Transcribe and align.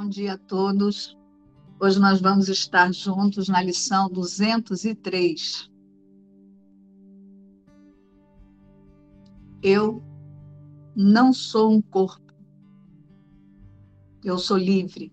Bom 0.00 0.08
dia 0.08 0.32
a 0.32 0.38
todos. 0.38 1.14
Hoje 1.78 2.00
nós 2.00 2.22
vamos 2.22 2.48
estar 2.48 2.90
juntos 2.90 3.48
na 3.48 3.62
lição 3.62 4.08
203. 4.08 5.70
Eu 9.62 10.02
não 10.96 11.34
sou 11.34 11.70
um 11.70 11.82
corpo. 11.82 12.32
Eu 14.24 14.38
sou 14.38 14.56
livre. 14.56 15.12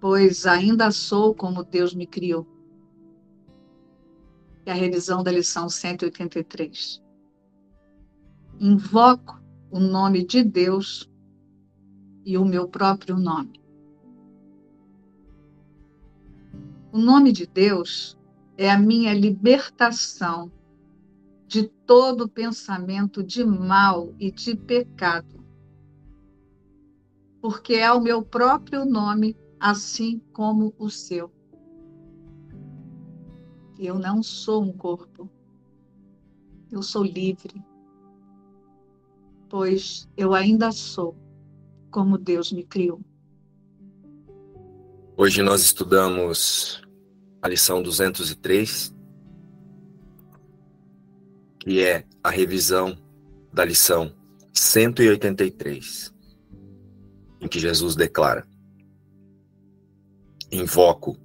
Pois 0.00 0.46
ainda 0.46 0.90
sou 0.90 1.34
como 1.34 1.62
Deus 1.64 1.92
me 1.92 2.06
criou. 2.06 2.46
É 4.64 4.72
a 4.72 4.74
revisão 4.74 5.22
da 5.22 5.30
lição 5.30 5.68
183. 5.68 7.02
Invoco 8.58 9.38
o 9.70 9.78
nome 9.78 10.24
de 10.24 10.42
Deus 10.42 11.06
e 12.28 12.36
o 12.36 12.44
meu 12.44 12.68
próprio 12.68 13.16
nome. 13.16 13.58
O 16.92 16.98
nome 16.98 17.32
de 17.32 17.46
Deus 17.46 18.18
é 18.58 18.70
a 18.70 18.78
minha 18.78 19.14
libertação 19.14 20.52
de 21.46 21.68
todo 21.86 22.28
pensamento 22.28 23.22
de 23.22 23.42
mal 23.42 24.12
e 24.18 24.30
de 24.30 24.54
pecado, 24.54 25.42
porque 27.40 27.76
é 27.76 27.90
o 27.90 28.02
meu 28.02 28.22
próprio 28.22 28.84
nome, 28.84 29.34
assim 29.58 30.20
como 30.34 30.74
o 30.78 30.90
seu. 30.90 31.32
Eu 33.78 33.98
não 33.98 34.22
sou 34.22 34.62
um 34.62 34.72
corpo, 34.74 35.30
eu 36.70 36.82
sou 36.82 37.04
livre, 37.04 37.64
pois 39.48 40.06
eu 40.14 40.34
ainda 40.34 40.70
sou 40.70 41.16
como 41.90 42.18
Deus 42.18 42.52
me 42.52 42.62
criou. 42.62 43.00
Hoje 45.16 45.42
nós 45.42 45.62
estudamos 45.62 46.82
a 47.42 47.48
lição 47.48 47.82
203, 47.82 48.94
que 51.58 51.82
é 51.82 52.04
a 52.22 52.30
revisão 52.30 52.96
da 53.52 53.64
lição 53.64 54.14
183, 54.52 56.14
em 57.40 57.48
que 57.48 57.58
Jesus 57.58 57.96
declara: 57.96 58.46
Invoco 60.52 61.16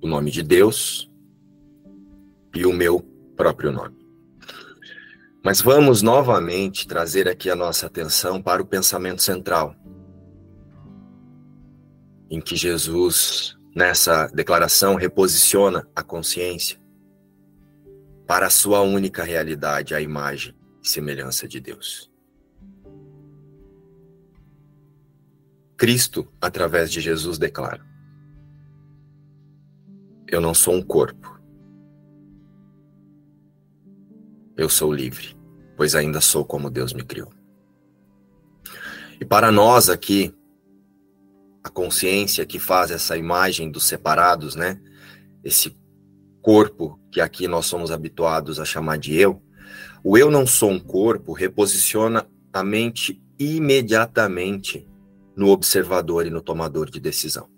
o 0.00 0.06
nome 0.06 0.30
de 0.30 0.42
Deus 0.42 1.10
e 2.54 2.64
o 2.64 2.72
meu 2.72 3.00
próprio 3.36 3.72
nome. 3.72 3.98
Mas 5.42 5.60
vamos 5.60 6.02
novamente 6.02 6.86
trazer 6.86 7.26
aqui 7.26 7.48
a 7.48 7.56
nossa 7.56 7.86
atenção 7.86 8.42
para 8.42 8.62
o 8.62 8.66
pensamento 8.66 9.22
central 9.22 9.74
em 12.30 12.40
que 12.40 12.54
Jesus, 12.54 13.56
nessa 13.74 14.28
declaração, 14.28 14.94
reposiciona 14.94 15.86
a 15.94 16.02
consciência 16.02 16.80
para 18.26 18.46
a 18.46 18.50
sua 18.50 18.80
única 18.80 19.24
realidade, 19.24 19.92
a 19.92 20.00
imagem 20.00 20.54
e 20.80 20.88
semelhança 20.88 21.48
de 21.48 21.58
Deus. 21.58 22.08
Cristo, 25.76 26.30
através 26.40 26.92
de 26.92 27.00
Jesus, 27.00 27.38
declara: 27.38 27.84
Eu 30.28 30.40
não 30.40 30.54
sou 30.54 30.74
um 30.74 30.82
corpo. 30.82 31.40
Eu 34.56 34.68
sou 34.68 34.92
livre, 34.92 35.34
pois 35.76 35.94
ainda 35.94 36.20
sou 36.20 36.44
como 36.44 36.70
Deus 36.70 36.92
me 36.92 37.02
criou. 37.02 37.32
E 39.18 39.24
para 39.24 39.50
nós 39.50 39.88
aqui, 39.88 40.34
a 41.62 41.68
consciência 41.68 42.46
que 42.46 42.58
faz 42.58 42.90
essa 42.90 43.16
imagem 43.16 43.70
dos 43.70 43.84
separados, 43.84 44.54
né? 44.54 44.80
Esse 45.44 45.76
corpo 46.40 46.98
que 47.12 47.20
aqui 47.20 47.46
nós 47.46 47.66
somos 47.66 47.90
habituados 47.90 48.58
a 48.58 48.64
chamar 48.64 48.98
de 48.98 49.14
eu. 49.14 49.42
O 50.02 50.16
eu 50.16 50.30
não 50.30 50.46
sou 50.46 50.70
um 50.70 50.80
corpo 50.80 51.32
reposiciona 51.32 52.26
a 52.52 52.64
mente 52.64 53.22
imediatamente 53.38 54.86
no 55.36 55.48
observador 55.48 56.26
e 56.26 56.30
no 56.30 56.40
tomador 56.40 56.90
de 56.90 56.98
decisão. 56.98 57.48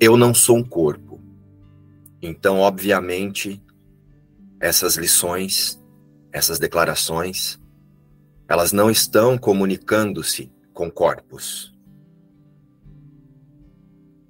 Eu 0.00 0.16
não 0.16 0.34
sou 0.34 0.56
um 0.58 0.64
corpo. 0.64 1.20
Então, 2.20 2.58
obviamente, 2.58 3.62
essas 4.60 4.96
lições, 4.96 5.80
essas 6.32 6.58
declarações, 6.58 7.60
elas 8.48 8.72
não 8.72 8.90
estão 8.90 9.38
comunicando-se 9.38 10.52
com 10.72 10.90
corpos 10.90 11.71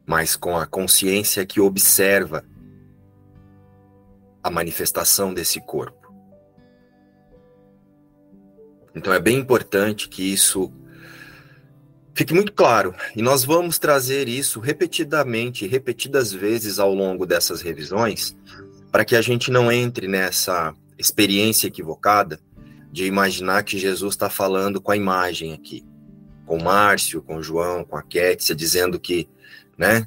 mas 0.06 0.36
com 0.36 0.56
a 0.56 0.66
consciência 0.66 1.46
que 1.46 1.60
observa 1.60 2.44
a 4.42 4.50
manifestação 4.50 5.32
desse 5.32 5.60
corpo. 5.60 6.12
Então 8.94 9.12
é 9.12 9.20
bem 9.20 9.38
importante 9.38 10.08
que 10.08 10.32
isso 10.32 10.72
fique 12.14 12.34
muito 12.34 12.52
claro, 12.52 12.94
e 13.16 13.22
nós 13.22 13.42
vamos 13.42 13.78
trazer 13.78 14.28
isso 14.28 14.60
repetidamente, 14.60 15.66
repetidas 15.66 16.30
vezes 16.30 16.78
ao 16.78 16.92
longo 16.92 17.24
dessas 17.24 17.62
revisões, 17.62 18.36
para 18.90 19.04
que 19.04 19.16
a 19.16 19.22
gente 19.22 19.50
não 19.50 19.72
entre 19.72 20.06
nessa 20.06 20.74
experiência 20.98 21.68
equivocada 21.68 22.38
de 22.90 23.06
imaginar 23.06 23.62
que 23.64 23.78
Jesus 23.78 24.12
está 24.12 24.28
falando 24.28 24.78
com 24.78 24.92
a 24.92 24.96
imagem 24.96 25.54
aqui, 25.54 25.82
com 26.44 26.62
Márcio, 26.62 27.22
com 27.22 27.42
João, 27.42 27.82
com 27.84 27.96
a 27.96 28.02
Kétia, 28.02 28.54
dizendo 28.54 29.00
que 29.00 29.26
né? 29.82 30.06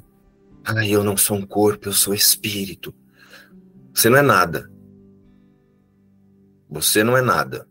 Ah, 0.64 0.86
eu 0.86 1.04
não 1.04 1.18
sou 1.18 1.36
um 1.36 1.46
corpo, 1.46 1.88
eu 1.88 1.92
sou 1.92 2.14
espírito. 2.14 2.94
Você 3.92 4.08
não 4.08 4.16
é 4.16 4.22
nada. 4.22 4.70
Você 6.68 7.04
não 7.04 7.14
é 7.14 7.20
nada. 7.20 7.68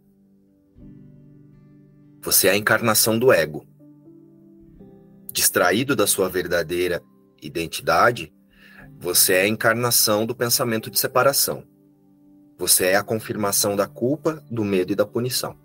Você 2.22 2.48
é 2.48 2.52
a 2.52 2.56
encarnação 2.56 3.18
do 3.18 3.34
ego. 3.34 3.66
Distraído 5.34 5.96
da 5.96 6.06
sua 6.06 6.30
verdadeira 6.30 7.02
identidade, 7.42 8.32
você 9.00 9.34
é 9.34 9.42
a 9.42 9.48
encarnação 9.48 10.28
do 10.28 10.36
pensamento 10.36 10.92
de 10.92 11.00
separação. 11.00 11.64
Você 12.56 12.86
é 12.86 12.96
a 12.98 13.04
confirmação 13.04 13.76
da 13.76 13.88
culpa, 13.88 14.44
do 14.50 14.64
medo 14.64 14.94
e 14.94 14.96
da 14.96 15.08
punição. 15.08 15.58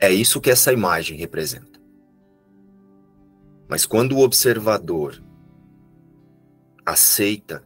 É 0.00 0.10
isso 0.10 0.40
que 0.40 0.50
essa 0.50 0.72
imagem 0.72 1.18
representa. 1.18 1.78
Mas 3.68 3.84
quando 3.84 4.16
o 4.16 4.22
observador 4.22 5.27
aceita 6.88 7.62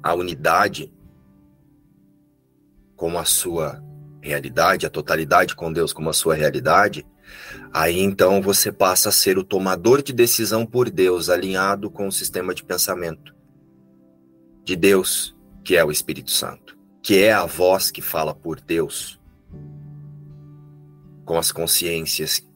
a 0.00 0.14
unidade 0.14 0.92
como 2.94 3.18
a 3.18 3.24
sua 3.24 3.82
realidade, 4.22 4.86
a 4.86 4.90
totalidade 4.90 5.56
com 5.56 5.72
Deus 5.72 5.92
como 5.92 6.08
a 6.08 6.12
sua 6.12 6.34
realidade, 6.34 7.04
aí 7.72 7.98
então 7.98 8.40
você 8.40 8.70
passa 8.70 9.08
a 9.08 9.12
ser 9.12 9.36
o 9.36 9.42
tomador 9.42 10.00
de 10.00 10.12
decisão 10.12 10.64
por 10.64 10.88
Deus, 10.90 11.28
alinhado 11.28 11.90
com 11.90 12.06
o 12.06 12.12
sistema 12.12 12.54
de 12.54 12.64
pensamento 12.64 13.34
de 14.64 14.76
Deus, 14.76 15.36
que 15.64 15.76
é 15.76 15.84
o 15.84 15.90
Espírito 15.90 16.30
Santo, 16.30 16.78
que 17.02 17.22
é 17.22 17.32
a 17.32 17.46
voz 17.46 17.90
que 17.90 18.00
fala 18.00 18.32
por 18.32 18.60
Deus, 18.60 19.20
com 21.24 21.36
as 21.36 21.50
consciências, 21.50 22.46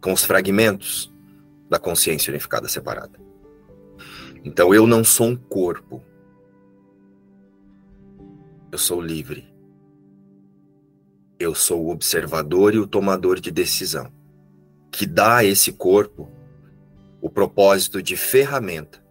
com 0.00 0.12
os 0.12 0.24
fragmentos 0.24 1.12
da 1.68 1.78
consciência 1.78 2.30
unificada 2.30 2.66
separada. 2.66 3.23
Então 4.44 4.74
eu 4.74 4.86
não 4.86 5.02
sou 5.02 5.28
um 5.28 5.36
corpo. 5.36 6.02
Eu 8.70 8.76
sou 8.76 9.00
livre. 9.00 9.52
Eu 11.38 11.54
sou 11.54 11.86
o 11.86 11.90
observador 11.90 12.74
e 12.74 12.78
o 12.78 12.86
tomador 12.86 13.40
de 13.40 13.50
decisão, 13.50 14.12
que 14.92 15.06
dá 15.06 15.38
a 15.38 15.44
esse 15.44 15.72
corpo 15.72 16.30
o 17.22 17.30
propósito 17.30 18.02
de 18.02 18.16
ferramenta 18.16 19.02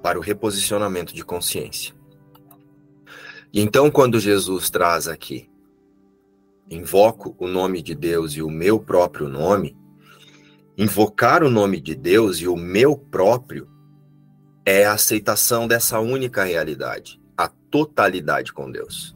para 0.00 0.18
o 0.18 0.22
reposicionamento 0.22 1.12
de 1.12 1.24
consciência. 1.24 1.94
E 3.52 3.60
então, 3.60 3.90
quando 3.90 4.20
Jesus 4.20 4.70
traz 4.70 5.08
aqui, 5.08 5.50
invoco 6.70 7.34
o 7.38 7.48
nome 7.48 7.82
de 7.82 7.94
Deus 7.94 8.32
e 8.32 8.42
o 8.42 8.48
meu 8.48 8.78
próprio 8.78 9.28
nome, 9.28 9.76
invocar 10.78 11.42
o 11.42 11.50
nome 11.50 11.80
de 11.80 11.94
Deus 11.94 12.38
e 12.38 12.46
o 12.46 12.56
meu 12.56 12.96
próprio 12.96 13.73
é 14.66 14.84
a 14.86 14.94
aceitação 14.94 15.68
dessa 15.68 16.00
única 16.00 16.44
realidade, 16.44 17.20
a 17.36 17.48
totalidade 17.48 18.52
com 18.52 18.70
Deus. 18.70 19.14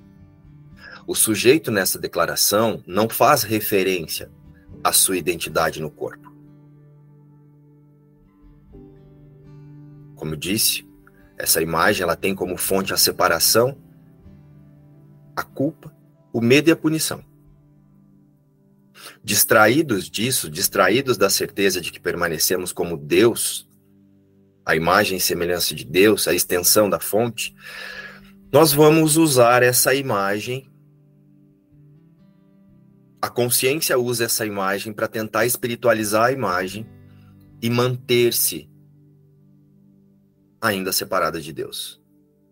O 1.06 1.14
sujeito 1.14 1.70
nessa 1.70 1.98
declaração 1.98 2.82
não 2.86 3.08
faz 3.08 3.42
referência 3.42 4.30
à 4.84 4.92
sua 4.92 5.16
identidade 5.16 5.80
no 5.80 5.90
corpo. 5.90 6.28
Como 10.14 10.34
eu 10.34 10.36
disse, 10.36 10.86
essa 11.38 11.62
imagem 11.62 12.02
ela 12.02 12.16
tem 12.16 12.34
como 12.34 12.56
fonte 12.56 12.92
a 12.92 12.96
separação, 12.96 13.78
a 15.34 15.42
culpa, 15.42 15.94
o 16.32 16.40
medo 16.40 16.68
e 16.68 16.72
a 16.72 16.76
punição. 16.76 17.24
distraídos 19.22 20.10
disso, 20.10 20.50
distraídos 20.50 21.16
da 21.16 21.30
certeza 21.30 21.80
de 21.80 21.92
que 21.92 22.00
permanecemos 22.00 22.72
como 22.72 22.96
Deus, 22.96 23.67
a 24.68 24.76
imagem 24.76 25.16
e 25.16 25.20
semelhança 25.20 25.74
de 25.74 25.82
Deus, 25.82 26.28
a 26.28 26.34
extensão 26.34 26.90
da 26.90 27.00
fonte, 27.00 27.56
nós 28.52 28.70
vamos 28.70 29.16
usar 29.16 29.62
essa 29.62 29.94
imagem. 29.94 30.70
A 33.18 33.30
consciência 33.30 33.98
usa 33.98 34.26
essa 34.26 34.44
imagem 34.44 34.92
para 34.92 35.08
tentar 35.08 35.46
espiritualizar 35.46 36.26
a 36.26 36.32
imagem 36.32 36.86
e 37.62 37.70
manter-se 37.70 38.68
ainda 40.60 40.92
separada 40.92 41.40
de 41.40 41.50
Deus 41.50 41.98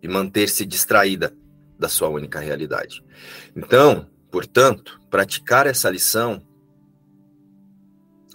e 0.02 0.08
manter-se 0.08 0.64
distraída 0.64 1.36
da 1.78 1.88
sua 1.90 2.08
única 2.08 2.40
realidade. 2.40 3.04
Então, 3.54 4.08
portanto, 4.30 5.02
praticar 5.10 5.66
essa 5.66 5.90
lição 5.90 6.42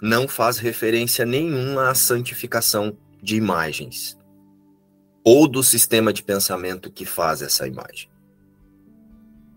não 0.00 0.28
faz 0.28 0.58
referência 0.58 1.26
nenhuma 1.26 1.90
à 1.90 1.96
santificação 1.96 2.96
de 3.22 3.36
imagens 3.36 4.18
ou 5.24 5.46
do 5.46 5.62
sistema 5.62 6.12
de 6.12 6.22
pensamento 6.22 6.90
que 6.90 7.06
faz 7.06 7.42
essa 7.42 7.66
imagem. 7.66 8.10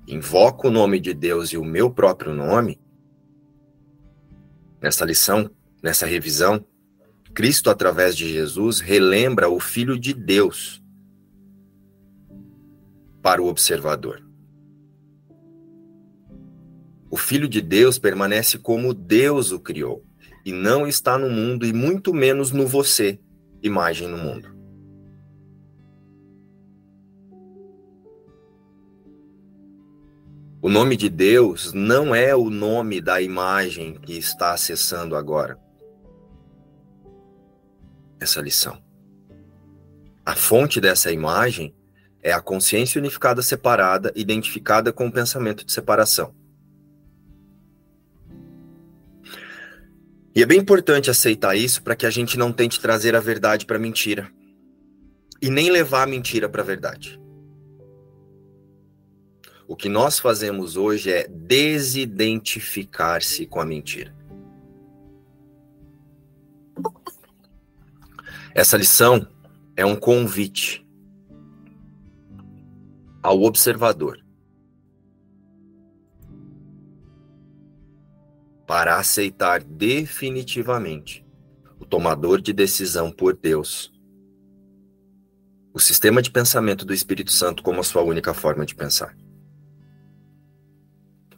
Invoco 0.08 0.68
o 0.68 0.72
nome 0.72 1.00
de 1.00 1.14
Deus 1.14 1.50
e 1.50 1.58
o 1.58 1.66
meu 1.66 1.90
próprio 1.90 2.34
nome. 2.34 2.80
Nessa 4.80 5.04
lição, 5.04 5.50
nessa 5.82 6.06
revisão, 6.06 6.64
Cristo, 7.34 7.72
através 7.72 8.16
de 8.16 8.32
Jesus, 8.32 8.80
relembra 8.80 9.50
o 9.50 9.60
Filho 9.60 10.00
de 10.00 10.14
Deus 10.14 10.82
para 13.22 13.42
o 13.42 13.48
observador. 13.48 14.24
O 17.10 17.18
Filho 17.18 17.48
de 17.48 17.62
Deus 17.62 17.98
permanece 17.98 18.60
como 18.60 18.94
Deus 18.94 19.52
o 19.52 19.60
criou, 19.60 20.06
e 20.46 20.52
não 20.52 20.86
está 20.86 21.18
no 21.18 21.30
mundo, 21.30 21.66
e 21.66 21.74
muito 21.74 22.14
menos 22.14 22.52
no 22.52 22.68
você, 22.68 23.20
imagem 23.68 24.08
no 24.08 24.18
mundo. 24.18 24.56
O 30.62 30.70
nome 30.70 30.98
de 30.98 31.10
Deus 31.10 31.74
não 31.74 32.16
é 32.16 32.36
o 32.36 32.50
nome 32.50 33.00
da 33.00 33.22
imagem 33.22 33.94
que 33.94 34.18
está 34.18 34.52
acessando 34.52 35.16
agora 35.16 35.60
essa 38.20 38.42
lição. 38.42 38.84
A 40.26 40.36
fonte 40.36 40.82
dessa 40.82 41.12
imagem 41.12 41.76
é 42.24 42.32
a 42.32 42.42
consciência 42.42 42.98
unificada 42.98 43.44
separada, 43.44 44.12
identificada 44.16 44.92
com 44.92 45.06
o 45.06 45.12
pensamento 45.12 45.64
de 45.64 45.72
separação. 45.72 46.34
E 50.36 50.44
é 50.44 50.46
bem 50.46 50.60
importante 50.60 51.10
aceitar 51.10 51.56
isso 51.56 51.82
para 51.82 51.96
que 51.96 52.06
a 52.06 52.10
gente 52.10 52.38
não 52.38 52.52
tente 52.52 52.82
trazer 52.82 53.16
a 53.16 53.22
verdade 53.22 53.66
para 53.66 53.78
a 53.78 53.80
mentira 53.80 54.30
e 55.42 55.50
nem 55.50 55.72
levar 55.72 56.04
a 56.04 56.08
mentira 56.08 56.50
para 56.50 56.62
a 56.62 56.66
verdade. 56.66 57.18
O 59.66 59.78
que 59.78 59.88
nós 59.88 60.20
fazemos 60.20 60.76
hoje 60.76 61.10
é 61.10 61.26
desidentificar-se 61.28 63.46
com 63.46 63.62
a 63.62 63.66
mentira. 63.66 64.14
Essa 68.54 68.76
lição 68.76 69.26
é 69.76 69.86
um 69.86 69.96
convite 69.96 70.86
ao 73.24 73.42
observador 73.42 74.25
para 78.66 78.98
aceitar 78.98 79.64
definitivamente 79.64 81.26
o 81.80 81.86
tomador 81.86 82.42
de 82.42 82.54
decisão 82.54 83.12
por 83.12 83.36
Deus, 83.36 83.94
o 85.74 85.80
sistema 85.80 86.22
de 86.22 86.32
pensamento 86.32 86.86
do 86.86 86.94
Espírito 86.94 87.32
Santo 87.32 87.62
como 87.62 87.80
a 87.80 87.84
sua 87.84 88.02
única 88.02 88.34
forma 88.34 88.66
de 88.66 88.74
pensar. 88.74 89.16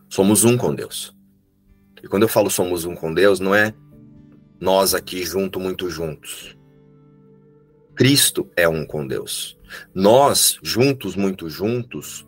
Somos 0.10 0.44
um 0.44 0.56
com 0.56 0.74
Deus. 0.74 1.16
E 2.02 2.08
quando 2.08 2.24
eu 2.24 2.30
falo 2.30 2.50
somos 2.50 2.86
um 2.86 2.96
com 2.96 3.14
Deus, 3.14 3.40
não 3.40 3.54
é 3.54 3.74
nós 4.60 4.94
aqui 4.94 5.24
junto, 5.24 5.60
muito 5.60 5.90
juntos. 5.90 6.56
Cristo 7.96 8.50
é 8.56 8.70
um 8.70 8.86
com 8.86 9.06
Deus. 9.06 9.58
Nós, 9.94 10.60
juntos, 10.62 11.16
muito 11.16 11.50
juntos, 11.50 12.26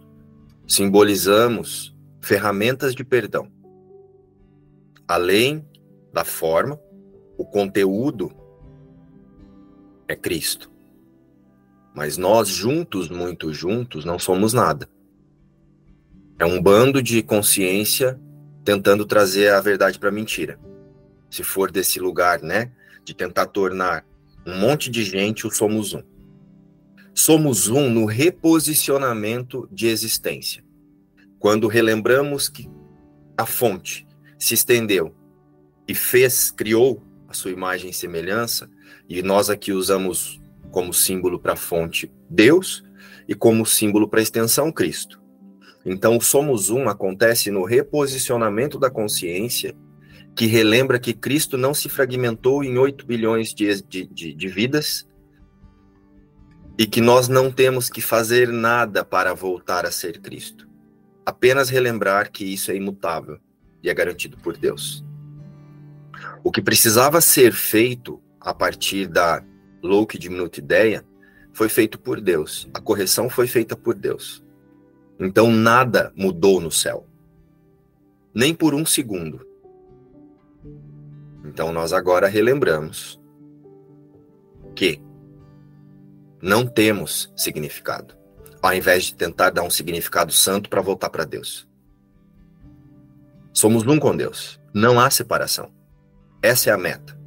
simbolizamos 0.67 1.95
ferramentas 2.21 2.95
de 2.95 3.03
perdão. 3.03 3.51
Além 5.09 5.67
da 6.13 6.23
forma, 6.23 6.79
o 7.35 7.43
conteúdo 7.43 8.31
é 10.07 10.15
Cristo. 10.15 10.71
Mas 11.95 12.15
nós, 12.15 12.47
juntos, 12.47 13.09
muito 13.09 13.51
juntos, 13.51 14.05
não 14.05 14.19
somos 14.19 14.53
nada. 14.53 14.87
É 16.37 16.45
um 16.45 16.61
bando 16.61 17.01
de 17.01 17.23
consciência 17.23 18.21
tentando 18.63 19.03
trazer 19.03 19.51
a 19.51 19.59
verdade 19.59 19.97
para 19.97 20.09
a 20.09 20.11
mentira. 20.11 20.59
Se 21.27 21.41
for 21.41 21.71
desse 21.71 21.99
lugar, 21.99 22.43
né, 22.43 22.71
de 23.03 23.15
tentar 23.15 23.47
tornar 23.47 24.05
um 24.45 24.59
monte 24.59 24.91
de 24.91 25.03
gente, 25.03 25.47
o 25.47 25.49
somos 25.49 25.91
um. 25.95 26.03
Somos 27.15 27.67
um 27.67 27.89
no 27.89 28.05
reposicionamento 28.05 29.67
de 29.71 29.87
existência. 29.87 30.63
Quando 31.39 31.67
relembramos 31.67 32.47
que 32.47 32.69
a 33.35 33.47
fonte 33.47 34.07
se 34.39 34.53
estendeu 34.53 35.13
e 35.85 35.93
fez, 35.93 36.49
criou 36.49 37.03
a 37.27 37.33
sua 37.33 37.51
imagem 37.51 37.91
e 37.91 37.93
semelhança, 37.93 38.69
e 39.07 39.21
nós 39.21 39.49
aqui 39.49 39.71
usamos 39.71 40.41
como 40.71 40.93
símbolo 40.93 41.39
para 41.39 41.53
a 41.53 41.57
fonte 41.57 42.11
Deus 42.29 42.83
e 43.27 43.35
como 43.35 43.65
símbolo 43.65 44.07
para 44.07 44.19
a 44.19 44.23
extensão 44.23 44.71
Cristo. 44.71 45.21
Então, 45.85 46.19
somos 46.19 46.69
um 46.69 46.87
acontece 46.87 47.51
no 47.51 47.63
reposicionamento 47.63 48.79
da 48.79 48.89
consciência 48.89 49.75
que 50.35 50.45
relembra 50.45 50.99
que 50.99 51.13
Cristo 51.13 51.57
não 51.57 51.73
se 51.73 51.89
fragmentou 51.89 52.63
em 52.63 52.77
8 52.77 53.05
bilhões 53.05 53.53
de, 53.53 53.81
de, 53.83 54.05
de, 54.07 54.33
de 54.33 54.47
vidas 54.47 55.07
e 56.77 56.85
que 56.85 57.01
nós 57.01 57.27
não 57.27 57.51
temos 57.51 57.89
que 57.89 58.01
fazer 58.01 58.47
nada 58.49 59.03
para 59.03 59.33
voltar 59.33 59.85
a 59.85 59.91
ser 59.91 60.19
Cristo. 60.19 60.67
Apenas 61.25 61.69
relembrar 61.69 62.31
que 62.31 62.45
isso 62.45 62.71
é 62.71 62.75
imutável 62.75 63.39
e 63.83 63.89
é 63.89 63.93
garantido 63.93 64.37
por 64.37 64.57
Deus. 64.57 65.05
O 66.43 66.51
que 66.51 66.61
precisava 66.61 67.21
ser 67.21 67.51
feito 67.51 68.21
a 68.39 68.53
partir 68.53 69.07
da 69.07 69.43
louca 69.81 70.15
e 70.15 70.19
diminuta 70.19 70.59
ideia 70.59 71.05
foi 71.53 71.69
feito 71.69 71.99
por 71.99 72.21
Deus. 72.21 72.69
A 72.73 72.79
correção 72.79 73.29
foi 73.29 73.47
feita 73.47 73.75
por 73.75 73.95
Deus. 73.95 74.43
Então 75.19 75.51
nada 75.51 76.13
mudou 76.15 76.61
no 76.61 76.71
céu. 76.71 77.05
Nem 78.33 78.53
por 78.53 78.73
um 78.73 78.85
segundo. 78.85 79.45
Então 81.43 81.73
nós 81.73 81.93
agora 81.93 82.27
relembramos 82.27 83.19
que 84.75 85.01
não 86.41 86.65
temos 86.65 87.31
significado, 87.35 88.15
ao 88.61 88.73
invés 88.73 89.05
de 89.05 89.15
tentar 89.15 89.49
dar 89.49 89.63
um 89.63 89.69
significado 89.69 90.31
santo 90.31 90.69
para 90.69 90.81
voltar 90.81 91.09
para 91.09 91.25
Deus. 91.25 91.68
Somos 93.59 93.85
um 93.85 93.99
com 93.99 94.15
Deus, 94.15 94.57
não 94.73 94.97
há 95.01 95.09
separação. 95.09 95.69
Essa 96.41 96.69
é 96.69 96.73
a 96.73 96.77
meta. 96.77 97.19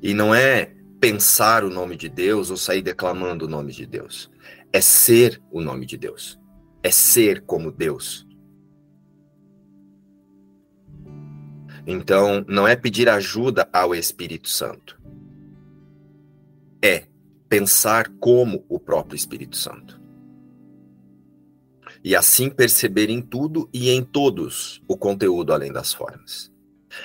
E 0.00 0.14
não 0.14 0.34
é 0.34 0.74
pensar 0.98 1.62
o 1.62 1.68
nome 1.68 1.98
de 1.98 2.08
Deus 2.08 2.50
ou 2.50 2.56
sair 2.56 2.80
declamando 2.80 3.44
o 3.44 3.48
nome 3.48 3.70
de 3.70 3.84
Deus. 3.84 4.30
É 4.72 4.80
ser 4.80 5.42
o 5.50 5.60
nome 5.60 5.84
de 5.84 5.98
Deus. 5.98 6.40
É 6.82 6.90
ser 6.90 7.42
como 7.42 7.70
Deus. 7.70 8.26
Então, 11.86 12.42
não 12.48 12.66
é 12.66 12.74
pedir 12.76 13.10
ajuda 13.10 13.68
ao 13.70 13.94
Espírito 13.94 14.48
Santo. 14.48 14.98
É 16.82 17.04
pensar 17.46 18.08
como 18.18 18.64
o 18.70 18.80
próprio 18.80 19.16
Espírito 19.16 19.54
Santo. 19.54 19.99
E 22.02 22.16
assim 22.16 22.48
perceber 22.48 23.10
em 23.10 23.20
tudo 23.20 23.68
e 23.72 23.90
em 23.90 24.02
todos 24.02 24.82
o 24.88 24.96
conteúdo 24.96 25.52
além 25.52 25.72
das 25.72 25.92
formas. 25.92 26.50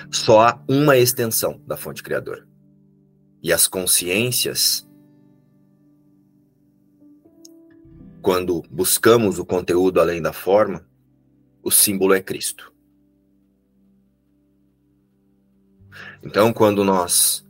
Só 0.09 0.41
há 0.41 0.63
uma 0.67 0.97
extensão 0.97 1.61
da 1.67 1.75
fonte 1.77 2.01
criadora. 2.01 2.47
E 3.43 3.53
as 3.53 3.67
consciências, 3.67 4.87
quando 8.21 8.63
buscamos 8.71 9.37
o 9.37 9.45
conteúdo 9.45 9.99
além 9.99 10.21
da 10.21 10.33
forma, 10.33 10.85
o 11.61 11.69
símbolo 11.69 12.13
é 12.13 12.21
Cristo. 12.21 12.73
Então, 16.23 16.51
quando 16.51 16.83
nós 16.83 17.45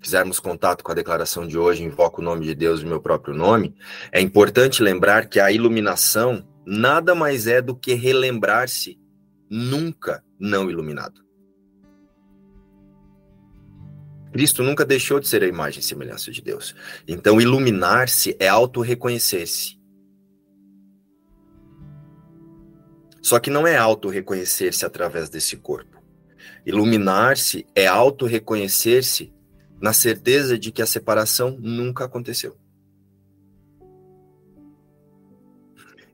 fizermos 0.00 0.38
contato 0.38 0.84
com 0.84 0.92
a 0.92 0.94
declaração 0.94 1.44
de 1.44 1.58
hoje, 1.58 1.82
invoco 1.82 2.20
o 2.20 2.24
nome 2.24 2.46
de 2.46 2.54
Deus 2.54 2.80
e 2.80 2.86
meu 2.86 3.00
próprio 3.00 3.34
nome, 3.34 3.74
é 4.12 4.20
importante 4.20 4.80
lembrar 4.80 5.28
que 5.28 5.40
a 5.40 5.50
iluminação 5.50 6.46
nada 6.66 7.14
mais 7.14 7.46
é 7.46 7.62
do 7.62 7.76
que 7.76 7.94
relembrar-se 7.94 8.98
nunca 9.48 10.24
não 10.38 10.68
iluminado. 10.68 11.24
Cristo 14.32 14.62
nunca 14.62 14.84
deixou 14.84 15.18
de 15.18 15.28
ser 15.28 15.42
a 15.42 15.46
imagem 15.46 15.80
e 15.80 15.82
semelhança 15.82 16.30
de 16.30 16.42
Deus. 16.42 16.74
Então, 17.08 17.40
iluminar-se 17.40 18.36
é 18.38 18.48
auto-reconhecer-se. 18.48 19.80
Só 23.22 23.40
que 23.40 23.48
não 23.48 23.66
é 23.66 23.76
auto-reconhecer-se 23.76 24.84
através 24.84 25.30
desse 25.30 25.56
corpo. 25.56 26.02
Iluminar-se 26.66 27.64
é 27.74 27.86
auto-reconhecer-se 27.86 29.32
na 29.80 29.92
certeza 29.92 30.58
de 30.58 30.70
que 30.70 30.82
a 30.82 30.86
separação 30.86 31.56
nunca 31.58 32.04
aconteceu. 32.04 32.56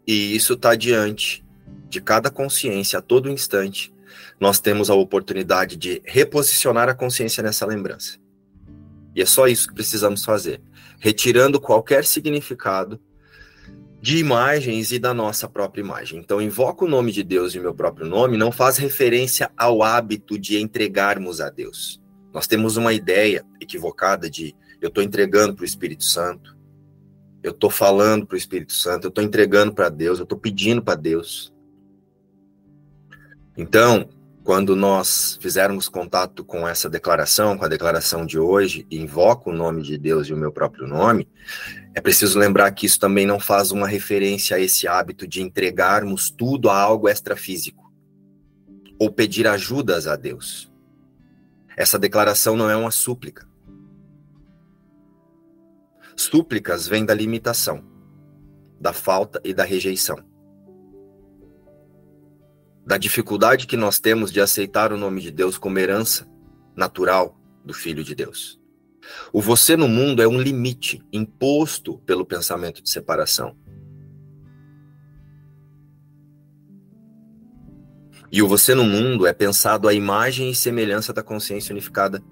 E 0.06 0.34
isso 0.34 0.54
está 0.54 0.74
diante 0.74 1.44
de 1.88 2.00
cada 2.00 2.30
consciência 2.30 2.98
a 2.98 3.02
todo 3.02 3.30
instante. 3.30 3.92
Nós 4.40 4.58
temos 4.58 4.90
a 4.90 4.94
oportunidade 4.94 5.76
de 5.76 6.02
reposicionar 6.04 6.88
a 6.88 6.94
consciência 6.94 7.42
nessa 7.42 7.66
lembrança. 7.66 8.18
E 9.14 9.22
é 9.22 9.26
só 9.26 9.46
isso 9.46 9.68
que 9.68 9.74
precisamos 9.74 10.24
fazer, 10.24 10.60
retirando 10.98 11.60
qualquer 11.60 12.04
significado 12.04 13.00
de 14.00 14.18
imagens 14.18 14.90
e 14.90 14.98
da 14.98 15.14
nossa 15.14 15.48
própria 15.48 15.80
imagem. 15.80 16.18
Então, 16.18 16.42
invoco 16.42 16.86
o 16.86 16.88
nome 16.88 17.12
de 17.12 17.22
Deus 17.22 17.54
e 17.54 17.60
meu 17.60 17.72
próprio 17.72 18.04
nome 18.04 18.36
não 18.36 18.50
faz 18.50 18.76
referência 18.76 19.50
ao 19.56 19.82
hábito 19.82 20.36
de 20.36 20.58
entregarmos 20.58 21.40
a 21.40 21.48
Deus. 21.48 22.00
Nós 22.32 22.48
temos 22.48 22.76
uma 22.76 22.92
ideia 22.92 23.44
equivocada 23.60 24.28
de 24.28 24.56
eu 24.80 24.88
estou 24.88 25.04
entregando 25.04 25.54
para 25.54 25.62
o 25.62 25.66
Espírito 25.66 26.02
Santo, 26.02 26.56
eu 27.42 27.50
estou 27.50 27.70
falando 27.70 28.26
para 28.26 28.34
o 28.34 28.38
Espírito 28.38 28.72
Santo, 28.72 29.06
eu 29.06 29.08
estou 29.08 29.24
entregando 29.24 29.72
para 29.72 29.88
Deus, 29.88 30.18
eu 30.18 30.24
estou 30.24 30.38
pedindo 30.38 30.82
para 30.82 30.94
Deus. 30.94 31.52
Então, 33.56 34.08
quando 34.44 34.74
nós 34.74 35.38
fizermos 35.40 35.88
contato 35.88 36.44
com 36.44 36.66
essa 36.66 36.88
declaração, 36.88 37.56
com 37.56 37.64
a 37.64 37.68
declaração 37.68 38.26
de 38.26 38.38
hoje, 38.38 38.86
e 38.90 39.00
invoco 39.00 39.50
o 39.50 39.54
nome 39.54 39.82
de 39.82 39.96
Deus 39.96 40.26
e 40.28 40.32
o 40.32 40.36
meu 40.36 40.50
próprio 40.50 40.86
nome, 40.86 41.28
é 41.94 42.00
preciso 42.00 42.38
lembrar 42.38 42.70
que 42.72 42.86
isso 42.86 42.98
também 42.98 43.26
não 43.26 43.38
faz 43.38 43.70
uma 43.70 43.86
referência 43.86 44.56
a 44.56 44.60
esse 44.60 44.88
hábito 44.88 45.26
de 45.28 45.42
entregarmos 45.42 46.30
tudo 46.30 46.70
a 46.70 46.80
algo 46.80 47.08
extrafísico 47.08 47.92
ou 48.98 49.10
pedir 49.10 49.46
ajudas 49.46 50.06
a 50.06 50.16
Deus. 50.16 50.72
Essa 51.76 51.98
declaração 51.98 52.56
não 52.56 52.70
é 52.70 52.76
uma 52.76 52.90
súplica. 52.90 53.51
Súplicas 56.16 56.86
vêm 56.86 57.04
da 57.04 57.14
limitação, 57.14 57.84
da 58.80 58.92
falta 58.92 59.40
e 59.44 59.54
da 59.54 59.64
rejeição. 59.64 60.18
Da 62.84 62.98
dificuldade 62.98 63.66
que 63.66 63.76
nós 63.76 64.00
temos 64.00 64.32
de 64.32 64.40
aceitar 64.40 64.92
o 64.92 64.96
nome 64.96 65.20
de 65.20 65.30
Deus 65.30 65.56
como 65.56 65.78
herança 65.78 66.28
natural 66.76 67.38
do 67.64 67.72
Filho 67.72 68.02
de 68.02 68.14
Deus. 68.14 68.60
O 69.32 69.40
você 69.40 69.76
no 69.76 69.88
mundo 69.88 70.22
é 70.22 70.28
um 70.28 70.40
limite 70.40 71.02
imposto 71.12 71.98
pelo 71.98 72.24
pensamento 72.24 72.82
de 72.82 72.90
separação. 72.90 73.56
E 78.30 78.42
o 78.42 78.48
você 78.48 78.74
no 78.74 78.84
mundo 78.84 79.26
é 79.26 79.32
pensado 79.32 79.86
à 79.88 79.92
imagem 79.92 80.50
e 80.50 80.54
semelhança 80.54 81.12
da 81.12 81.22
consciência 81.22 81.72
unificada 81.72 82.22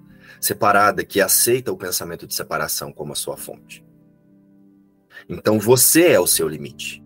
separada, 0.41 1.05
que 1.05 1.21
aceita 1.21 1.71
o 1.71 1.77
pensamento 1.77 2.25
de 2.25 2.33
separação 2.33 2.91
como 2.91 3.13
a 3.13 3.15
sua 3.15 3.37
fonte. 3.37 3.85
Então 5.29 5.59
você 5.59 6.07
é 6.07 6.19
o 6.19 6.25
seu 6.25 6.47
limite. 6.47 7.01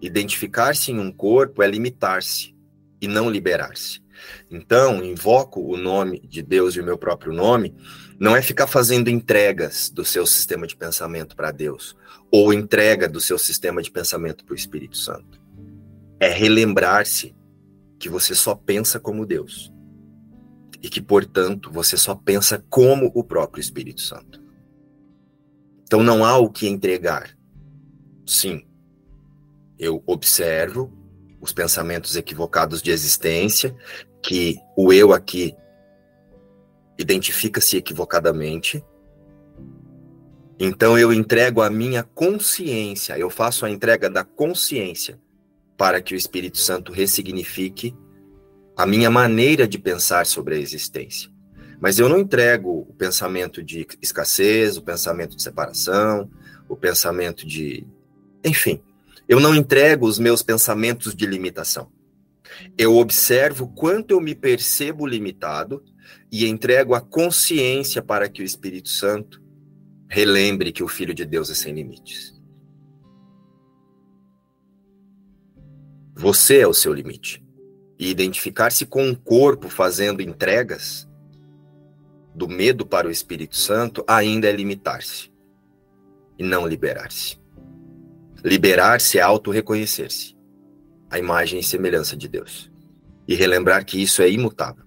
Identificar-se 0.00 0.92
em 0.92 1.00
um 1.00 1.10
corpo 1.12 1.62
é 1.62 1.66
limitar-se 1.66 2.54
e 3.00 3.08
não 3.08 3.28
liberar-se. 3.28 4.00
Então, 4.48 5.02
invoco 5.04 5.60
o 5.60 5.76
nome 5.76 6.20
de 6.20 6.42
Deus 6.42 6.76
e 6.76 6.80
o 6.80 6.84
meu 6.84 6.96
próprio 6.96 7.32
nome, 7.32 7.74
não 8.18 8.36
é 8.36 8.42
ficar 8.42 8.68
fazendo 8.68 9.10
entregas 9.10 9.90
do 9.90 10.04
seu 10.04 10.24
sistema 10.24 10.64
de 10.64 10.76
pensamento 10.76 11.34
para 11.34 11.50
Deus, 11.50 11.96
ou 12.30 12.52
entrega 12.52 13.08
do 13.08 13.20
seu 13.20 13.36
sistema 13.36 13.82
de 13.82 13.90
pensamento 13.90 14.44
para 14.44 14.52
o 14.52 14.56
Espírito 14.56 14.96
Santo. 14.96 15.40
É 16.20 16.28
relembrar-se 16.28 17.34
que 17.98 18.08
você 18.08 18.34
só 18.34 18.54
pensa 18.54 19.00
como 19.00 19.26
Deus 19.26 19.72
e 20.82 20.88
que, 20.88 21.00
portanto, 21.00 21.70
você 21.70 21.96
só 21.96 22.14
pensa 22.14 22.62
como 22.68 23.10
o 23.14 23.22
próprio 23.22 23.60
Espírito 23.60 24.00
Santo. 24.00 24.42
Então 25.84 26.02
não 26.02 26.24
há 26.24 26.36
o 26.38 26.50
que 26.50 26.66
entregar. 26.66 27.36
Sim, 28.26 28.66
eu 29.78 30.02
observo 30.06 30.92
os 31.40 31.52
pensamentos 31.52 32.16
equivocados 32.16 32.82
de 32.82 32.90
existência, 32.90 33.76
que 34.22 34.56
o 34.76 34.92
eu 34.92 35.12
aqui 35.12 35.54
identifica-se 36.98 37.76
equivocadamente. 37.76 38.84
Então 40.58 40.96
eu 40.96 41.12
entrego 41.12 41.60
a 41.60 41.70
minha 41.70 42.02
consciência, 42.02 43.18
eu 43.18 43.28
faço 43.28 43.66
a 43.66 43.70
entrega 43.70 44.08
da 44.08 44.24
consciência 44.24 45.20
para 45.76 46.00
que 46.00 46.14
o 46.14 46.16
Espírito 46.16 46.58
Santo 46.58 46.92
ressignifique 46.92 47.94
a 48.76 48.86
minha 48.86 49.10
maneira 49.10 49.66
de 49.66 49.78
pensar 49.78 50.26
sobre 50.26 50.54
a 50.54 50.58
existência. 50.58 51.30
Mas 51.80 51.98
eu 51.98 52.08
não 52.08 52.18
entrego 52.18 52.86
o 52.88 52.94
pensamento 52.94 53.62
de 53.62 53.86
escassez, 54.00 54.76
o 54.76 54.82
pensamento 54.82 55.36
de 55.36 55.42
separação, 55.42 56.30
o 56.68 56.76
pensamento 56.76 57.46
de. 57.46 57.86
Enfim, 58.44 58.80
eu 59.28 59.40
não 59.40 59.54
entrego 59.54 60.06
os 60.06 60.18
meus 60.18 60.42
pensamentos 60.42 61.14
de 61.14 61.26
limitação. 61.26 61.90
Eu 62.78 62.96
observo 62.96 63.68
quanto 63.68 64.12
eu 64.12 64.20
me 64.20 64.34
percebo 64.34 65.06
limitado 65.06 65.82
e 66.30 66.46
entrego 66.46 66.94
a 66.94 67.00
consciência 67.00 68.00
para 68.02 68.28
que 68.28 68.42
o 68.42 68.44
Espírito 68.44 68.88
Santo 68.88 69.42
relembre 70.08 70.72
que 70.72 70.82
o 70.82 70.88
Filho 70.88 71.14
de 71.14 71.24
Deus 71.24 71.50
é 71.50 71.54
sem 71.54 71.74
limites. 71.74 72.40
Você 76.14 76.60
é 76.60 76.68
o 76.68 76.74
seu 76.74 76.92
limite 76.92 77.41
e 78.02 78.10
identificar-se 78.10 78.84
com 78.84 79.06
um 79.06 79.14
corpo 79.14 79.68
fazendo 79.68 80.20
entregas 80.20 81.08
do 82.34 82.48
medo 82.48 82.84
para 82.84 83.06
o 83.06 83.12
Espírito 83.12 83.56
Santo 83.56 84.04
ainda 84.08 84.48
é 84.48 84.52
limitar-se 84.52 85.30
e 86.36 86.42
não 86.42 86.66
liberar-se. 86.66 87.40
Liberar-se 88.42 89.18
é 89.18 89.20
auto-reconhecer-se, 89.20 90.36
a 91.08 91.16
imagem 91.16 91.60
e 91.60 91.62
semelhança 91.62 92.16
de 92.16 92.26
Deus, 92.26 92.72
e 93.28 93.36
relembrar 93.36 93.84
que 93.84 94.02
isso 94.02 94.20
é 94.20 94.28
imutável. 94.28 94.84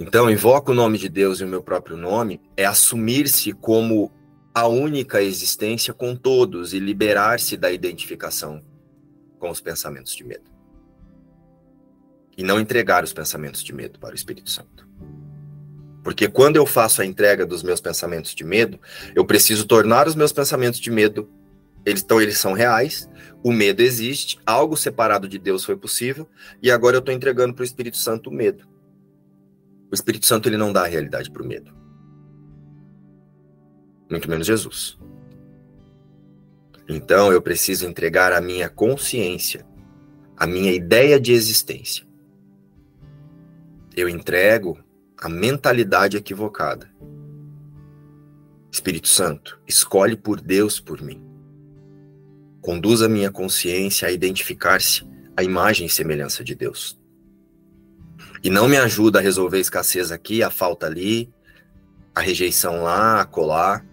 Então, 0.00 0.28
invoco 0.28 0.72
o 0.72 0.74
nome 0.74 0.98
de 0.98 1.08
Deus 1.08 1.38
e 1.38 1.44
o 1.44 1.48
meu 1.48 1.62
próprio 1.62 1.96
nome 1.96 2.40
é 2.56 2.64
assumir-se 2.64 3.52
como 3.52 4.10
a 4.52 4.66
única 4.66 5.22
existência 5.22 5.94
com 5.94 6.16
todos 6.16 6.74
e 6.74 6.80
liberar-se 6.80 7.56
da 7.56 7.70
identificação 7.70 8.64
com 9.38 9.48
os 9.48 9.60
pensamentos 9.60 10.12
de 10.12 10.24
medo 10.24 10.55
e 12.36 12.42
não 12.42 12.60
entregar 12.60 13.02
os 13.02 13.12
pensamentos 13.12 13.62
de 13.62 13.72
medo 13.72 13.98
para 13.98 14.12
o 14.12 14.14
Espírito 14.14 14.50
Santo. 14.50 14.86
Porque 16.02 16.28
quando 16.28 16.56
eu 16.56 16.64
faço 16.64 17.02
a 17.02 17.04
entrega 17.04 17.44
dos 17.44 17.62
meus 17.62 17.80
pensamentos 17.80 18.34
de 18.34 18.44
medo, 18.44 18.78
eu 19.14 19.24
preciso 19.24 19.66
tornar 19.66 20.06
os 20.06 20.14
meus 20.14 20.32
pensamentos 20.32 20.78
de 20.78 20.90
medo, 20.90 21.28
eles, 21.84 22.02
então 22.02 22.20
eles 22.20 22.38
são 22.38 22.52
reais, 22.52 23.08
o 23.42 23.52
medo 23.52 23.80
existe, 23.82 24.38
algo 24.46 24.76
separado 24.76 25.28
de 25.28 25.38
Deus 25.38 25.64
foi 25.64 25.76
possível, 25.76 26.28
e 26.62 26.70
agora 26.70 26.96
eu 26.96 27.00
estou 27.00 27.14
entregando 27.14 27.54
para 27.54 27.62
o 27.62 27.64
Espírito 27.64 27.96
Santo 27.96 28.30
o 28.30 28.32
medo. 28.32 28.68
O 29.90 29.94
Espírito 29.94 30.26
Santo 30.26 30.48
ele 30.48 30.56
não 30.56 30.72
dá 30.72 30.82
a 30.82 30.86
realidade 30.86 31.30
para 31.30 31.42
o 31.42 31.46
medo. 31.46 31.74
Muito 34.08 34.30
menos 34.30 34.46
Jesus. 34.46 34.96
Então 36.88 37.32
eu 37.32 37.42
preciso 37.42 37.84
entregar 37.84 38.32
a 38.32 38.40
minha 38.40 38.68
consciência, 38.68 39.66
a 40.36 40.46
minha 40.46 40.72
ideia 40.72 41.18
de 41.18 41.32
existência, 41.32 42.05
eu 43.96 44.10
entrego 44.10 44.78
a 45.18 45.26
mentalidade 45.26 46.18
equivocada. 46.18 46.90
Espírito 48.70 49.08
Santo, 49.08 49.58
escolhe 49.66 50.14
por 50.14 50.38
Deus 50.38 50.78
por 50.78 51.00
mim. 51.00 51.24
Conduz 52.60 53.00
a 53.00 53.08
minha 53.08 53.30
consciência 53.30 54.06
a 54.06 54.12
identificar-se 54.12 55.08
a 55.34 55.42
imagem 55.42 55.86
e 55.86 55.90
semelhança 55.90 56.44
de 56.44 56.54
Deus. 56.54 57.00
E 58.44 58.50
não 58.50 58.68
me 58.68 58.76
ajuda 58.76 59.18
a 59.18 59.22
resolver 59.22 59.56
a 59.56 59.60
escassez 59.60 60.12
aqui, 60.12 60.42
a 60.42 60.50
falta 60.50 60.86
ali, 60.86 61.32
a 62.14 62.20
rejeição 62.20 62.82
lá, 62.82 63.22
a 63.22 63.24
colar. 63.24 63.86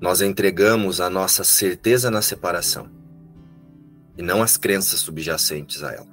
Nós 0.00 0.20
entregamos 0.20 1.00
a 1.00 1.10
nossa 1.10 1.42
certeza 1.42 2.12
na 2.12 2.22
separação 2.22 2.97
e 4.18 4.22
não 4.22 4.42
as 4.42 4.58
crenças 4.58 5.00
subjacentes 5.00 5.82
a 5.82 5.92
ela. 5.92 6.08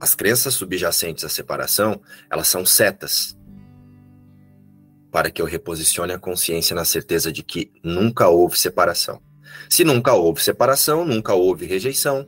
As 0.00 0.14
crenças 0.14 0.54
subjacentes 0.54 1.24
à 1.24 1.28
separação, 1.28 2.00
elas 2.30 2.48
são 2.48 2.64
setas. 2.64 3.36
para 5.10 5.30
que 5.30 5.42
eu 5.42 5.46
reposicione 5.46 6.14
a 6.14 6.18
consciência 6.18 6.74
na 6.74 6.86
certeza 6.86 7.30
de 7.30 7.42
que 7.42 7.70
nunca 7.84 8.28
houve 8.28 8.58
separação. 8.58 9.20
Se 9.68 9.84
nunca 9.84 10.14
houve 10.14 10.42
separação, 10.42 11.04
nunca 11.04 11.34
houve 11.34 11.66
rejeição, 11.66 12.26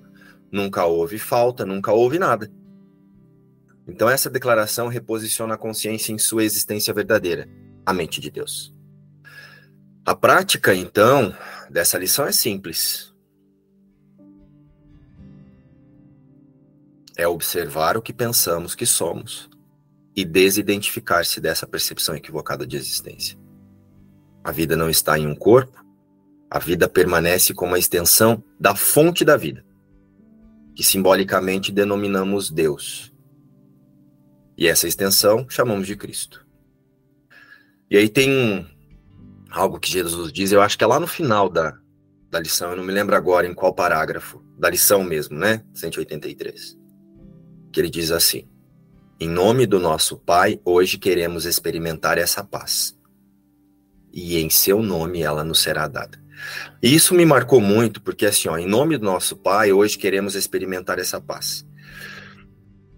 nunca 0.53 0.85
houve 0.85 1.19
falta, 1.19 1.65
nunca 1.65 1.93
houve 1.93 2.19
nada. 2.19 2.53
Então, 3.89 4.07
essa 4.11 4.29
declaração 4.29 4.89
reposiciona 4.89 5.55
a 5.55 5.59
consciência 5.59 6.13
em 6.13 6.19
sua 6.19 6.45
existência 6.45 6.93
verdadeira, 6.93 7.49
a 7.87 7.93
mente 7.95 8.21
de 8.21 8.31
Deus. 8.31 8.75
A 10.05 10.15
prática, 10.15 10.75
então, 10.75 11.35
dessa 11.71 11.97
lição 11.97 12.27
é 12.27 12.33
simples. 12.33 13.14
É 17.17 17.27
observar 17.29 17.97
o 17.97 18.03
que 18.03 18.13
pensamos 18.13 18.75
que 18.75 18.87
somos 18.87 19.49
e 20.17 20.25
desidentificar-se 20.25 21.41
dessa 21.41 21.67
percepção 21.67 22.15
equivocada 22.15 22.67
de 22.67 22.77
existência. 22.77 23.39
A 24.43 24.53
vida 24.53 24.77
não 24.77 24.91
está 24.91 25.19
em 25.19 25.27
um 25.27 25.35
corpo, 25.35 25.85
a 26.51 26.59
vida 26.59 26.89
permanece 26.89 27.53
como 27.53 27.75
a 27.75 27.79
extensão 27.79 28.43
da 28.61 28.77
fonte 28.77 29.25
da 29.25 29.37
vida, 29.37 29.65
que 30.75 30.85
simbolicamente 30.85 31.73
denominamos 31.73 32.51
Deus. 32.51 33.13
E 34.57 34.69
essa 34.69 34.87
extensão 34.87 35.47
chamamos 35.49 35.87
de 35.87 35.97
Cristo. 35.97 36.47
E 37.91 37.97
aí 37.97 38.09
tem 38.09 38.69
algo 39.51 39.81
que 39.81 39.91
Jesus 39.91 40.33
diz, 40.33 40.53
eu 40.53 40.63
acho 40.63 40.79
que 40.79 40.85
é 40.85 40.87
lá 40.87 41.01
no 41.01 41.07
final 41.07 41.49
da, 41.49 41.77
da 42.31 42.39
lição, 42.39 42.71
eu 42.71 42.77
não 42.77 42.85
me 42.85 42.93
lembro 42.93 43.17
agora 43.17 43.47
em 43.47 43.55
qual 43.55 43.75
parágrafo, 43.75 44.45
da 44.59 44.71
lição 44.71 45.03
mesmo, 45.03 45.37
né? 45.37 45.65
183. 45.75 46.84
Que 47.75 47.81
ele 47.81 47.91
diz 47.91 48.13
assim: 48.13 48.47
em 49.19 49.29
nome 49.29 49.67
do 49.67 49.81
nosso 49.81 50.17
Pai, 50.17 50.61
hoje 50.65 50.97
queremos 50.97 51.45
experimentar 51.45 52.19
essa 52.19 52.45
paz. 52.45 52.97
E 54.13 54.39
em 54.39 54.49
seu 54.49 54.81
nome 54.81 55.23
ela 55.23 55.43
nos 55.43 55.61
será 55.61 55.89
dada. 55.89 56.23
E 56.81 56.95
isso 56.95 57.15
me 57.15 57.27
marcou 57.27 57.61
muito, 57.61 58.01
porque 58.01 58.27
assim, 58.27 58.49
ó, 58.49 58.57
em 58.57 58.67
nome 58.69 58.97
do 58.97 59.05
nosso 59.05 59.37
Pai, 59.37 59.73
hoje 59.73 59.99
queremos 59.99 60.37
experimentar 60.37 61.01
essa 61.01 61.21
paz. 61.21 61.67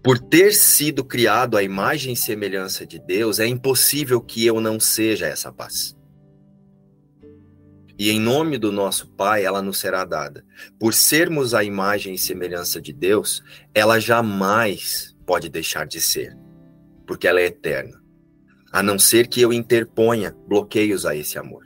Por 0.03 0.19
ter 0.19 0.53
sido 0.53 1.03
criado 1.03 1.57
à 1.57 1.63
imagem 1.63 2.13
e 2.13 2.17
semelhança 2.17 2.85
de 2.85 2.99
Deus, 2.99 3.39
é 3.39 3.47
impossível 3.47 4.21
que 4.21 4.45
eu 4.45 4.61
não 4.61 4.79
seja 4.79 5.25
essa 5.25 5.51
paz. 5.51 5.97
E 7.97 8.11
em 8.11 8.19
nome 8.19 8.57
do 8.57 8.71
nosso 8.71 9.07
Pai, 9.07 9.43
ela 9.43 9.61
nos 9.61 9.79
será 9.79 10.05
dada. 10.05 10.45
Por 10.79 10.93
sermos 10.93 11.53
a 11.53 11.63
imagem 11.63 12.13
e 12.13 12.17
semelhança 12.17 12.79
de 12.79 12.93
Deus, 12.93 13.43
ela 13.73 13.99
jamais 13.99 15.15
pode 15.25 15.49
deixar 15.49 15.87
de 15.87 15.99
ser, 15.99 16.37
porque 17.07 17.27
ela 17.27 17.41
é 17.41 17.47
eterna, 17.47 17.99
a 18.71 18.83
não 18.83 18.99
ser 18.99 19.27
que 19.27 19.41
eu 19.41 19.51
interponha 19.51 20.35
bloqueios 20.47 21.05
a 21.05 21.15
esse 21.15 21.39
amor. 21.39 21.65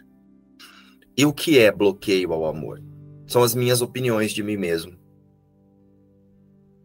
E 1.17 1.25
o 1.25 1.33
que 1.33 1.59
é 1.59 1.71
bloqueio 1.71 2.31
ao 2.31 2.45
amor? 2.45 2.81
São 3.27 3.43
as 3.43 3.53
minhas 3.53 3.81
opiniões 3.81 4.31
de 4.31 4.41
mim 4.41 4.57
mesmo. 4.57 5.00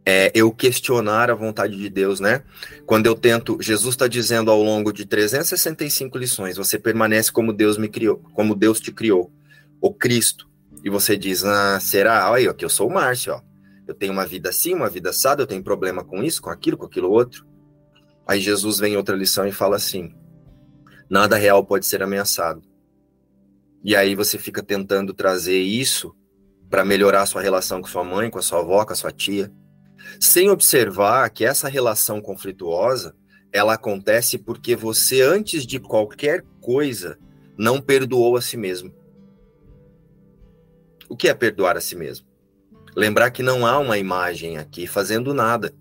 É 0.09 0.31
eu 0.35 0.53
questionar 0.53 1.31
a 1.31 1.35
vontade 1.35 1.77
de 1.77 1.91
Deus, 1.91 2.21
né? 2.21 2.45
Quando 2.87 3.07
eu 3.07 3.17
tento, 3.17 3.59
Jesus 3.61 3.95
está 3.95 4.07
dizendo 4.07 4.53
ao 4.53 4.63
longo 4.63 4.93
de 4.93 5.05
365 5.05 6.17
lições, 6.17 6.57
você 6.57 6.79
permanece 6.79 7.33
como 7.33 7.53
Deus 7.53 7.77
me 7.77 7.89
criou, 7.89 8.19
como 8.33 8.55
Deus 8.55 8.79
te 8.79 8.93
criou, 8.93 9.33
o 9.81 9.93
Cristo. 9.93 10.49
E 10.85 10.89
você 10.89 11.17
diz, 11.17 11.45
ah, 11.45 11.81
será? 11.81 12.31
Olha, 12.31 12.53
aqui 12.53 12.65
eu 12.65 12.71
sou 12.71 12.89
o 12.89 12.95
Márcio, 12.95 13.33
ó 13.33 13.57
eu 13.87 13.95
tenho 13.95 14.13
uma 14.13 14.27
vida 14.27 14.49
assim, 14.49 14.75
uma 14.75 14.91
vida 14.91 15.11
assada, 15.11 15.43
eu 15.43 15.47
tenho 15.47 15.63
problema 15.63 16.03
com 16.03 16.23
isso, 16.23 16.43
com 16.43 16.51
aquilo, 16.51 16.77
com 16.77 16.87
aquilo 16.87 17.11
outro. 17.11 17.47
Aí 18.27 18.41
Jesus 18.41 18.79
vem 18.79 18.95
em 18.95 18.97
outra 18.97 19.15
lição 19.15 19.47
e 19.47 19.53
fala 19.53 19.77
assim: 19.77 20.13
nada 21.09 21.37
real 21.37 21.65
pode 21.65 21.87
ser 21.87 22.03
ameaçado. 22.03 22.63
E 23.85 23.95
aí 23.95 24.17
você 24.17 24.39
fica 24.39 24.63
tentando 24.63 25.15
trazer 25.15 25.61
isso 25.61 26.15
para 26.69 26.85
melhorar 26.85 27.23
a 27.23 27.27
sua 27.27 27.41
relação 27.41 27.81
com 27.81 27.87
sua 27.87 28.03
mãe, 28.03 28.29
com 28.29 28.41
a 28.41 28.43
sua 28.43 28.59
avó, 28.59 28.85
com 28.85 28.93
a 28.93 28.97
sua 28.97 29.13
tia, 29.13 29.53
sem 30.21 30.51
observar 30.51 31.31
que 31.31 31.45
essa 31.45 31.69
relação 31.69 32.21
conflituosa 32.21 33.15
ela 33.53 33.75
acontece 33.75 34.39
porque 34.39 34.77
você 34.77 35.23
antes 35.23 35.67
de 35.67 35.79
qualquer 35.81 36.45
coisa 36.61 37.19
não 37.57 37.81
perdoou 37.81 38.37
a 38.37 38.43
si 38.43 38.57
mesmo. 38.57 38.93
O 41.09 41.17
que 41.17 41.29
é 41.29 41.35
perdoar 41.35 41.77
a 41.77 41.81
si 41.81 41.97
mesmo? 41.97 42.27
Lembrar 42.95 43.31
que 43.31 43.43
não 43.43 43.67
há 43.67 43.79
uma 43.79 43.99
imagem 43.99 44.59
aqui 44.59 44.87
fazendo 44.87 45.33
nada. 45.33 45.73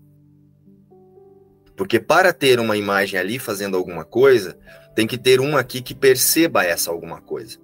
Porque 1.76 2.00
para 2.00 2.32
ter 2.32 2.58
uma 2.58 2.76
imagem 2.76 3.18
ali 3.18 3.38
fazendo 3.38 3.76
alguma 3.76 4.04
coisa, 4.04 4.58
tem 4.94 5.06
que 5.06 5.18
ter 5.18 5.40
uma 5.40 5.60
aqui 5.60 5.82
que 5.82 5.94
perceba 5.94 6.64
essa 6.64 6.90
alguma 6.90 7.20
coisa 7.20 7.58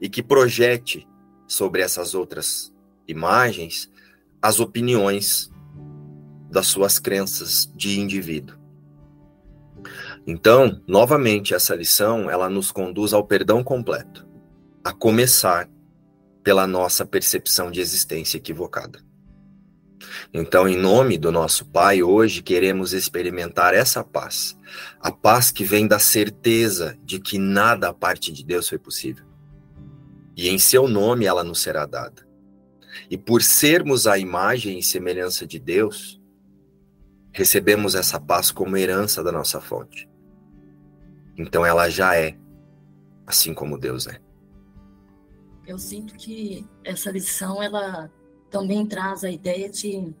e 0.00 0.08
que 0.08 0.22
projete 0.22 1.06
sobre 1.46 1.82
essas 1.82 2.14
outras 2.14 2.72
imagens 3.06 3.90
as 4.42 4.58
opiniões 4.58 5.51
das 6.52 6.66
suas 6.66 6.98
crenças 6.98 7.72
de 7.74 7.98
indivíduo. 7.98 8.56
Então, 10.26 10.80
novamente, 10.86 11.54
essa 11.54 11.74
lição 11.74 12.30
ela 12.30 12.48
nos 12.48 12.70
conduz 12.70 13.12
ao 13.12 13.24
perdão 13.24 13.64
completo, 13.64 14.28
a 14.84 14.92
começar 14.92 15.68
pela 16.44 16.66
nossa 16.66 17.06
percepção 17.06 17.70
de 17.70 17.80
existência 17.80 18.36
equivocada. 18.36 19.00
Então, 20.32 20.68
em 20.68 20.76
nome 20.76 21.16
do 21.16 21.32
nosso 21.32 21.64
Pai, 21.64 22.02
hoje 22.02 22.42
queremos 22.42 22.92
experimentar 22.92 23.72
essa 23.72 24.04
paz, 24.04 24.56
a 25.00 25.10
paz 25.10 25.50
que 25.50 25.64
vem 25.64 25.86
da 25.86 25.98
certeza 25.98 26.98
de 27.02 27.18
que 27.18 27.38
nada 27.38 27.88
a 27.88 27.94
parte 27.94 28.30
de 28.30 28.44
Deus 28.44 28.68
foi 28.68 28.78
possível. 28.78 29.24
E 30.36 30.48
em 30.48 30.58
seu 30.58 30.86
nome 30.86 31.24
ela 31.24 31.42
nos 31.42 31.60
será 31.60 31.86
dada. 31.86 32.26
E 33.10 33.16
por 33.16 33.42
sermos 33.42 34.06
a 34.06 34.18
imagem 34.18 34.78
e 34.78 34.82
semelhança 34.82 35.46
de 35.46 35.58
Deus, 35.58 36.21
recebemos 37.32 37.94
essa 37.94 38.20
paz 38.20 38.50
como 38.50 38.76
herança 38.76 39.22
da 39.22 39.32
nossa 39.32 39.60
fonte. 39.60 40.08
Então 41.36 41.64
ela 41.64 41.88
já 41.88 42.14
é, 42.16 42.36
assim 43.26 43.54
como 43.54 43.78
Deus 43.78 44.06
é 44.06 44.20
eu 45.66 45.78
sinto 45.78 46.14
que 46.14 46.66
essa 46.84 47.10
lição 47.10 47.62
ela 47.62 48.10
também 48.50 48.86
traz 48.86 49.24
a 49.24 49.30
ideia 49.30 49.68
de 49.70 50.12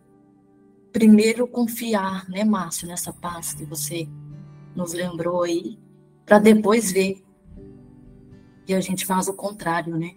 primeiro 0.92 1.46
confiar, 1.46 2.28
né, 2.28 2.44
Márcio, 2.44 2.86
nessa 2.86 3.12
paz 3.12 3.52
que 3.52 3.64
você 3.64 4.08
nos 4.74 4.92
lembrou 4.92 5.42
aí, 5.42 5.78
para 6.24 6.38
depois 6.38 6.92
ver. 6.92 7.22
E 8.66 8.74
a 8.74 8.80
gente 8.80 9.04
faz 9.04 9.28
o 9.28 9.34
contrário, 9.34 9.96
né? 9.96 10.14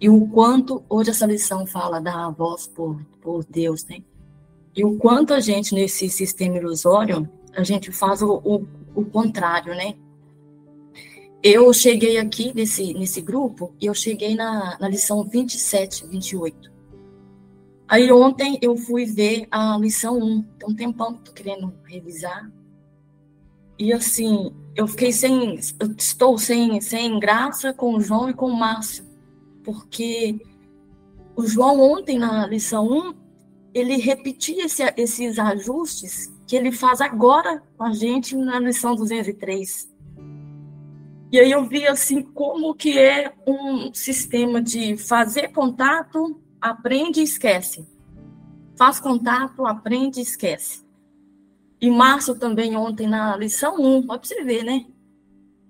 E 0.00 0.10
o 0.10 0.26
quanto, 0.28 0.84
hoje 0.88 1.10
essa 1.10 1.24
lição 1.24 1.64
fala 1.64 2.00
da 2.00 2.28
voz 2.30 2.66
por, 2.66 3.00
por 3.20 3.44
Deus, 3.44 3.84
né? 3.86 4.02
E 4.74 4.84
o 4.84 4.96
quanto 4.96 5.34
a 5.34 5.40
gente, 5.40 5.74
nesse 5.74 6.08
sistema 6.08 6.56
ilusório, 6.56 7.28
a 7.54 7.62
gente 7.62 7.92
faz 7.92 8.22
o, 8.22 8.40
o, 8.44 8.66
o 8.94 9.04
contrário, 9.04 9.74
né? 9.74 9.94
Eu 11.42 11.72
cheguei 11.72 12.18
aqui 12.18 12.52
nesse, 12.54 12.94
nesse 12.94 13.20
grupo 13.20 13.74
e 13.80 13.86
eu 13.86 13.94
cheguei 13.94 14.34
na, 14.34 14.78
na 14.78 14.88
lição 14.88 15.24
27, 15.24 16.06
28. 16.06 16.72
Aí 17.88 18.10
ontem 18.10 18.58
eu 18.62 18.76
fui 18.76 19.04
ver 19.04 19.46
a 19.50 19.76
lição 19.76 20.18
1. 20.18 20.42
Tem 20.58 20.68
um 20.68 20.74
tempão 20.74 21.14
que 21.14 21.24
tô 21.24 21.32
querendo 21.32 21.74
revisar. 21.84 22.50
E 23.78 23.92
assim, 23.92 24.54
eu 24.74 24.86
fiquei 24.86 25.12
sem. 25.12 25.58
Eu 25.78 25.92
estou 25.98 26.38
sem, 26.38 26.80
sem 26.80 27.18
graça 27.18 27.74
com 27.74 27.96
o 27.96 28.00
João 28.00 28.30
e 28.30 28.34
com 28.34 28.46
o 28.46 28.56
Márcio. 28.56 29.04
Porque 29.64 30.40
o 31.36 31.46
João 31.46 31.80
ontem 31.80 32.18
na 32.18 32.46
lição 32.46 32.86
1, 32.86 33.14
ele 33.74 33.96
repetia 33.96 34.66
esse, 34.66 34.82
esses 34.96 35.38
ajustes 35.38 36.32
que 36.46 36.56
ele 36.56 36.70
faz 36.70 37.00
agora 37.00 37.62
com 37.76 37.84
a 37.84 37.92
gente 37.92 38.36
na 38.36 38.58
lição 38.58 38.94
203. 38.94 39.90
E 41.32 41.40
aí 41.40 41.50
eu 41.50 41.66
vi 41.66 41.86
assim 41.86 42.20
como 42.20 42.74
que 42.74 42.98
é 42.98 43.32
um 43.46 43.92
sistema 43.94 44.60
de 44.60 44.98
fazer 44.98 45.48
contato, 45.48 46.38
aprende 46.60 47.20
e 47.20 47.24
esquece. 47.24 47.88
Faz 48.76 49.00
contato, 49.00 49.64
aprende 49.64 50.20
e 50.20 50.22
esquece. 50.22 50.84
E 51.80 51.90
Márcio 51.90 52.38
também 52.38 52.76
ontem 52.76 53.06
na 53.06 53.34
lição 53.34 53.76
1, 53.80 54.06
pode 54.06 54.28
você 54.28 54.44
ver, 54.44 54.62
né? 54.62 54.84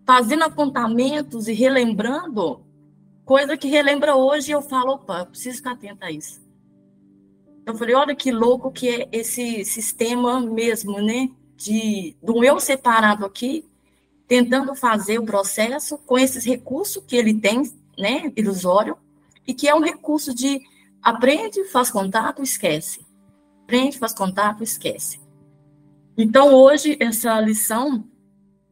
Fazendo 0.05 0.43
apontamentos 0.43 1.47
e 1.47 1.53
relembrando, 1.53 2.67
coisa 3.25 3.57
que 3.57 3.69
relembra 3.69 4.17
hoje, 4.17 4.51
eu 4.51 4.61
falo, 4.61 4.95
opa, 4.95 5.25
preciso 5.27 5.59
ficar 5.59 5.73
atenta 5.73 6.07
a 6.07 6.11
isso. 6.11 6.42
Eu 7.65 7.75
falei, 7.77 7.95
olha 7.95 8.15
que 8.15 8.31
louco 8.31 8.73
que 8.73 8.89
é 8.89 9.09
esse 9.13 9.65
sistema 9.65 10.41
mesmo, 10.41 11.01
né? 11.01 11.31
De, 11.57 12.17
do 12.23 12.43
eu 12.43 12.59
separado 12.59 13.25
aqui 13.25 13.65
tentando 14.27 14.75
fazer 14.75 15.19
o 15.19 15.25
processo 15.25 15.99
com 15.99 16.19
esses 16.19 16.45
recursos 16.45 17.05
que 17.07 17.15
ele 17.15 17.35
tem, 17.35 17.63
né, 17.99 18.33
ilusório, 18.35 18.97
e 19.47 19.53
que 19.53 19.69
é 19.69 19.75
um 19.75 19.83
recurso 19.83 20.35
de 20.35 20.61
aprende, 21.03 21.65
faz 21.65 21.91
contato, 21.91 22.43
esquece. 22.43 23.05
Aprende, 23.65 23.99
faz 23.99 24.15
contato, 24.15 24.63
esquece. 24.63 25.21
Então, 26.17 26.55
hoje, 26.55 26.97
essa 26.99 27.39
lição, 27.41 28.05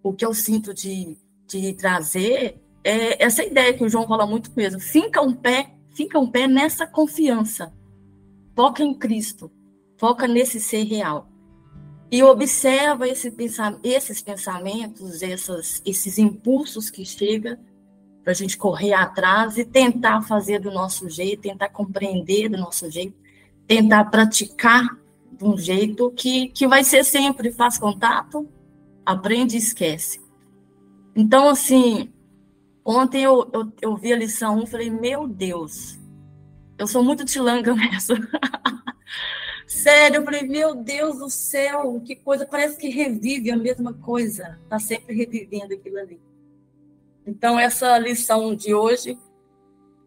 o 0.02 0.14
que 0.14 0.24
eu 0.24 0.32
sinto 0.32 0.72
de 0.72 1.18
de 1.50 1.72
trazer 1.72 2.60
é 2.84 3.22
essa 3.22 3.42
ideia 3.42 3.74
que 3.74 3.84
o 3.84 3.88
João 3.88 4.06
fala 4.06 4.26
muito 4.26 4.50
mesmo. 4.56 4.80
Fica 4.80 5.20
um 5.20 5.34
pé, 5.34 5.74
fica 5.94 6.18
um 6.18 6.30
pé 6.30 6.46
nessa 6.46 6.86
confiança. 6.86 7.72
Foca 8.60 8.84
em 8.84 8.92
Cristo. 8.92 9.50
Foca 9.96 10.28
nesse 10.28 10.60
ser 10.60 10.82
real. 10.82 11.30
E 12.10 12.22
observa 12.22 13.08
esse 13.08 13.34
esses 13.82 14.20
pensamentos, 14.20 15.22
essas, 15.22 15.80
esses 15.82 16.18
impulsos 16.18 16.90
que 16.90 17.02
chegam 17.02 17.56
para 18.22 18.32
a 18.32 18.34
gente 18.34 18.58
correr 18.58 18.92
atrás 18.92 19.56
e 19.56 19.64
tentar 19.64 20.20
fazer 20.20 20.58
do 20.58 20.70
nosso 20.70 21.08
jeito, 21.08 21.40
tentar 21.40 21.70
compreender 21.70 22.50
do 22.50 22.58
nosso 22.58 22.90
jeito, 22.90 23.16
tentar 23.66 24.04
praticar 24.10 24.86
de 25.32 25.42
um 25.42 25.56
jeito 25.56 26.10
que, 26.10 26.48
que 26.48 26.68
vai 26.68 26.84
ser 26.84 27.02
sempre 27.02 27.50
faz 27.50 27.78
contato, 27.78 28.46
aprende 29.06 29.54
e 29.54 29.58
esquece. 29.58 30.20
Então, 31.16 31.48
assim, 31.48 32.12
ontem 32.84 33.22
eu, 33.22 33.48
eu, 33.54 33.72
eu 33.80 33.96
vi 33.96 34.12
a 34.12 34.18
lição 34.18 34.58
1 34.58 34.66
falei, 34.66 34.90
meu 34.90 35.26
Deus, 35.26 35.98
eu 36.80 36.86
sou 36.86 37.04
muito 37.04 37.24
tilanga 37.24 37.72
mesmo. 37.76 38.16
Sério, 39.66 40.16
eu 40.16 40.24
falei, 40.24 40.42
meu 40.42 40.74
Deus 40.74 41.18
do 41.18 41.30
céu, 41.30 42.00
que 42.04 42.16
coisa, 42.16 42.44
parece 42.44 42.76
que 42.76 42.88
revive 42.88 43.50
a 43.50 43.56
mesma 43.56 43.92
coisa, 43.92 44.58
está 44.64 44.80
sempre 44.80 45.14
revivendo 45.14 45.74
aquilo 45.74 45.98
ali. 45.98 46.20
Então, 47.24 47.58
essa 47.58 47.96
lição 47.98 48.54
de 48.54 48.74
hoje, 48.74 49.16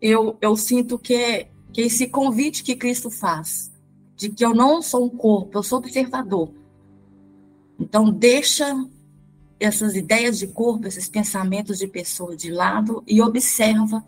eu, 0.02 0.38
eu 0.42 0.58
sinto 0.58 1.00
que 1.00 1.48
que 1.74 1.82
esse 1.82 2.08
convite 2.08 2.64
que 2.64 2.76
Cristo 2.76 3.10
faz, 3.10 3.72
de 4.16 4.30
que 4.30 4.46
eu 4.46 4.54
não 4.54 4.80
sou 4.80 5.06
um 5.06 5.10
corpo, 5.10 5.58
eu 5.58 5.64
sou 5.64 5.80
observador. 5.80 6.54
Então, 7.80 8.12
deixa 8.12 8.88
essas 9.60 9.96
ideias 9.96 10.38
de 10.38 10.46
corpo, 10.46 10.88
esses 10.88 11.10
pensamentos 11.10 11.80
de 11.80 11.88
pessoa 11.88 12.38
de 12.38 12.52
lado 12.52 13.04
e 13.08 13.20
observa 13.22 14.06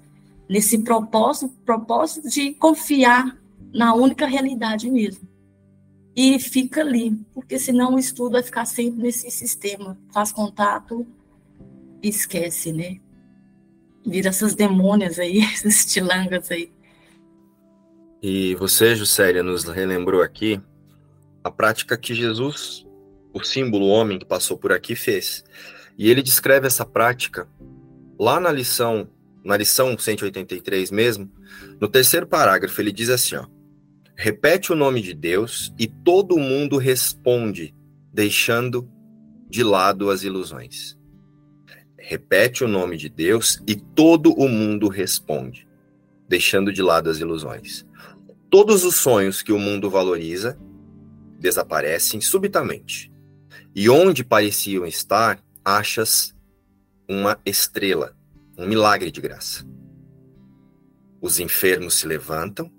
nesse 0.50 0.80
propósito, 0.80 1.54
propósito 1.66 2.30
de 2.30 2.54
confiar 2.54 3.38
na 3.74 3.94
única 3.94 4.26
realidade 4.26 4.90
mesmo. 4.90 5.28
E 6.16 6.40
fica 6.40 6.82
ali, 6.82 7.12
porque 7.34 7.60
senão 7.60 7.96
o 7.96 8.00
estudo 8.00 8.34
vai 8.34 8.44
ficar 8.44 8.66
sempre 8.66 9.02
nesse 9.02 9.30
sistema, 9.30 9.98
faz 10.14 10.32
contato 10.32 11.06
e 12.02 12.08
esquece, 12.08 12.72
né? 12.72 13.00
Vira 14.06 14.30
essas 14.30 14.56
demônias 14.56 15.20
aí, 15.20 15.40
esses 15.54 15.86
tilangas 15.86 16.50
aí. 16.52 16.72
E 18.22 18.56
você, 18.56 18.96
Juscelia, 18.96 19.44
nos 19.44 19.66
relembrou 19.66 20.22
aqui 20.22 20.62
a 21.44 21.52
prática 21.52 21.98
que 21.98 22.16
Jesus 22.16 22.86
o 23.36 23.44
símbolo 23.44 23.88
homem 23.88 24.18
que 24.18 24.26
passou 24.26 24.58
por 24.58 24.72
aqui 24.72 24.96
fez. 24.96 25.44
E 25.98 26.10
ele 26.10 26.24
descreve 26.24 26.68
essa 26.68 26.86
prática 26.86 27.50
lá 28.18 28.40
na 28.40 28.50
lição, 28.50 29.10
na 29.46 29.56
lição 29.56 29.98
183 29.98 30.92
mesmo, 30.92 31.32
no 31.80 31.88
terceiro 31.88 32.28
parágrafo, 32.28 32.82
ele 32.82 32.92
diz 32.92 33.10
assim, 33.10 33.36
ó: 33.36 33.46
Repete 34.16 34.74
o 34.74 34.76
nome 34.76 35.02
de 35.02 35.14
Deus 35.14 35.74
e 35.78 35.88
todo 35.88 36.38
mundo 36.38 36.78
responde, 36.78 37.74
deixando 38.12 38.90
de 39.48 39.64
lado 39.64 40.10
as 40.10 40.24
ilusões. 40.24 40.98
Repete 41.98 42.64
o 42.64 42.68
nome 42.68 42.98
de 42.98 43.08
Deus 43.08 43.62
e 43.68 43.76
todo 43.76 44.34
o 44.34 44.50
mundo 44.50 44.88
responde, 44.88 45.68
deixando 46.28 46.74
de 46.74 46.82
lado 46.82 47.10
as 47.10 47.20
ilusões. 47.20 47.86
Todos 48.50 48.84
os 48.84 48.96
sonhos 48.96 49.42
que 49.42 49.52
o 49.52 49.60
mundo 49.60 49.90
valoriza 49.90 50.58
desaparecem 51.40 52.22
subitamente 52.22 53.12
e 53.76 53.90
onde 53.90 54.24
pareciam 54.24 54.86
estar, 54.86 55.44
achas 55.64 56.34
uma 57.10 57.38
estrela, 57.46 58.16
um 58.58 58.68
milagre 58.68 59.12
de 59.12 59.22
graça. 59.22 59.66
Os 61.22 61.40
enfermos 61.40 61.96
se 61.96 62.08
levantam, 62.08 62.72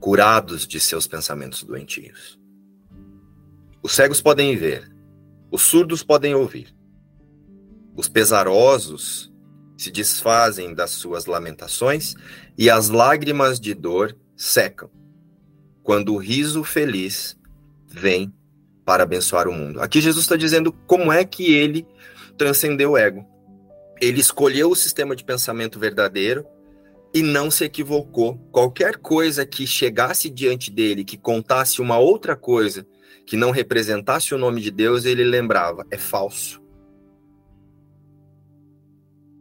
curados 0.00 0.66
de 0.66 0.80
seus 0.80 1.06
pensamentos 1.06 1.62
doentios. 1.62 2.38
Os 3.82 3.92
cegos 3.92 4.20
podem 4.20 4.56
ver, 4.56 4.90
os 5.50 5.62
surdos 5.62 6.02
podem 6.02 6.34
ouvir. 6.34 6.74
Os 7.96 8.08
pesarosos 8.08 9.32
se 9.76 9.90
desfazem 9.90 10.74
das 10.74 10.90
suas 10.90 11.26
lamentações 11.26 12.14
e 12.56 12.68
as 12.68 12.88
lágrimas 12.88 13.58
de 13.58 13.74
dor 13.74 14.16
secam, 14.36 14.90
quando 15.82 16.14
o 16.14 16.18
riso 16.18 16.62
feliz 16.62 17.38
vem 17.86 18.32
para 18.84 19.02
abençoar 19.02 19.48
o 19.48 19.52
mundo. 19.52 19.80
Aqui 19.80 20.00
Jesus 20.00 20.24
está 20.24 20.36
dizendo 20.36 20.72
como 20.72 21.12
é 21.12 21.24
que 21.24 21.52
ele 21.52 21.86
transcendeu 22.36 22.92
o 22.92 22.96
ego. 22.98 23.26
Ele 24.00 24.20
escolheu 24.20 24.70
o 24.70 24.76
sistema 24.76 25.14
de 25.14 25.24
pensamento 25.24 25.78
verdadeiro 25.78 26.46
e 27.12 27.22
não 27.22 27.50
se 27.50 27.64
equivocou. 27.64 28.38
Qualquer 28.50 28.96
coisa 28.96 29.44
que 29.44 29.66
chegasse 29.66 30.30
diante 30.30 30.70
dele, 30.70 31.04
que 31.04 31.18
contasse 31.18 31.80
uma 31.82 31.98
outra 31.98 32.34
coisa, 32.34 32.86
que 33.26 33.36
não 33.36 33.50
representasse 33.50 34.34
o 34.34 34.38
nome 34.38 34.60
de 34.60 34.70
Deus, 34.70 35.04
ele 35.04 35.24
lembrava: 35.24 35.86
é 35.90 35.98
falso. 35.98 36.62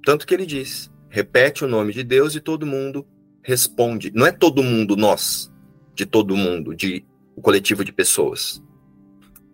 Tanto 0.04 0.28
que 0.28 0.34
ele 0.34 0.46
diz: 0.46 0.92
repete 1.10 1.64
o 1.64 1.68
nome 1.68 1.94
de 1.94 2.04
Deus 2.04 2.36
e 2.36 2.42
todo 2.42 2.66
mundo 2.66 3.08
responde. 3.42 4.12
Não 4.14 4.26
é 4.26 4.32
todo 4.32 4.62
mundo 4.62 4.98
nós, 4.98 5.52
de 5.96 6.06
todo 6.06 6.36
mundo, 6.36 6.76
de 6.76 7.06
o 7.36 7.42
coletivo 7.42 7.86
de 7.86 7.94
pessoas 7.94 8.62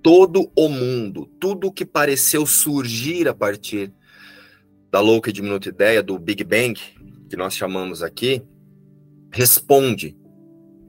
todo 0.05 0.51
o 0.55 0.69
mundo, 0.69 1.27
tudo 1.39 1.71
que 1.71 1.83
pareceu 1.83 2.45
surgir 2.45 3.27
a 3.27 3.33
partir 3.33 3.91
da 4.91 4.99
louca 4.99 5.29
e 5.29 5.33
diminuta 5.33 5.69
ideia 5.69 6.01
do 6.01 6.17
Big 6.17 6.43
Bang, 6.43 6.79
que 7.29 7.35
nós 7.35 7.55
chamamos 7.55 8.01
aqui, 8.01 8.43
responde, 9.31 10.17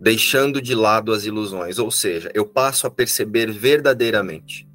deixando 0.01 0.61
de 0.61 0.75
lado 0.75 1.13
as 1.13 1.25
ilusões, 1.25 1.79
ou 1.79 1.91
seja, 1.91 2.31
eu 2.35 2.47
passo 2.47 2.87
a 2.87 2.91
perceber 2.91 3.51
verdadeiramente. 3.51 4.69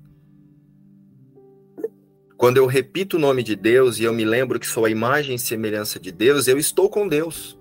Quando 2.37 2.57
eu 2.57 2.65
repito 2.65 3.17
o 3.17 3.19
nome 3.19 3.43
de 3.43 3.55
Deus 3.55 3.99
e 3.99 4.03
eu 4.03 4.13
me 4.13 4.25
lembro 4.25 4.59
que 4.59 4.65
sou 4.65 4.85
a 4.85 4.89
imagem 4.89 5.35
e 5.35 5.39
semelhança 5.39 5.99
de 5.99 6.11
Deus, 6.11 6.47
eu 6.47 6.57
estou 6.57 6.89
com 6.89 7.07
Deus. 7.07 7.57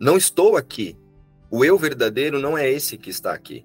Não 0.00 0.16
estou 0.16 0.56
aqui. 0.56 0.98
O 1.50 1.64
eu 1.64 1.78
verdadeiro 1.78 2.40
não 2.40 2.58
é 2.58 2.68
esse 2.68 2.98
que 2.98 3.10
está 3.10 3.32
aqui 3.32 3.64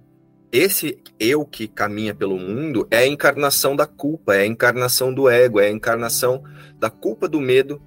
esse 0.51 0.99
eu 1.19 1.45
que 1.45 1.67
caminha 1.67 2.13
pelo 2.15 2.38
mundo 2.38 2.88
é 2.89 2.99
a 2.99 3.07
encarnação 3.07 3.75
da 3.75 3.85
culpa, 3.85 4.35
é 4.35 4.41
a 4.41 4.45
encarnação 4.47 5.13
do 5.13 5.29
ego, 5.29 5.59
é 5.59 5.67
a 5.67 5.71
encarnação 5.71 6.43
da 6.79 6.89
culpa, 6.89 7.27
do 7.27 7.39
medo 7.39 7.81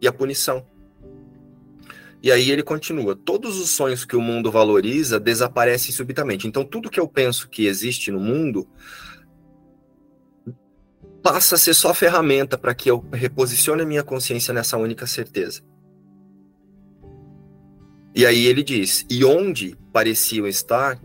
e 0.00 0.06
a 0.06 0.12
punição. 0.12 0.66
E 2.22 2.30
aí 2.30 2.50
ele 2.50 2.62
continua: 2.62 3.16
todos 3.16 3.58
os 3.58 3.70
sonhos 3.70 4.04
que 4.04 4.16
o 4.16 4.20
mundo 4.20 4.50
valoriza 4.50 5.18
desaparecem 5.18 5.92
subitamente. 5.92 6.46
Então, 6.46 6.64
tudo 6.64 6.90
que 6.90 7.00
eu 7.00 7.08
penso 7.08 7.48
que 7.48 7.66
existe 7.66 8.10
no 8.10 8.20
mundo 8.20 8.68
passa 11.22 11.54
a 11.54 11.58
ser 11.58 11.74
só 11.74 11.94
ferramenta 11.94 12.58
para 12.58 12.74
que 12.74 12.90
eu 12.90 13.04
reposicione 13.12 13.82
a 13.82 13.86
minha 13.86 14.02
consciência 14.02 14.52
nessa 14.52 14.76
única 14.76 15.06
certeza. 15.06 15.62
E 18.14 18.26
aí 18.26 18.46
ele 18.46 18.62
diz: 18.62 19.06
e 19.08 19.24
onde 19.24 19.76
pareciam 19.92 20.46
estar, 20.46 21.00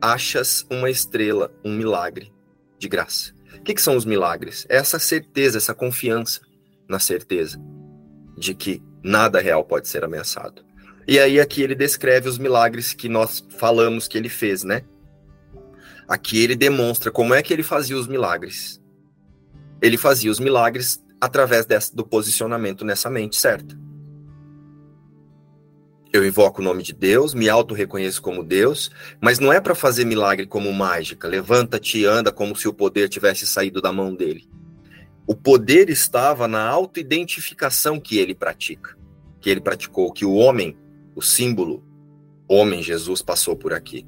achas 0.00 0.66
uma 0.70 0.90
estrela, 0.90 1.52
um 1.64 1.72
milagre 1.74 2.32
de 2.78 2.88
graça. 2.88 3.32
O 3.56 3.62
que, 3.62 3.74
que 3.74 3.82
são 3.82 3.96
os 3.96 4.04
milagres? 4.04 4.66
É 4.68 4.76
essa 4.76 4.98
certeza, 4.98 5.58
essa 5.58 5.74
confiança 5.74 6.40
na 6.88 6.98
certeza 6.98 7.60
de 8.36 8.54
que 8.54 8.82
nada 9.02 9.40
real 9.40 9.64
pode 9.64 9.88
ser 9.88 10.04
ameaçado. 10.04 10.64
E 11.06 11.18
aí 11.18 11.40
aqui 11.40 11.62
ele 11.62 11.74
descreve 11.74 12.28
os 12.28 12.38
milagres 12.38 12.92
que 12.92 13.08
nós 13.08 13.44
falamos 13.58 14.06
que 14.06 14.16
ele 14.16 14.28
fez, 14.28 14.62
né? 14.62 14.84
Aqui 16.06 16.42
ele 16.42 16.54
demonstra 16.54 17.10
como 17.10 17.34
é 17.34 17.42
que 17.42 17.52
ele 17.52 17.62
fazia 17.62 17.96
os 17.96 18.06
milagres. 18.06 18.80
Ele 19.80 19.96
fazia 19.96 20.30
os 20.30 20.38
milagres 20.38 21.02
através 21.20 21.66
desse, 21.66 21.94
do 21.94 22.04
posicionamento 22.04 22.84
nessa 22.84 23.10
mente 23.10 23.36
certa. 23.36 23.78
Eu 26.10 26.26
invoco 26.26 26.62
o 26.62 26.64
nome 26.64 26.82
de 26.82 26.94
Deus, 26.94 27.34
me 27.34 27.50
auto-reconheço 27.50 28.22
como 28.22 28.42
Deus, 28.42 28.90
mas 29.20 29.38
não 29.38 29.52
é 29.52 29.60
para 29.60 29.74
fazer 29.74 30.06
milagre 30.06 30.46
como 30.46 30.72
mágica. 30.72 31.28
Levanta-te 31.28 31.98
e 31.98 32.04
anda 32.06 32.32
como 32.32 32.56
se 32.56 32.66
o 32.66 32.72
poder 32.72 33.10
tivesse 33.10 33.46
saído 33.46 33.82
da 33.82 33.92
mão 33.92 34.14
dele. 34.14 34.48
O 35.26 35.34
poder 35.34 35.90
estava 35.90 36.48
na 36.48 36.66
auto-identificação 36.66 38.00
que 38.00 38.16
ele 38.16 38.34
pratica, 38.34 38.96
que 39.38 39.50
ele 39.50 39.60
praticou, 39.60 40.10
que 40.10 40.24
o 40.24 40.32
homem, 40.32 40.74
o 41.14 41.20
símbolo, 41.20 41.84
homem 42.48 42.82
Jesus 42.82 43.20
passou 43.20 43.54
por 43.54 43.74
aqui. 43.74 44.06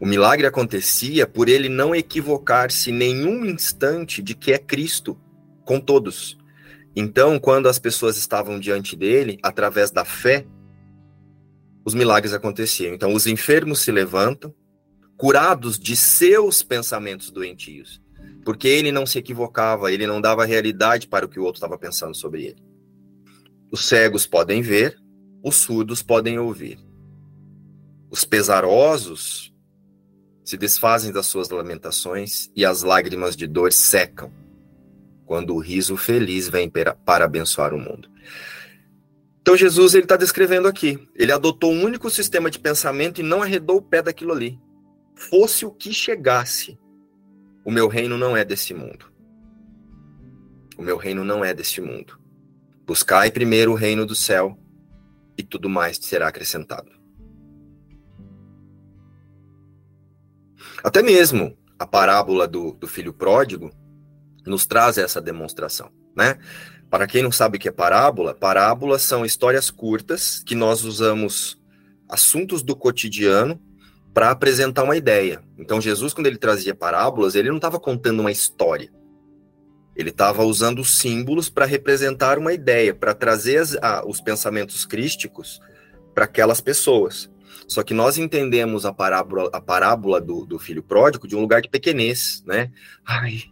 O 0.00 0.06
milagre 0.06 0.44
acontecia 0.44 1.24
por 1.24 1.48
ele 1.48 1.68
não 1.68 1.94
equivocar-se 1.94 2.90
nenhum 2.90 3.44
instante 3.46 4.20
de 4.20 4.34
que 4.34 4.52
é 4.52 4.58
Cristo 4.58 5.16
com 5.64 5.78
todos. 5.78 6.36
Então, 6.96 7.38
quando 7.38 7.68
as 7.68 7.78
pessoas 7.78 8.16
estavam 8.16 8.58
diante 8.58 8.96
dele, 8.96 9.38
através 9.40 9.92
da 9.92 10.04
fé, 10.04 10.44
os 11.84 11.94
milagres 11.94 12.32
aconteciam. 12.32 12.94
Então, 12.94 13.12
os 13.12 13.26
enfermos 13.26 13.80
se 13.80 13.92
levantam, 13.92 14.54
curados 15.16 15.78
de 15.78 15.94
seus 15.94 16.62
pensamentos 16.62 17.30
doentios. 17.30 18.02
porque 18.44 18.68
ele 18.68 18.92
não 18.92 19.06
se 19.06 19.18
equivocava, 19.18 19.90
ele 19.90 20.06
não 20.06 20.20
dava 20.20 20.44
realidade 20.44 21.08
para 21.08 21.24
o 21.24 21.28
que 21.28 21.40
o 21.40 21.44
outro 21.44 21.56
estava 21.56 21.78
pensando 21.78 22.14
sobre 22.14 22.44
ele. 22.44 22.62
Os 23.70 23.86
cegos 23.86 24.26
podem 24.26 24.60
ver, 24.60 24.98
os 25.42 25.56
surdos 25.56 26.02
podem 26.02 26.38
ouvir. 26.38 26.78
Os 28.10 28.22
pesarosos 28.24 29.52
se 30.44 30.58
desfazem 30.58 31.10
das 31.10 31.26
suas 31.26 31.48
lamentações 31.48 32.50
e 32.54 32.64
as 32.64 32.82
lágrimas 32.82 33.34
de 33.34 33.46
dor 33.46 33.72
secam 33.72 34.30
quando 35.24 35.54
o 35.54 35.58
riso 35.58 35.96
feliz 35.96 36.48
vem 36.48 36.68
para 36.68 37.24
abençoar 37.24 37.72
o 37.72 37.78
mundo. 37.78 38.10
Então 39.44 39.58
Jesus 39.58 39.92
ele 39.92 40.04
está 40.04 40.16
descrevendo 40.16 40.66
aqui. 40.66 41.06
Ele 41.14 41.30
adotou 41.30 41.70
um 41.70 41.84
único 41.84 42.08
sistema 42.08 42.50
de 42.50 42.58
pensamento 42.58 43.20
e 43.20 43.22
não 43.22 43.42
arredou 43.42 43.76
o 43.76 43.82
pé 43.82 44.00
daquilo 44.00 44.32
ali. 44.32 44.58
Fosse 45.14 45.66
o 45.66 45.70
que 45.70 45.92
chegasse, 45.92 46.78
o 47.62 47.70
meu 47.70 47.86
reino 47.86 48.16
não 48.16 48.34
é 48.34 48.42
desse 48.42 48.72
mundo. 48.72 49.12
O 50.78 50.82
meu 50.82 50.96
reino 50.96 51.26
não 51.26 51.44
é 51.44 51.52
deste 51.52 51.82
mundo. 51.82 52.18
Buscai 52.86 53.30
primeiro 53.30 53.72
o 53.72 53.74
reino 53.74 54.06
do 54.06 54.14
céu 54.14 54.58
e 55.36 55.42
tudo 55.42 55.68
mais 55.68 55.98
será 55.98 56.28
acrescentado. 56.28 56.90
Até 60.82 61.02
mesmo 61.02 61.54
a 61.78 61.86
parábola 61.86 62.48
do, 62.48 62.72
do 62.72 62.88
filho 62.88 63.12
pródigo 63.12 63.70
nos 64.46 64.64
traz 64.64 64.96
essa 64.96 65.20
demonstração, 65.20 65.92
né? 66.16 66.38
Para 66.90 67.06
quem 67.06 67.22
não 67.22 67.32
sabe 67.32 67.56
o 67.56 67.60
que 67.60 67.68
é 67.68 67.72
parábola, 67.72 68.34
parábolas 68.34 69.02
são 69.02 69.24
histórias 69.24 69.70
curtas 69.70 70.42
que 70.44 70.54
nós 70.54 70.84
usamos 70.84 71.58
assuntos 72.08 72.62
do 72.62 72.76
cotidiano 72.76 73.60
para 74.12 74.30
apresentar 74.30 74.84
uma 74.84 74.96
ideia. 74.96 75.42
Então 75.58 75.80
Jesus, 75.80 76.14
quando 76.14 76.28
ele 76.28 76.38
trazia 76.38 76.74
parábolas, 76.74 77.34
ele 77.34 77.48
não 77.48 77.56
estava 77.56 77.80
contando 77.80 78.20
uma 78.20 78.30
história. 78.30 78.90
Ele 79.96 80.10
estava 80.10 80.44
usando 80.44 80.84
símbolos 80.84 81.48
para 81.48 81.64
representar 81.64 82.38
uma 82.38 82.52
ideia, 82.52 82.94
para 82.94 83.14
trazer 83.14 83.58
as, 83.58 83.76
a, 83.76 84.04
os 84.06 84.20
pensamentos 84.20 84.84
crísticos 84.84 85.60
para 86.14 86.24
aquelas 86.24 86.60
pessoas. 86.60 87.30
Só 87.66 87.82
que 87.82 87.94
nós 87.94 88.18
entendemos 88.18 88.84
a 88.84 88.92
parábola, 88.92 89.50
a 89.52 89.60
parábola 89.60 90.20
do, 90.20 90.44
do 90.44 90.58
filho 90.58 90.82
pródigo 90.82 91.26
de 91.26 91.34
um 91.34 91.40
lugar 91.40 91.62
de 91.62 91.68
pequenez, 91.68 92.42
né? 92.46 92.70
Ai, 93.04 93.44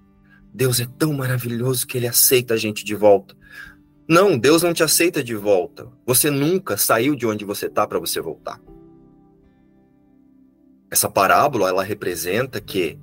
Deus 0.53 0.81
é 0.81 0.87
tão 0.99 1.13
maravilhoso 1.13 1.87
que 1.87 1.97
ele 1.97 2.07
aceita 2.07 2.55
a 2.55 2.57
gente 2.57 2.85
de 2.85 2.95
volta. 2.95 3.35
Não, 4.09 4.37
Deus 4.37 4.63
não 4.63 4.75
te 4.75 4.83
aceita 4.83 5.23
de 5.23 5.35
volta. 5.35 5.89
Você 6.05 6.31
nunca 6.31 6.77
saiu 6.77 7.15
de 7.15 7.27
onde 7.27 7.45
você 7.45 7.67
está 7.67 7.87
para 7.87 7.99
você 7.99 8.21
voltar. 8.21 8.61
Essa 10.91 11.09
parábola, 11.09 11.69
ela 11.69 11.83
representa 11.83 12.61
que 12.61 12.99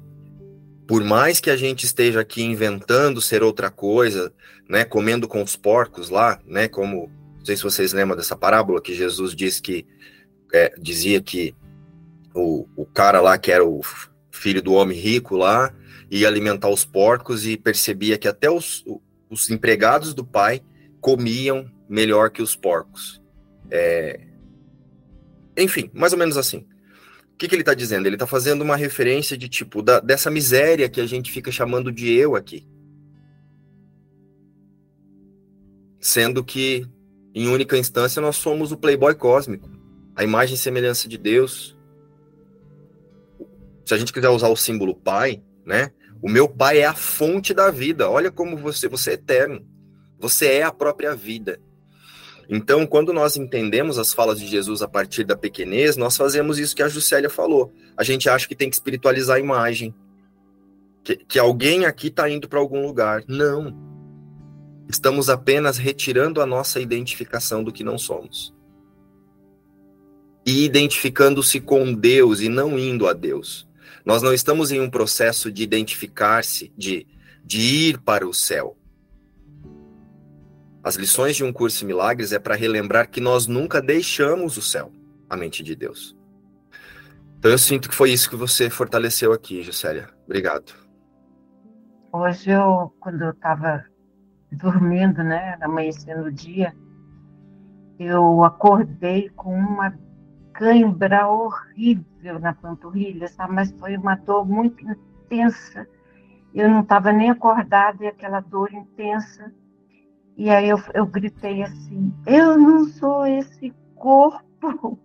por 0.86 1.04
mais 1.04 1.40
que 1.40 1.50
a 1.50 1.56
gente 1.56 1.86
esteja 1.86 2.20
aqui 2.22 2.44
inventando 2.44 3.22
ser 3.22 3.44
outra 3.44 3.70
coisa, 3.70 4.34
né, 4.68 4.84
comendo 4.84 5.28
com 5.28 5.42
os 5.42 5.56
porcos 5.56 6.10
lá, 6.10 6.40
né, 6.46 6.68
como 6.68 7.12
não 7.38 7.46
sei 7.46 7.56
se 7.56 7.64
vocês 7.64 7.94
lembram 7.94 8.18
dessa 8.18 8.36
parábola 8.36 8.82
que 8.82 8.94
Jesus 8.94 9.36
diz 9.36 9.60
que 9.60 9.86
é, 10.54 10.74
dizia 10.80 11.22
que 11.22 11.56
o, 12.34 12.68
o 12.76 12.86
cara 12.86 13.22
lá 13.22 13.38
que 13.38 13.52
era 13.52 13.64
o 13.64 13.82
filho 14.32 14.62
do 14.62 14.74
homem 14.74 14.98
rico 14.98 15.36
lá 15.36 15.74
ia 16.10 16.28
alimentar 16.28 16.70
os 16.70 16.84
porcos 16.84 17.46
e 17.46 17.58
percebia 17.58 18.18
que 18.18 18.28
até 18.28 18.50
os, 18.50 18.84
os 19.30 19.50
empregados 19.50 20.14
do 20.14 20.26
pai 20.26 20.62
comiam 21.00 21.70
melhor 21.88 22.30
que 22.30 22.42
os 22.42 22.56
porcos. 22.56 23.22
É... 23.70 24.20
Enfim, 25.58 25.90
mais 25.94 26.14
ou 26.14 26.20
menos 26.20 26.38
assim. 26.38 26.66
O 27.34 27.38
que, 27.38 27.48
que 27.48 27.56
ele 27.56 27.62
está 27.62 27.74
dizendo? 27.74 28.06
Ele 28.06 28.16
está 28.16 28.28
fazendo 28.28 28.62
uma 28.64 28.76
referência 28.76 29.38
de 29.38 29.48
tipo 29.48 29.82
da, 29.82 30.00
dessa 30.00 30.30
miséria 30.30 30.90
que 30.90 31.00
a 31.00 31.06
gente 31.06 31.32
fica 31.32 31.52
chamando 31.52 31.92
de 31.92 32.12
eu 32.12 32.36
aqui. 32.36 32.68
Sendo 36.00 36.44
que, 36.44 36.86
em 37.34 37.48
única 37.48 37.78
instância, 37.78 38.22
nós 38.22 38.36
somos 38.36 38.72
o 38.72 38.78
playboy 38.78 39.16
cósmico, 39.16 39.70
a 40.16 40.24
imagem 40.24 40.56
e 40.56 40.58
semelhança 40.58 41.08
de 41.08 41.18
Deus. 41.18 41.78
Se 43.86 43.94
a 43.94 43.98
gente 43.98 44.14
quiser 44.14 44.30
usar 44.30 44.50
o 44.50 44.56
símbolo 44.56 44.96
pai, 44.96 45.42
né? 45.66 45.92
O 46.22 46.30
meu 46.30 46.48
pai 46.48 46.80
é 46.80 46.86
a 46.86 46.94
fonte 46.94 47.54
da 47.54 47.72
vida. 47.72 48.10
Olha 48.10 48.32
como 48.32 48.58
você, 48.58 48.88
você 48.88 49.12
é 49.12 49.14
eterno. 49.14 49.66
Você 50.20 50.48
é 50.48 50.64
a 50.64 50.72
própria 50.72 51.16
vida. 51.16 51.60
Então, 52.50 52.86
quando 52.86 53.14
nós 53.14 53.38
entendemos 53.38 54.00
as 54.00 54.12
falas 54.12 54.40
de 54.40 54.48
Jesus 54.48 54.82
a 54.82 54.88
partir 54.88 55.24
da 55.24 55.38
pequenez, 55.38 55.96
nós 55.96 56.18
fazemos 56.18 56.58
isso 56.58 56.76
que 56.76 56.82
a 56.82 56.90
Juscelia 56.90 57.30
falou. 57.30 57.72
A 57.96 58.04
gente 58.04 58.28
acha 58.28 58.48
que 58.48 58.56
tem 58.56 58.70
que 58.70 58.76
espiritualizar 58.76 59.38
a 59.38 59.40
imagem. 59.40 59.94
Que, 61.04 61.16
que 61.16 61.40
alguém 61.40 61.86
aqui 61.86 62.08
está 62.08 62.28
indo 62.28 62.50
para 62.50 62.60
algum 62.60 62.86
lugar. 62.86 63.24
Não. 63.28 63.72
Estamos 64.90 65.30
apenas 65.30 65.78
retirando 65.78 66.42
a 66.42 66.46
nossa 66.46 66.82
identificação 66.82 67.64
do 67.64 67.72
que 67.72 67.84
não 67.84 68.00
somos. 68.00 68.52
E 70.44 70.66
identificando-se 70.66 71.62
com 71.62 71.94
Deus 71.94 72.42
e 72.42 72.50
não 72.50 72.80
indo 72.80 73.08
a 73.08 73.14
Deus. 73.14 73.69
Nós 74.10 74.24
não 74.24 74.34
estamos 74.34 74.72
em 74.72 74.82
um 74.82 74.90
processo 74.90 75.52
de 75.52 75.62
identificar-se, 75.62 76.74
de, 76.76 77.06
de 77.46 77.60
ir 77.60 78.00
para 78.00 78.28
o 78.28 78.34
céu. 78.34 78.76
As 80.84 80.96
lições 80.96 81.36
de 81.36 81.44
um 81.44 81.54
curso 81.54 81.84
em 81.84 81.88
milagres 81.88 82.34
é 82.34 82.40
para 82.40 82.56
relembrar 82.56 83.08
que 83.08 83.22
nós 83.22 83.46
nunca 83.46 83.80
deixamos 83.80 84.58
o 84.58 84.64
céu, 84.64 84.92
a 85.30 85.38
mente 85.38 85.62
de 85.62 85.76
Deus. 85.76 86.18
Então 87.38 87.52
eu 87.52 87.58
sinto 87.60 87.88
que 87.88 87.94
foi 87.94 88.10
isso 88.10 88.32
que 88.32 88.36
você 88.36 88.68
fortaleceu 88.68 89.32
aqui, 89.32 89.62
Juscelia. 89.62 90.10
Obrigado. 90.26 90.74
Hoje 92.12 92.50
eu, 92.50 92.92
quando 93.00 93.22
eu 93.22 93.30
estava 93.30 93.86
dormindo, 94.52 95.24
né, 95.24 95.56
amanhecendo 95.62 96.24
o 96.24 96.32
dia, 96.32 96.76
eu 98.00 98.44
acordei 98.44 99.30
com 99.36 99.54
uma 99.54 99.96
cãibra 100.60 101.26
horrível 101.26 102.38
na 102.38 102.54
panturrilha, 102.54 103.30
sabe? 103.30 103.54
Mas 103.54 103.72
foi 103.80 103.96
uma 103.96 104.16
dor 104.16 104.46
muito 104.46 104.84
intensa. 104.84 105.88
Eu 106.54 106.70
não 106.70 106.82
estava 106.82 107.14
nem 107.14 107.30
acordada 107.30 108.04
e 108.04 108.08
aquela 108.08 108.42
dor 108.42 108.74
intensa. 108.74 109.54
E 110.36 110.50
aí 110.50 110.68
eu, 110.68 110.78
eu 110.94 111.06
gritei 111.06 111.64
assim: 111.64 112.14
Eu 112.28 112.58
não 112.58 112.86
sou 112.88 113.26
esse 113.26 113.74
corpo, 113.96 115.00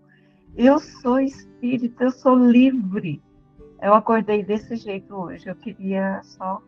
eu 0.56 0.80
sou 0.80 1.20
espírito, 1.20 2.02
eu 2.02 2.10
sou 2.10 2.34
livre. 2.34 3.22
Eu 3.80 3.94
acordei 3.94 4.42
desse 4.42 4.74
jeito 4.74 5.14
hoje. 5.14 5.48
Eu 5.48 5.54
queria 5.54 6.20
só 6.24 6.60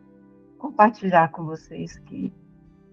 compartilhar 0.57 1.29
com 1.31 1.43
vocês 1.43 1.97
que 1.99 2.31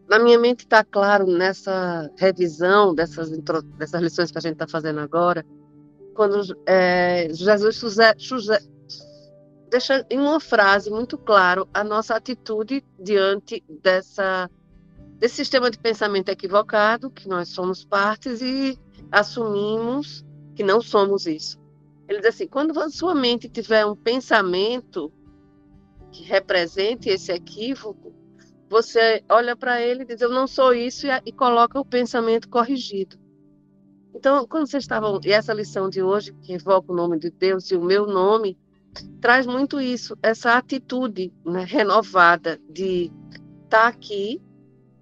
na 0.08 0.18
minha 0.18 0.38
mente 0.38 0.60
está 0.60 0.84
claro 0.84 1.26
nessa 1.26 2.10
revisão 2.18 2.94
dessas, 2.94 3.30
dessas 3.78 4.02
lições 4.02 4.30
que 4.30 4.36
a 4.36 4.40
gente 4.40 4.52
está 4.52 4.68
fazendo 4.68 5.00
agora, 5.00 5.44
quando 6.14 6.40
é, 6.66 7.28
Jesus 7.30 7.82
deixa 9.70 10.06
em 10.08 10.18
uma 10.18 10.38
frase 10.38 10.88
muito 10.88 11.18
claro 11.18 11.68
a 11.74 11.82
nossa 11.82 12.14
atitude 12.14 12.84
diante 12.98 13.62
dessa 13.82 14.48
desse 15.18 15.36
sistema 15.36 15.70
de 15.70 15.78
pensamento 15.78 16.28
equivocado 16.28 17.10
que 17.10 17.28
nós 17.28 17.48
somos 17.48 17.84
partes 17.84 18.40
e 18.40 18.78
assumimos 19.10 20.24
que 20.54 20.62
não 20.62 20.80
somos 20.80 21.26
isso. 21.26 21.58
Ele 22.08 22.18
diz 22.18 22.28
assim: 22.28 22.46
quando 22.46 22.78
a 22.78 22.90
sua 22.90 23.14
mente 23.14 23.48
tiver 23.48 23.86
um 23.86 23.96
pensamento 23.96 25.12
que 26.12 26.22
represente 26.24 27.08
esse 27.08 27.32
equívoco, 27.32 28.14
você 28.68 29.22
olha 29.28 29.56
para 29.56 29.80
ele 29.80 30.02
e 30.02 30.06
diz: 30.06 30.20
Eu 30.20 30.30
não 30.30 30.46
sou 30.46 30.74
isso, 30.74 31.06
e, 31.06 31.10
e 31.26 31.32
coloca 31.32 31.78
o 31.78 31.84
pensamento 31.84 32.48
corrigido. 32.48 33.18
Então, 34.14 34.46
quando 34.46 34.68
vocês 34.68 34.84
estavam. 34.84 35.20
E 35.24 35.32
essa 35.32 35.52
lição 35.52 35.90
de 35.90 36.02
hoje, 36.02 36.32
que 36.42 36.52
evoca 36.52 36.92
o 36.92 36.96
nome 36.96 37.18
de 37.18 37.30
Deus 37.30 37.70
e 37.70 37.76
o 37.76 37.82
meu 37.82 38.06
nome, 38.06 38.56
traz 39.20 39.44
muito 39.46 39.80
isso, 39.80 40.16
essa 40.22 40.56
atitude 40.56 41.32
né, 41.44 41.64
renovada 41.64 42.60
de 42.70 43.10
estar 43.64 43.82
tá 43.82 43.88
aqui, 43.88 44.40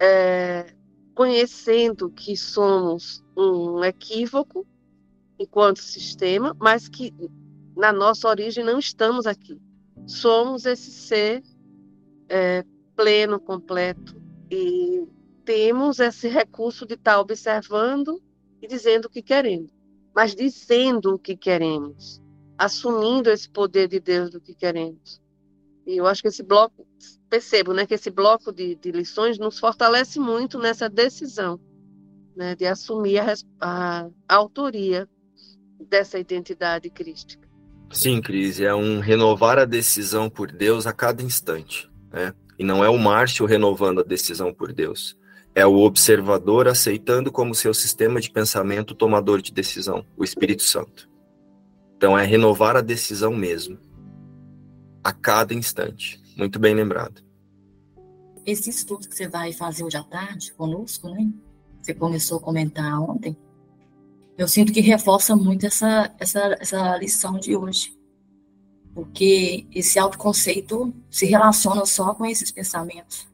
é, 0.00 0.74
conhecendo 1.14 2.10
que 2.10 2.36
somos 2.36 3.22
um 3.36 3.84
equívoco 3.84 4.66
enquanto 5.38 5.80
sistema, 5.80 6.56
mas 6.58 6.88
que 6.88 7.12
na 7.76 7.92
nossa 7.92 8.28
origem 8.28 8.64
não 8.64 8.78
estamos 8.78 9.26
aqui. 9.26 9.60
Somos 10.06 10.64
esse 10.64 10.90
ser 10.90 11.42
é, 12.28 12.64
pleno, 12.96 13.38
completo, 13.38 14.20
e 14.50 15.06
temos 15.44 15.98
esse 15.98 16.28
recurso 16.28 16.86
de 16.86 16.94
estar 16.94 17.14
tá 17.14 17.20
observando 17.20 18.22
e 18.62 18.68
dizendo 18.68 19.06
o 19.06 19.10
que 19.10 19.20
queremos, 19.20 19.70
mas 20.14 20.34
dizendo 20.34 21.14
o 21.14 21.18
que 21.18 21.36
queremos, 21.36 22.22
assumindo 22.56 23.28
esse 23.28 23.50
poder 23.50 23.88
de 23.88 23.98
Deus 23.98 24.30
do 24.30 24.40
que 24.40 24.54
queremos. 24.54 25.20
E 25.84 25.96
eu 25.96 26.06
acho 26.06 26.22
que 26.22 26.28
esse 26.28 26.44
bloco, 26.44 26.86
percebo, 27.28 27.74
né, 27.74 27.84
que 27.84 27.94
esse 27.94 28.08
bloco 28.08 28.52
de, 28.52 28.76
de 28.76 28.92
lições 28.92 29.36
nos 29.36 29.58
fortalece 29.58 30.20
muito 30.20 30.58
nessa 30.58 30.88
decisão, 30.88 31.58
né, 32.36 32.54
de 32.54 32.64
assumir 32.64 33.18
a, 33.18 33.34
a, 33.60 34.08
autoria 34.28 35.08
dessa 35.80 36.18
identidade 36.18 36.88
crística. 36.88 37.50
Sim, 37.90 38.22
Cris, 38.22 38.60
é 38.60 38.74
um 38.74 39.00
renovar 39.00 39.58
a 39.58 39.64
decisão 39.64 40.30
por 40.30 40.50
Deus 40.50 40.86
a 40.86 40.92
cada 40.92 41.22
instante. 41.22 41.90
né? 42.10 42.32
E 42.58 42.64
não 42.64 42.82
é 42.82 42.88
o 42.88 42.96
Márcio 42.96 43.44
renovando 43.44 44.00
a 44.00 44.04
decisão 44.04 44.54
por 44.54 44.72
Deus. 44.72 45.16
É 45.54 45.66
o 45.66 45.80
observador 45.80 46.66
aceitando 46.66 47.30
como 47.30 47.54
seu 47.54 47.74
sistema 47.74 48.20
de 48.20 48.30
pensamento 48.30 48.94
tomador 48.94 49.42
de 49.42 49.52
decisão, 49.52 50.04
o 50.16 50.24
Espírito 50.24 50.62
Santo. 50.62 51.10
Então 51.96 52.18
é 52.18 52.24
renovar 52.24 52.76
a 52.76 52.80
decisão 52.80 53.34
mesmo, 53.34 53.78
a 55.04 55.12
cada 55.12 55.52
instante. 55.54 56.20
Muito 56.36 56.58
bem 56.58 56.74
lembrado. 56.74 57.22
Esse 58.44 58.70
estudo 58.70 59.08
que 59.08 59.14
você 59.14 59.28
vai 59.28 59.52
fazer 59.52 59.84
hoje 59.84 59.96
à 59.96 60.02
tarde 60.02 60.52
conosco, 60.54 61.08
né? 61.08 61.30
Você 61.80 61.94
começou 61.94 62.38
a 62.38 62.40
comentar 62.40 63.00
ontem. 63.00 63.36
Eu 64.38 64.48
sinto 64.48 64.72
que 64.72 64.80
reforça 64.80 65.36
muito 65.36 65.66
essa, 65.66 66.12
essa, 66.18 66.56
essa 66.58 66.96
lição 66.96 67.38
de 67.38 67.54
hoje. 67.54 67.96
Porque 68.94 69.66
esse 69.72 69.98
autoconceito 69.98 70.92
se 71.10 71.26
relaciona 71.26 71.84
só 71.86 72.14
com 72.14 72.26
esses 72.26 72.50
pensamentos. 72.50 73.28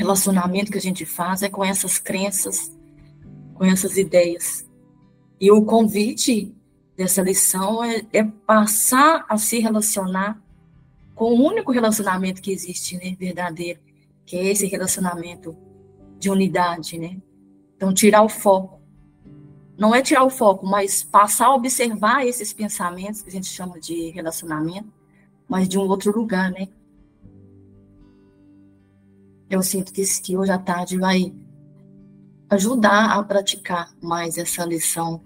Relacionamento 0.00 0.72
que 0.72 0.78
a 0.78 0.80
gente 0.80 1.04
faz 1.04 1.42
é 1.42 1.50
com 1.50 1.62
essas 1.62 1.98
crenças, 1.98 2.74
com 3.52 3.66
essas 3.66 3.98
ideias. 3.98 4.66
E 5.38 5.50
o 5.50 5.62
convite 5.62 6.56
dessa 6.96 7.20
lição 7.20 7.84
é, 7.84 8.02
é 8.10 8.24
passar 8.24 9.26
a 9.28 9.36
se 9.36 9.58
relacionar 9.58 10.42
com 11.14 11.34
o 11.34 11.46
único 11.46 11.70
relacionamento 11.70 12.40
que 12.40 12.50
existe, 12.50 12.96
né, 12.96 13.14
verdadeiro, 13.20 13.78
que 14.24 14.36
é 14.36 14.44
esse 14.46 14.66
relacionamento 14.66 15.54
de 16.18 16.30
unidade, 16.30 16.98
né? 16.98 17.18
Então 17.76 17.92
tirar 17.92 18.22
o 18.22 18.28
foco. 18.30 18.80
Não 19.76 19.94
é 19.94 20.00
tirar 20.00 20.24
o 20.24 20.30
foco, 20.30 20.66
mas 20.66 21.02
passar 21.02 21.48
a 21.48 21.54
observar 21.54 22.26
esses 22.26 22.54
pensamentos 22.54 23.20
que 23.20 23.28
a 23.28 23.32
gente 23.32 23.48
chama 23.48 23.78
de 23.78 24.08
relacionamento, 24.12 24.90
mas 25.46 25.68
de 25.68 25.76
um 25.76 25.82
outro 25.82 26.10
lugar, 26.10 26.50
né? 26.50 26.68
Eu 29.50 29.62
sinto 29.62 29.92
que, 29.92 30.04
que 30.22 30.36
hoje 30.36 30.52
à 30.52 30.58
tarde 30.58 30.96
vai 30.96 31.34
ajudar 32.48 33.18
a 33.18 33.22
praticar 33.24 33.92
mais 34.00 34.38
essa 34.38 34.64
lição 34.64 35.20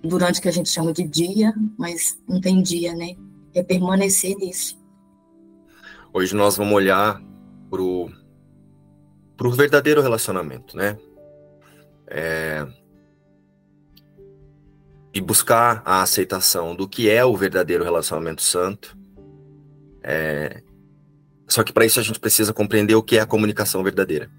durante 0.00 0.38
o 0.38 0.42
que 0.42 0.48
a 0.48 0.52
gente 0.52 0.68
chama 0.68 0.92
de 0.92 1.02
dia, 1.02 1.52
mas 1.76 2.16
não 2.28 2.40
tem 2.40 2.62
dia, 2.62 2.94
né? 2.94 3.16
É 3.52 3.60
permanecer 3.62 4.36
nisso. 4.36 4.80
Hoje 6.12 6.36
nós 6.36 6.56
vamos 6.56 6.72
olhar 6.72 7.20
para 7.68 7.82
o 7.82 8.10
verdadeiro 9.50 10.00
relacionamento, 10.00 10.76
né? 10.76 10.96
É, 12.06 12.64
e 15.12 15.20
buscar 15.20 15.82
a 15.84 16.02
aceitação 16.02 16.76
do 16.76 16.88
que 16.88 17.10
é 17.10 17.24
o 17.24 17.36
verdadeiro 17.36 17.82
relacionamento 17.82 18.42
santo. 18.42 18.96
É, 20.00 20.62
só 21.52 21.62
que 21.62 21.72
para 21.72 21.84
isso 21.84 22.00
a 22.00 22.02
gente 22.02 22.20
precisa 22.20 22.52
compreender 22.52 22.94
o 22.94 23.02
que 23.02 23.18
é 23.18 23.20
a 23.20 23.26
comunicação 23.26 23.82
verdadeira. 23.82 24.30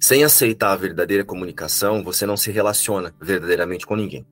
Sem 0.00 0.22
aceitar 0.22 0.72
a 0.72 0.76
verdadeira 0.76 1.24
comunicação, 1.24 2.02
você 2.02 2.26
não 2.26 2.36
se 2.36 2.50
relaciona 2.50 3.14
verdadeiramente 3.20 3.86
com 3.86 3.96
ninguém. 3.96 4.26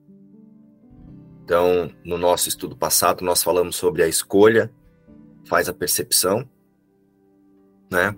Então, 1.43 1.91
no 2.05 2.17
nosso 2.17 2.47
estudo 2.47 2.77
passado, 2.77 3.23
nós 3.25 3.43
falamos 3.43 3.75
sobre 3.75 4.03
a 4.03 4.07
escolha 4.07 4.71
faz 5.45 5.67
a 5.67 5.73
percepção, 5.73 6.47
né? 7.91 8.15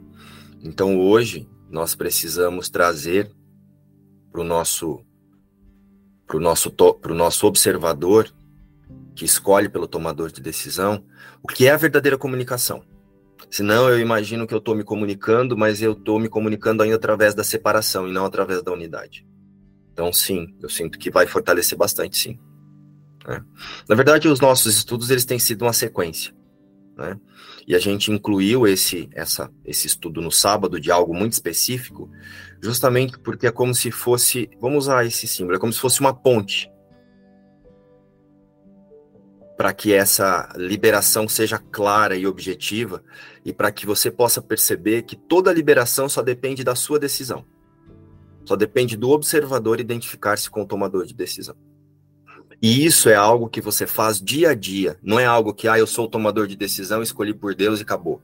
Então 0.63 0.99
hoje 0.99 1.49
nós 1.69 1.95
precisamos 1.95 2.69
trazer 2.69 3.31
para 4.31 4.41
o 4.41 4.43
nosso 4.43 5.03
para 6.27 6.37
o 6.37 6.39
nosso 6.39 6.71
para 6.71 7.11
o 7.11 7.15
nosso 7.15 7.45
observador 7.47 8.31
que 9.15 9.25
escolhe 9.25 9.69
pelo 9.69 9.87
tomador 9.87 10.31
de 10.31 10.41
decisão 10.41 11.03
o 11.41 11.47
que 11.47 11.67
é 11.67 11.71
a 11.71 11.77
verdadeira 11.77 12.17
comunicação. 12.17 12.83
Senão 13.49 13.89
eu 13.89 13.99
imagino 13.99 14.45
que 14.47 14.53
eu 14.53 14.57
estou 14.57 14.75
me 14.75 14.83
comunicando, 14.83 15.57
mas 15.57 15.81
eu 15.81 15.93
estou 15.93 16.19
me 16.19 16.27
comunicando 16.27 16.83
ainda 16.83 16.95
através 16.95 17.33
da 17.33 17.43
separação 17.43 18.07
e 18.07 18.11
não 18.11 18.25
através 18.25 18.61
da 18.63 18.71
unidade. 18.71 19.25
Então 19.93 20.11
sim, 20.11 20.55
eu 20.61 20.69
sinto 20.69 20.99
que 20.99 21.09
vai 21.09 21.25
fortalecer 21.25 21.77
bastante, 21.77 22.17
sim. 22.17 22.39
É. 23.27 23.41
Na 23.87 23.95
verdade, 23.95 24.27
os 24.27 24.39
nossos 24.39 24.75
estudos 24.75 25.09
eles 25.09 25.25
têm 25.25 25.39
sido 25.39 25.63
uma 25.63 25.73
sequência. 25.73 26.33
Né? 26.97 27.19
E 27.67 27.75
a 27.75 27.79
gente 27.79 28.11
incluiu 28.11 28.67
esse, 28.67 29.09
essa, 29.13 29.51
esse 29.65 29.87
estudo 29.87 30.21
no 30.21 30.31
sábado 30.31 30.79
de 30.79 30.91
algo 30.91 31.13
muito 31.13 31.33
específico, 31.33 32.09
justamente 32.61 33.17
porque 33.19 33.47
é 33.47 33.51
como 33.51 33.73
se 33.73 33.89
fosse, 33.89 34.49
vamos 34.61 34.85
usar 34.85 35.05
esse 35.05 35.27
símbolo, 35.27 35.57
é 35.57 35.59
como 35.59 35.73
se 35.73 35.79
fosse 35.79 35.99
uma 35.99 36.13
ponte 36.13 36.69
para 39.57 39.73
que 39.73 39.93
essa 39.93 40.49
liberação 40.55 41.27
seja 41.27 41.57
clara 41.57 42.15
e 42.15 42.27
objetiva 42.27 43.03
e 43.43 43.53
para 43.53 43.71
que 43.71 43.85
você 43.85 44.11
possa 44.11 44.41
perceber 44.41 45.03
que 45.03 45.15
toda 45.15 45.53
liberação 45.53 46.09
só 46.09 46.21
depende 46.21 46.63
da 46.63 46.75
sua 46.75 46.99
decisão. 46.99 47.45
Só 48.45 48.55
depende 48.55 48.95
do 48.95 49.09
observador 49.09 49.79
identificar-se 49.79 50.49
com 50.49 50.61
o 50.61 50.67
tomador 50.67 51.05
de 51.05 51.13
decisão. 51.13 51.55
E 52.61 52.85
isso 52.85 53.09
é 53.09 53.15
algo 53.15 53.49
que 53.49 53.61
você 53.61 53.87
faz 53.87 54.21
dia 54.21 54.49
a 54.49 54.55
dia. 54.55 54.97
Não 55.01 55.19
é 55.19 55.25
algo 55.25 55.53
que, 55.53 55.67
ah, 55.67 55.77
eu 55.77 55.87
sou 55.87 56.05
o 56.05 56.09
tomador 56.09 56.47
de 56.47 56.55
decisão, 56.55 57.01
escolhi 57.01 57.33
por 57.33 57.55
Deus 57.55 57.79
e 57.79 57.83
acabou. 57.83 58.21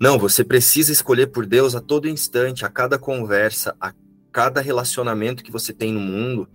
Não, 0.00 0.18
você 0.18 0.42
precisa 0.42 0.92
escolher 0.92 1.28
por 1.28 1.46
Deus 1.46 1.74
a 1.74 1.80
todo 1.80 2.08
instante, 2.08 2.64
a 2.64 2.68
cada 2.68 2.98
conversa, 2.98 3.76
a 3.80 3.92
cada 4.32 4.60
relacionamento 4.60 5.44
que 5.44 5.52
você 5.52 5.72
tem 5.72 5.92
no 5.92 6.00
mundo. 6.00 6.48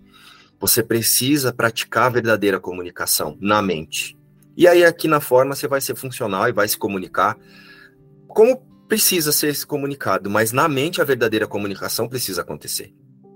Você 0.59 0.83
precisa 0.83 1.53
praticar 1.53 2.07
a 2.07 2.09
verdadeira 2.09 2.59
comunicação 2.59 3.37
na 3.39 3.61
mente. 3.61 4.17
E 4.57 4.67
aí, 4.67 4.83
aqui 4.83 5.07
na 5.07 5.21
forma, 5.21 5.55
você 5.55 5.67
vai 5.67 5.79
ser 5.79 5.95
funcional 5.95 6.49
e 6.49 6.51
vai 6.51 6.67
se 6.67 6.77
comunicar 6.77 7.37
como 8.27 8.57
precisa 8.87 9.31
ser 9.31 9.65
comunicado, 9.65 10.29
mas 10.29 10.51
na 10.51 10.67
mente 10.67 10.99
a 10.99 11.03
verdadeira 11.03 11.47
comunicação 11.47 12.07
precisa 12.07 12.41
acontecer. 12.41 12.93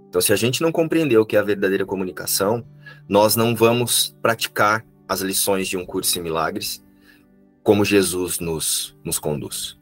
Então, 0.09 0.19
se 0.19 0.33
a 0.33 0.35
gente 0.35 0.61
não 0.61 0.71
compreender 0.71 1.17
o 1.17 1.25
que 1.25 1.35
é 1.35 1.39
a 1.39 1.43
verdadeira 1.43 1.85
comunicação, 1.85 2.65
nós 3.07 3.35
não 3.35 3.55
vamos 3.55 4.15
praticar 4.21 4.85
as 5.07 5.21
lições 5.21 5.67
de 5.67 5.77
um 5.77 5.85
curso 5.85 6.17
em 6.17 6.21
milagres 6.21 6.83
como 7.63 7.85
Jesus 7.85 8.39
nos, 8.39 8.95
nos 9.03 9.17
conduz. 9.17 9.79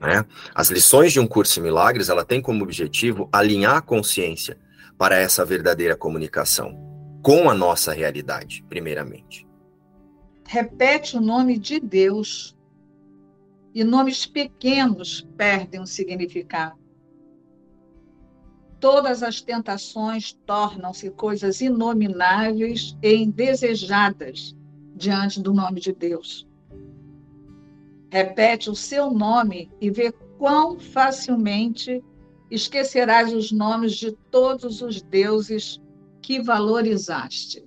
Né? 0.00 0.24
As 0.54 0.70
lições 0.70 1.12
de 1.12 1.20
um 1.20 1.26
curso 1.26 1.58
em 1.58 1.62
milagres, 1.62 2.08
ela 2.08 2.24
tem 2.24 2.40
como 2.40 2.62
objetivo 2.62 3.28
alinhar 3.32 3.76
a 3.76 3.82
consciência 3.82 4.58
para 4.98 5.16
essa 5.16 5.44
verdadeira 5.44 5.96
comunicação 5.96 6.76
com 7.22 7.50
a 7.50 7.54
nossa 7.54 7.92
realidade, 7.92 8.64
primeiramente. 8.68 9.46
Repete 10.46 11.16
o 11.16 11.20
nome 11.20 11.58
de 11.58 11.80
Deus 11.80 12.56
e 13.74 13.82
nomes 13.82 14.26
pequenos 14.26 15.26
perdem 15.36 15.80
o 15.80 15.86
significado 15.86 16.86
todas 18.80 19.22
as 19.22 19.40
tentações 19.40 20.32
tornam-se 20.46 21.10
coisas 21.10 21.60
inomináveis 21.60 22.96
e 23.02 23.14
indesejadas 23.14 24.54
diante 24.94 25.40
do 25.40 25.52
nome 25.52 25.80
de 25.80 25.92
Deus. 25.92 26.46
Repete 28.10 28.70
o 28.70 28.74
seu 28.74 29.10
nome 29.10 29.70
e 29.80 29.90
vê 29.90 30.12
quão 30.38 30.78
facilmente 30.78 32.02
esquecerás 32.50 33.32
os 33.32 33.50
nomes 33.50 33.94
de 33.94 34.12
todos 34.30 34.82
os 34.82 35.02
deuses 35.02 35.80
que 36.22 36.40
valorizaste. 36.40 37.64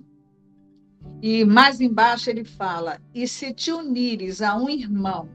E 1.22 1.44
mais 1.44 1.80
embaixo 1.80 2.30
ele 2.30 2.44
fala: 2.44 3.00
E 3.14 3.26
se 3.26 3.52
te 3.52 3.72
unires 3.72 4.40
a 4.40 4.56
um 4.56 4.68
irmão, 4.68 5.28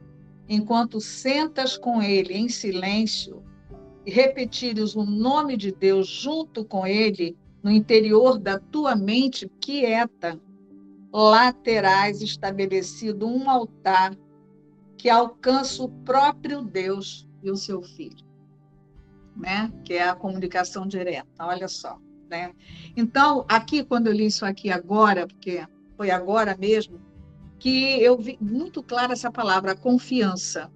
enquanto 0.47 0.99
sentas 0.99 1.77
com 1.77 2.01
ele 2.01 2.33
em 2.33 2.49
silêncio, 2.49 3.43
e 4.05 4.11
repetires 4.11 4.95
o 4.95 5.03
nome 5.03 5.57
de 5.57 5.71
Deus 5.71 6.07
junto 6.07 6.63
com 6.63 6.85
ele 6.85 7.35
no 7.63 7.71
interior 7.71 8.37
da 8.37 8.59
tua 8.59 8.95
mente 8.95 9.49
quieta, 9.59 10.39
lá 11.11 11.51
terás 11.51 12.21
estabelecido 12.21 13.27
um 13.27 13.49
altar 13.49 14.15
que 14.97 15.09
alcança 15.09 15.83
o 15.83 15.89
próprio 15.89 16.61
Deus 16.61 17.27
e 17.41 17.49
o 17.49 17.55
seu 17.55 17.81
filho, 17.81 18.23
né? 19.35 19.71
Que 19.83 19.95
é 19.95 20.09
a 20.09 20.15
comunicação 20.15 20.87
direta. 20.87 21.27
Olha 21.39 21.67
só, 21.67 21.99
né? 22.29 22.53
Então, 22.95 23.45
aqui 23.47 23.83
quando 23.83 24.07
eu 24.07 24.13
li 24.13 24.27
isso 24.27 24.45
aqui 24.45 24.71
agora, 24.71 25.27
porque 25.27 25.65
foi 25.97 26.11
agora 26.11 26.55
mesmo, 26.57 26.99
que 27.59 28.01
eu 28.01 28.17
vi 28.17 28.37
muito 28.39 28.83
clara 28.83 29.13
essa 29.13 29.31
palavra, 29.31 29.71
a 29.71 29.75
confiança. 29.75 30.71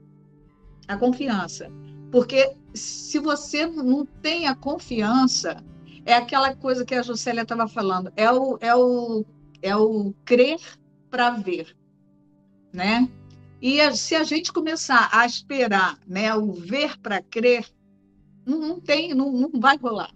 A 0.87 0.97
confiança. 0.97 1.71
Porque 2.11 2.55
se 2.73 3.19
você 3.19 3.65
não 3.65 4.05
tem 4.05 4.47
a 4.47 4.55
confiança, 4.55 5.63
é 6.05 6.13
aquela 6.13 6.55
coisa 6.55 6.83
que 6.83 6.95
a 6.95 7.01
Juscelia 7.01 7.43
estava 7.43 7.67
falando, 7.67 8.11
é 8.15 8.31
o, 8.31 8.57
é 8.59 8.75
o, 8.75 9.25
é 9.61 9.75
o 9.75 10.13
crer 10.25 10.59
para 11.09 11.31
ver, 11.31 11.75
né? 12.73 13.09
E 13.61 13.79
se 13.95 14.15
a 14.15 14.23
gente 14.23 14.53
começar 14.53 15.09
a 15.11 15.25
esperar, 15.25 15.99
né, 16.07 16.33
o 16.33 16.53
ver 16.53 16.97
para 16.99 17.21
crer, 17.21 17.65
não, 18.57 18.79
tem, 18.79 19.13
não, 19.13 19.31
não 19.31 19.51
vai 19.59 19.77
rolar. 19.77 20.11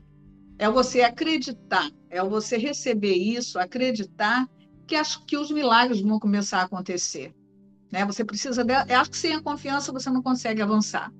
É 0.57 0.69
você 0.69 1.01
acreditar, 1.01 1.89
é 2.09 2.23
você 2.23 2.57
receber 2.57 3.15
isso, 3.15 3.59
acreditar 3.59 4.47
que, 4.87 4.95
as, 4.95 5.15
que 5.15 5.37
os 5.37 5.51
milagres 5.51 6.01
vão 6.01 6.19
começar 6.19 6.59
a 6.59 6.63
acontecer. 6.63 7.33
Né? 7.91 8.05
Você 8.05 8.23
precisa 8.23 8.63
dela. 8.63 8.85
Eu 8.89 8.99
acho 8.99 9.11
que 9.11 9.17
sem 9.17 9.33
a 9.33 9.41
confiança 9.41 9.91
você 9.91 10.09
não 10.09 10.21
consegue 10.21 10.61
avançar, 10.61 11.13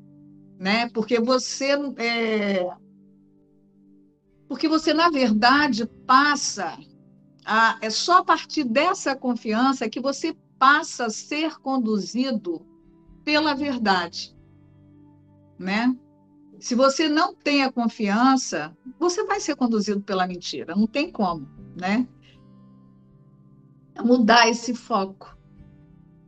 né? 0.60 0.90
Porque 0.90 1.20
você 1.20 1.72
é... 1.98 2.68
porque 4.48 4.68
você 4.68 4.94
na 4.94 5.10
verdade 5.10 5.86
passa 6.08 6.78
a... 7.46 7.78
é 7.82 7.90
só 7.90 8.20
a 8.20 8.26
partir 8.26 8.64
dessa 8.64 9.16
confiança 9.16 9.90
que 9.90 10.00
você 10.00 10.36
passa 10.58 11.06
a 11.06 11.10
ser 11.10 11.60
conduzido 11.60 12.66
pela 13.24 13.54
verdade, 13.54 14.36
né? 15.60 15.96
Se 16.64 16.76
você 16.76 17.10
não 17.10 17.36
tem 17.36 17.62
a 17.62 17.70
confiança, 17.70 18.74
você 18.98 19.26
vai 19.26 19.42
ser 19.42 19.54
conduzido 19.54 20.00
pela 20.00 20.26
mentira, 20.26 20.74
não 20.74 20.88
tem 20.88 21.12
como, 21.12 21.46
né? 21.78 22.08
É 23.94 24.02
mudar 24.02 24.48
esse 24.48 24.74
foco. 24.74 25.38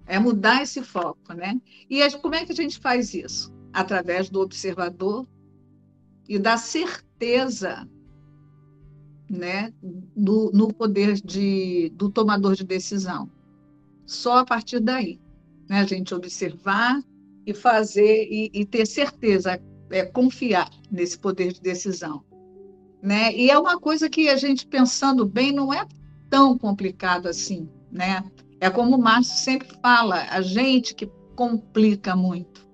É 0.05 0.19
mudar 0.19 0.61
esse 0.61 0.83
foco, 0.83 1.33
né? 1.33 1.57
E 1.89 2.05
como 2.17 2.35
é 2.35 2.45
que 2.45 2.51
a 2.51 2.55
gente 2.55 2.79
faz 2.79 3.13
isso? 3.13 3.49
Através 3.71 4.29
do 4.29 4.41
observador 4.41 5.25
e 6.27 6.37
da 6.37 6.57
certeza, 6.57 7.89
né, 9.29 9.73
do, 9.81 10.51
no 10.53 10.67
poder 10.73 11.13
de, 11.13 11.93
do 11.95 12.09
tomador 12.09 12.55
de 12.55 12.65
decisão. 12.65 13.31
Só 14.05 14.39
a 14.39 14.45
partir 14.45 14.81
daí, 14.81 15.17
né, 15.69 15.79
a 15.79 15.85
gente 15.85 16.13
observar 16.13 17.01
e 17.45 17.53
fazer 17.53 18.27
e, 18.29 18.51
e 18.53 18.65
ter 18.65 18.85
certeza, 18.85 19.57
é, 19.89 20.05
confiar 20.05 20.69
nesse 20.91 21.17
poder 21.17 21.53
de 21.53 21.61
decisão, 21.61 22.23
né? 23.01 23.33
E 23.33 23.49
é 23.49 23.57
uma 23.57 23.79
coisa 23.79 24.09
que 24.09 24.29
a 24.29 24.37
gente 24.37 24.65
pensando 24.67 25.25
bem 25.25 25.51
não 25.51 25.73
é 25.73 25.85
tão 26.29 26.57
complicado 26.57 27.27
assim, 27.27 27.69
né? 27.91 28.23
É 28.59 28.69
como 28.69 28.95
o 28.95 29.01
Márcio 29.01 29.37
sempre 29.37 29.67
fala, 29.81 30.27
a 30.29 30.41
gente 30.41 30.95
que 30.95 31.09
complica 31.35 32.15
muito, 32.15 32.67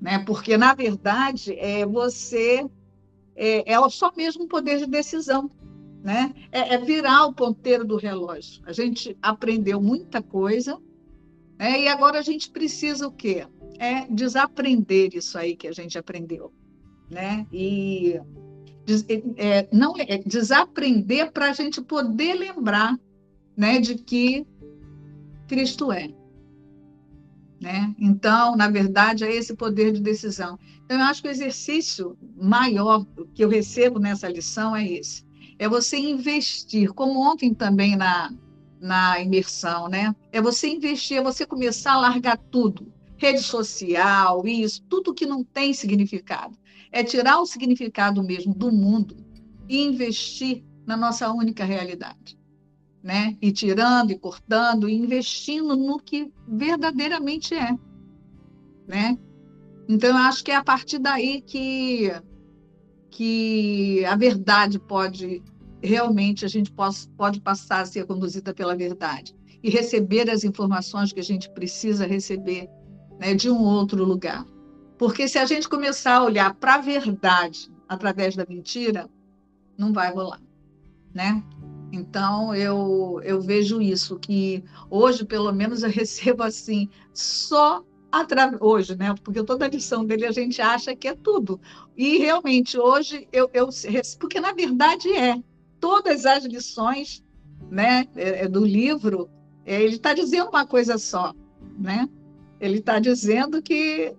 né? 0.00 0.18
Porque 0.20 0.56
na 0.56 0.74
verdade 0.74 1.54
é 1.58 1.84
você 1.84 2.64
é, 3.34 3.72
é 3.72 3.88
só 3.90 4.12
mesmo 4.16 4.44
um 4.44 4.48
poder 4.48 4.78
de 4.78 4.86
decisão, 4.86 5.50
né? 6.02 6.32
É, 6.50 6.74
é, 6.74 6.78
virar 6.78 7.26
o 7.26 7.34
ponteiro 7.34 7.84
do 7.84 7.96
relógio. 7.96 8.62
A 8.64 8.72
gente 8.72 9.16
aprendeu 9.20 9.80
muita 9.80 10.22
coisa, 10.22 10.80
né? 11.58 11.82
E 11.82 11.88
agora 11.88 12.18
a 12.18 12.22
gente 12.22 12.50
precisa 12.50 13.06
o 13.06 13.12
quê? 13.12 13.46
É 13.78 14.06
desaprender 14.06 15.14
isso 15.14 15.36
aí 15.38 15.56
que 15.56 15.68
a 15.68 15.72
gente 15.72 15.98
aprendeu, 15.98 16.52
né? 17.10 17.46
E 17.52 18.20
é, 19.36 19.68
não 19.72 19.94
é 19.96 20.18
desaprender 20.18 21.32
para 21.32 21.50
a 21.50 21.52
gente 21.52 21.80
poder 21.80 22.34
lembrar, 22.34 22.98
né, 23.56 23.80
de 23.80 23.96
que 23.96 24.46
Cristo 25.48 25.90
é. 25.90 26.08
Né? 27.60 27.94
Então, 27.98 28.54
na 28.54 28.68
verdade, 28.68 29.24
é 29.24 29.34
esse 29.34 29.54
poder 29.54 29.92
de 29.92 30.00
decisão. 30.00 30.58
Então, 30.84 30.98
eu 30.98 31.04
acho 31.04 31.22
que 31.22 31.28
o 31.28 31.30
exercício 31.30 32.16
maior 32.36 33.04
que 33.34 33.42
eu 33.42 33.48
recebo 33.48 33.98
nessa 33.98 34.28
lição 34.28 34.76
é 34.76 34.86
esse. 34.86 35.24
É 35.58 35.68
você 35.68 35.96
investir, 35.96 36.92
como 36.92 37.18
ontem 37.20 37.54
também 37.54 37.96
na, 37.96 38.30
na 38.78 39.20
imersão, 39.20 39.88
né? 39.88 40.14
É 40.30 40.40
você 40.40 40.68
investir, 40.68 41.16
é 41.16 41.22
você 41.22 41.46
começar 41.46 41.94
a 41.94 42.00
largar 42.00 42.36
tudo. 42.36 42.92
Rede 43.16 43.42
social, 43.42 44.46
isso, 44.46 44.82
tudo 44.88 45.14
que 45.14 45.26
não 45.26 45.42
tem 45.42 45.72
significado. 45.72 46.56
É 46.92 47.02
tirar 47.02 47.40
o 47.40 47.46
significado 47.46 48.22
mesmo 48.22 48.54
do 48.54 48.70
mundo 48.70 49.16
e 49.68 49.84
investir 49.84 50.64
na 50.86 50.96
nossa 50.96 51.30
única 51.30 51.64
realidade 51.64 52.36
né? 53.06 53.36
E 53.40 53.52
tirando 53.52 54.10
e 54.10 54.18
cortando 54.18 54.88
e 54.88 54.94
investindo 54.94 55.76
no 55.76 55.96
que 55.96 56.28
verdadeiramente 56.48 57.54
é, 57.54 57.70
né? 58.84 59.16
Então 59.88 60.10
eu 60.10 60.16
acho 60.16 60.42
que 60.42 60.50
é 60.50 60.56
a 60.56 60.64
partir 60.64 60.98
daí 60.98 61.40
que 61.40 62.10
que 63.08 64.04
a 64.06 64.16
verdade 64.16 64.80
pode 64.80 65.40
realmente 65.80 66.44
a 66.44 66.48
gente 66.48 66.72
pode, 66.72 67.08
pode 67.16 67.40
passar 67.40 67.82
a 67.82 67.86
ser 67.86 68.04
conduzida 68.06 68.52
pela 68.52 68.74
verdade 68.74 69.36
e 69.62 69.70
receber 69.70 70.28
as 70.28 70.42
informações 70.42 71.12
que 71.12 71.20
a 71.20 71.24
gente 71.24 71.48
precisa 71.50 72.04
receber 72.08 72.68
né, 73.18 73.34
de 73.34 73.50
um 73.50 73.62
outro 73.62 74.04
lugar. 74.04 74.44
Porque 74.98 75.28
se 75.28 75.38
a 75.38 75.44
gente 75.44 75.68
começar 75.68 76.16
a 76.16 76.24
olhar 76.24 76.54
para 76.54 76.76
a 76.76 76.80
verdade 76.80 77.70
através 77.88 78.34
da 78.34 78.46
mentira, 78.48 79.08
não 79.76 79.92
vai 79.92 80.12
rolar, 80.12 80.40
né? 81.14 81.42
Então, 81.92 82.54
eu, 82.54 83.20
eu 83.22 83.40
vejo 83.40 83.80
isso, 83.80 84.18
que 84.18 84.64
hoje, 84.90 85.24
pelo 85.24 85.52
menos, 85.52 85.82
eu 85.82 85.90
recebo 85.90 86.42
assim, 86.42 86.88
só 87.12 87.84
através. 88.10 88.60
Hoje, 88.60 88.96
né? 88.96 89.14
Porque 89.22 89.42
toda 89.42 89.66
a 89.66 89.68
lição 89.68 90.04
dele 90.04 90.26
a 90.26 90.32
gente 90.32 90.60
acha 90.60 90.94
que 90.94 91.08
é 91.08 91.14
tudo. 91.14 91.60
E 91.96 92.18
realmente, 92.18 92.78
hoje, 92.78 93.28
eu, 93.32 93.50
eu 93.52 93.68
porque 94.18 94.40
na 94.40 94.52
verdade 94.52 95.12
é. 95.12 95.42
Todas 95.78 96.24
as 96.24 96.44
lições 96.44 97.22
né, 97.70 98.06
é, 98.16 98.44
é 98.44 98.48
do 98.48 98.64
livro, 98.64 99.28
é, 99.64 99.82
ele 99.82 99.96
está 99.96 100.14
dizendo 100.14 100.48
uma 100.48 100.66
coisa 100.66 100.96
só. 100.96 101.34
Né? 101.78 102.08
Ele 102.60 102.78
está 102.78 102.98
dizendo 102.98 103.62
que, 103.62 104.14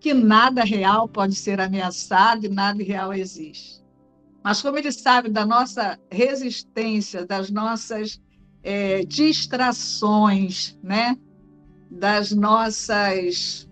que 0.00 0.14
nada 0.14 0.64
real 0.64 1.08
pode 1.08 1.34
ser 1.34 1.60
ameaçado 1.60 2.46
e 2.46 2.48
nada 2.48 2.82
real 2.82 3.12
existe. 3.12 3.82
Mas 4.42 4.60
como 4.60 4.78
ele 4.78 4.92
sabe 4.92 5.28
da 5.28 5.46
nossa 5.46 5.98
resistência, 6.10 7.24
das 7.24 7.50
nossas 7.50 8.20
é, 8.62 9.04
distrações, 9.04 10.78
né? 10.82 11.16
das 11.94 12.32
nossas. 12.32 13.68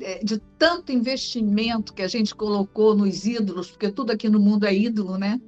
É, 0.00 0.24
de 0.24 0.38
tanto 0.58 0.92
investimento 0.92 1.92
que 1.92 2.00
a 2.00 2.08
gente 2.08 2.34
colocou 2.34 2.96
nos 2.96 3.26
ídolos, 3.26 3.70
porque 3.70 3.90
tudo 3.90 4.12
aqui 4.12 4.30
no 4.30 4.40
mundo 4.40 4.64
é 4.64 4.74
ídolo, 4.74 5.18
né? 5.18 5.38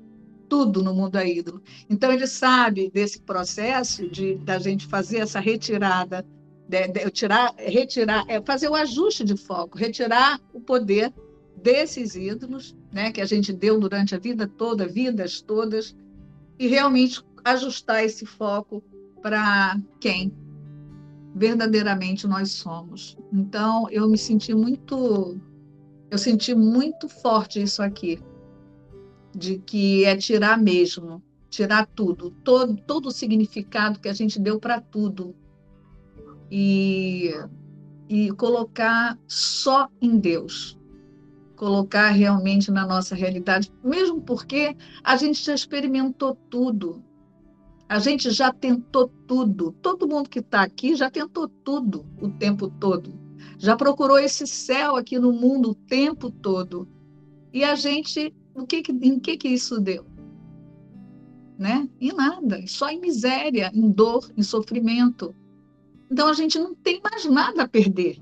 Tudo 0.46 0.82
no 0.82 0.92
mundo 0.92 1.16
é 1.16 1.26
ídolo. 1.26 1.62
Então, 1.88 2.12
ele 2.12 2.26
sabe 2.26 2.90
desse 2.90 3.22
processo 3.22 4.06
de 4.08 4.34
da 4.36 4.58
gente 4.58 4.86
fazer 4.86 5.18
essa 5.18 5.40
retirada, 5.40 6.26
de, 6.72 6.88
de, 6.88 7.10
tirar, 7.10 7.54
retirar, 7.58 8.24
é, 8.26 8.40
fazer 8.40 8.68
o 8.68 8.74
ajuste 8.74 9.24
de 9.24 9.36
foco, 9.36 9.76
retirar 9.76 10.40
o 10.54 10.60
poder 10.60 11.12
desses 11.54 12.14
ídolos, 12.16 12.74
né, 12.90 13.12
que 13.12 13.20
a 13.20 13.26
gente 13.26 13.52
deu 13.52 13.78
durante 13.78 14.14
a 14.14 14.18
vida 14.18 14.48
toda, 14.48 14.88
vidas 14.88 15.42
todas, 15.42 15.94
e 16.58 16.66
realmente 16.66 17.22
ajustar 17.44 18.02
esse 18.04 18.24
foco 18.24 18.82
para 19.20 19.78
quem 20.00 20.32
verdadeiramente 21.34 22.26
nós 22.26 22.52
somos. 22.52 23.18
Então, 23.30 23.88
eu 23.90 24.08
me 24.08 24.16
senti 24.16 24.54
muito 24.54 25.38
eu 26.10 26.18
senti 26.18 26.54
muito 26.54 27.08
forte 27.08 27.62
isso 27.62 27.82
aqui, 27.82 28.20
de 29.34 29.58
que 29.58 30.04
é 30.04 30.14
tirar 30.14 30.58
mesmo, 30.58 31.22
tirar 31.48 31.86
tudo, 31.86 32.30
todo, 32.44 32.76
todo 32.86 33.06
o 33.06 33.10
significado 33.10 33.98
que 33.98 34.08
a 34.08 34.12
gente 34.12 34.38
deu 34.38 34.60
para 34.60 34.78
tudo. 34.78 35.34
E, 36.54 37.32
e 38.08 38.30
colocar 38.32 39.18
só 39.26 39.88
em 40.02 40.18
Deus 40.18 40.78
colocar 41.62 42.10
realmente 42.10 42.72
na 42.72 42.84
nossa 42.84 43.14
realidade, 43.14 43.70
mesmo 43.84 44.20
porque 44.20 44.76
a 45.04 45.14
gente 45.14 45.44
já 45.44 45.54
experimentou 45.54 46.34
tudo. 46.50 47.04
A 47.88 48.00
gente 48.00 48.32
já 48.32 48.52
tentou 48.52 49.06
tudo. 49.28 49.70
Todo 49.80 50.08
mundo 50.08 50.28
que 50.28 50.40
está 50.40 50.62
aqui 50.62 50.96
já 50.96 51.08
tentou 51.08 51.46
tudo 51.46 52.04
o 52.20 52.28
tempo 52.28 52.68
todo. 52.68 53.14
Já 53.58 53.76
procurou 53.76 54.18
esse 54.18 54.44
céu 54.44 54.96
aqui 54.96 55.20
no 55.20 55.32
mundo 55.32 55.70
o 55.70 55.74
tempo 55.76 56.32
todo. 56.32 56.88
E 57.52 57.62
a 57.62 57.76
gente, 57.76 58.34
o 58.56 58.66
que, 58.66 58.82
em 59.00 59.20
que, 59.20 59.36
que 59.36 59.48
isso 59.48 59.80
deu? 59.80 60.04
Né? 61.56 61.88
Em 62.00 62.12
nada, 62.12 62.60
só 62.66 62.88
em 62.90 62.98
miséria, 62.98 63.70
em 63.72 63.88
dor, 63.88 64.32
em 64.36 64.42
sofrimento. 64.42 65.32
Então 66.12 66.28
a 66.28 66.34
gente 66.34 66.58
não 66.58 66.74
tem 66.74 67.00
mais 67.02 67.24
nada 67.24 67.62
a 67.62 67.68
perder. 67.68 68.18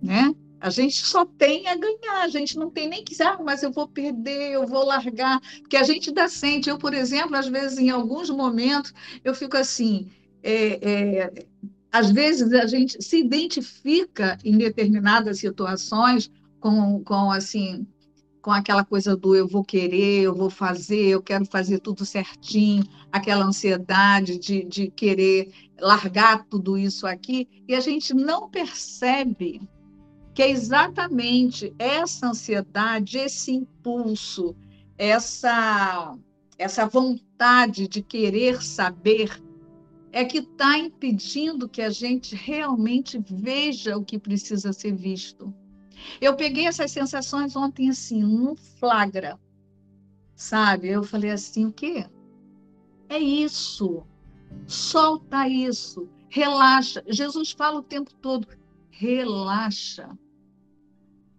Né? 0.00 0.32
A 0.60 0.70
gente 0.70 1.04
só 1.04 1.24
tem 1.24 1.66
a 1.66 1.74
ganhar, 1.74 2.22
a 2.22 2.28
gente 2.28 2.56
não 2.56 2.70
tem 2.70 2.88
nem 2.88 3.04
que 3.04 3.20
ah, 3.20 3.38
mas 3.42 3.64
eu 3.64 3.72
vou 3.72 3.88
perder, 3.88 4.52
eu 4.52 4.64
vou 4.64 4.84
largar, 4.84 5.40
porque 5.60 5.76
a 5.76 5.82
gente 5.82 6.12
dá 6.12 6.28
sente. 6.28 6.70
Eu, 6.70 6.78
por 6.78 6.94
exemplo, 6.94 7.34
às 7.34 7.48
vezes, 7.48 7.78
em 7.78 7.90
alguns 7.90 8.30
momentos, 8.30 8.94
eu 9.24 9.34
fico 9.34 9.56
assim, 9.56 10.08
é, 10.40 10.88
é, 10.88 11.46
às 11.90 12.12
vezes 12.12 12.52
a 12.52 12.66
gente 12.66 13.02
se 13.02 13.18
identifica 13.18 14.38
em 14.44 14.56
determinadas 14.56 15.40
situações 15.40 16.30
com, 16.60 17.02
com 17.02 17.32
assim, 17.32 17.84
com 18.46 18.52
aquela 18.52 18.84
coisa 18.84 19.16
do 19.16 19.34
eu 19.34 19.48
vou 19.48 19.64
querer, 19.64 20.22
eu 20.22 20.32
vou 20.32 20.48
fazer, 20.48 21.08
eu 21.08 21.20
quero 21.20 21.44
fazer 21.46 21.80
tudo 21.80 22.06
certinho, 22.06 22.84
aquela 23.10 23.44
ansiedade 23.44 24.38
de, 24.38 24.62
de 24.62 24.88
querer 24.88 25.50
largar 25.80 26.44
tudo 26.44 26.78
isso 26.78 27.08
aqui, 27.08 27.48
e 27.66 27.74
a 27.74 27.80
gente 27.80 28.14
não 28.14 28.48
percebe 28.48 29.68
que 30.32 30.42
é 30.42 30.48
exatamente 30.48 31.74
essa 31.76 32.28
ansiedade, 32.28 33.18
esse 33.18 33.50
impulso, 33.50 34.54
essa, 34.96 36.16
essa 36.56 36.86
vontade 36.86 37.88
de 37.88 38.00
querer 38.00 38.62
saber, 38.62 39.42
é 40.12 40.24
que 40.24 40.38
está 40.38 40.78
impedindo 40.78 41.68
que 41.68 41.82
a 41.82 41.90
gente 41.90 42.36
realmente 42.36 43.20
veja 43.28 43.96
o 43.96 44.04
que 44.04 44.20
precisa 44.20 44.72
ser 44.72 44.94
visto. 44.94 45.52
Eu 46.20 46.36
peguei 46.36 46.66
essas 46.66 46.90
sensações 46.90 47.56
ontem 47.56 47.88
assim, 47.88 48.22
num 48.22 48.56
flagra, 48.56 49.38
sabe? 50.34 50.88
Eu 50.88 51.02
falei 51.02 51.30
assim, 51.30 51.66
o 51.66 51.72
quê? 51.72 52.06
É 53.08 53.18
isso. 53.18 54.04
Solta 54.66 55.48
isso. 55.48 56.08
Relaxa. 56.28 57.02
Jesus 57.08 57.52
fala 57.52 57.78
o 57.78 57.82
tempo 57.82 58.12
todo, 58.14 58.48
relaxa. 58.90 60.08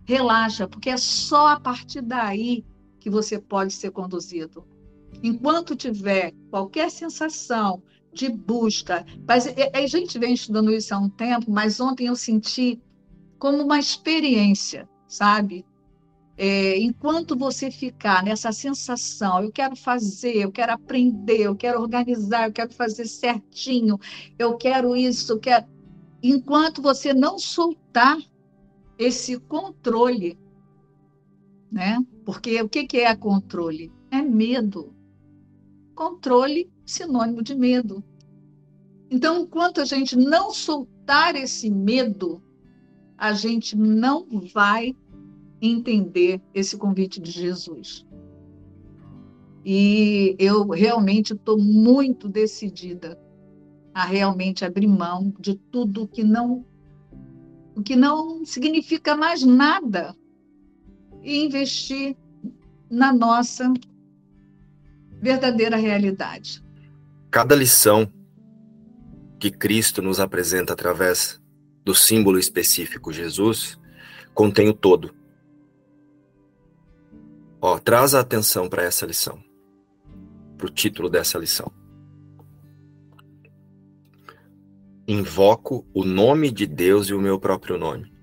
Relaxa, 0.06 0.68
porque 0.68 0.90
é 0.90 0.98
só 0.98 1.50
a 1.50 1.60
partir 1.60 2.02
daí 2.02 2.66
que 3.00 3.10
você 3.10 3.40
pode 3.40 3.74
ser 3.74 3.92
conduzido. 3.92 4.66
Enquanto 5.22 5.76
tiver 5.76 6.34
qualquer 6.50 6.90
sensação 6.90 7.84
de 8.14 8.30
busca, 8.30 9.06
mas 9.28 9.46
a 9.48 9.88
gente 9.88 10.18
vem 10.18 10.34
estudando 10.34 10.72
isso 10.72 10.94
há 10.94 10.98
um 10.98 11.10
tempo, 11.10 11.52
mas 11.52 11.80
ontem 11.80 12.08
eu 12.08 12.16
senti 12.16 12.82
como 13.40 13.64
uma 13.64 13.80
experiência, 13.80 14.88
sabe? 15.08 15.66
É, 16.38 16.78
enquanto 16.78 17.36
você 17.36 17.72
ficar 17.72 18.24
nessa 18.24 18.52
sensação, 18.52 19.42
eu 19.42 19.52
quero 19.52 19.76
fazer, 19.76 20.36
eu 20.36 20.52
quero 20.52 20.72
aprender, 20.72 21.42
eu 21.42 21.56
quero 21.56 21.82
organizar, 21.82 22.48
eu 22.48 22.54
quero 22.54 22.72
fazer 22.74 23.06
certinho, 23.08 24.00
eu 24.38 24.56
quero 24.56 24.96
isso, 24.96 25.34
eu 25.34 25.40
quero. 25.40 25.66
Enquanto 26.22 26.82
você 26.82 27.14
não 27.14 27.40
soltar 27.40 28.18
esse 29.00 29.40
controle, 29.40 30.38
né? 31.72 32.00
Porque 32.24 32.62
o 32.62 32.70
que 32.70 33.00
é 33.00 33.16
controle? 33.16 33.92
É 34.12 34.22
medo. 34.22 34.94
Controle 35.96 36.72
sinônimo 36.86 37.42
de 37.42 37.56
medo. 37.56 38.04
Então, 39.10 39.42
enquanto 39.42 39.82
a 39.82 39.86
gente 39.86 40.16
não 40.16 40.52
soltar 40.52 41.36
esse 41.36 41.70
medo, 41.70 42.42
a 43.18 43.34
gente 43.34 43.76
não 43.76 44.28
vai 44.54 44.96
entender 45.62 46.42
esse 46.54 46.78
convite 46.78 47.20
de 47.20 47.32
Jesus. 47.32 48.06
E 49.66 50.36
eu 50.40 50.68
realmente 50.70 51.34
estou 51.34 51.58
muito 51.58 52.30
decidida 52.30 53.20
a 53.94 54.06
realmente 54.06 54.64
abrir 54.64 54.88
mão 54.88 55.34
de 55.40 55.56
tudo 55.56 56.08
que 56.08 56.24
não 56.24 56.64
o 57.76 57.84
que 57.84 57.96
não 57.96 58.44
significa 58.44 59.16
mais 59.16 59.44
nada 59.44 60.16
e 61.22 61.46
investir 61.46 62.16
na 62.90 63.14
nossa 63.14 63.72
verdadeira 65.22 65.76
realidade. 65.76 66.64
Cada 67.30 67.56
lição 67.56 68.12
que 69.40 69.52
Cristo 69.52 70.02
nos 70.02 70.20
apresenta 70.20 70.74
através 70.74 71.40
do 71.88 71.96
símbolo 71.96 72.38
específico 72.38 73.14
Jesus 73.14 73.80
contém 74.34 74.68
o 74.68 74.74
todo. 74.74 75.16
Ó, 77.62 77.80
traz 77.80 78.14
a 78.14 78.20
atenção 78.20 78.68
para 78.68 78.84
essa 78.84 79.06
lição, 79.06 79.42
para 80.58 80.68
o 80.68 80.70
título 80.70 81.10
dessa 81.10 81.38
lição. 81.38 81.72
Invoco 85.08 85.88
o 85.94 86.04
nome 86.04 86.52
de 86.52 86.68
Deus 86.68 87.08
e 87.08 87.14
o 87.14 87.22
meu 87.22 87.40
próprio 87.40 87.78
nome. 87.78 88.14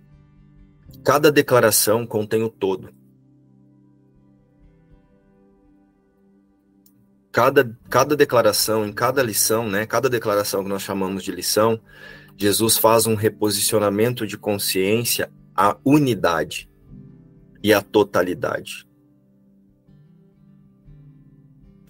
Cada 1.03 1.33
declaração 1.33 2.07
contém 2.07 2.43
o 2.43 2.51
todo. 2.51 2.93
Cada, 7.33 7.75
cada 7.89 8.15
declaração, 8.15 8.85
em 8.85 8.93
cada 8.93 9.23
lição, 9.23 9.71
né, 9.71 9.87
cada 9.87 10.11
declaração 10.11 10.63
que 10.63 10.69
nós 10.69 10.83
chamamos 10.83 11.25
de 11.25 11.33
lição, 11.33 11.81
Jesus 12.37 12.77
faz 12.77 13.07
um 13.07 13.15
reposicionamento 13.15 14.27
de 14.27 14.37
consciência 14.37 15.31
à 15.55 15.77
unidade 15.85 16.69
e 17.63 17.73
à 17.73 17.81
totalidade. 17.81 18.87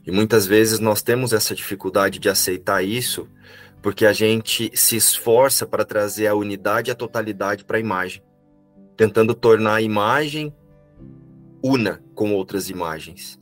E 0.06 0.10
muitas 0.10 0.46
vezes 0.46 0.78
nós 0.78 1.02
temos 1.02 1.32
essa 1.32 1.54
dificuldade 1.54 2.18
de 2.18 2.28
aceitar 2.28 2.82
isso, 2.82 3.26
porque 3.80 4.04
a 4.04 4.12
gente 4.12 4.70
se 4.74 4.96
esforça 4.96 5.66
para 5.66 5.84
trazer 5.84 6.26
a 6.26 6.34
unidade 6.34 6.90
e 6.90 6.92
a 6.92 6.94
totalidade 6.94 7.64
para 7.64 7.78
a 7.78 7.80
imagem, 7.80 8.22
tentando 8.96 9.34
tornar 9.34 9.76
a 9.76 9.82
imagem 9.82 10.54
una 11.62 12.04
com 12.14 12.34
outras 12.34 12.68
imagens. 12.68 13.40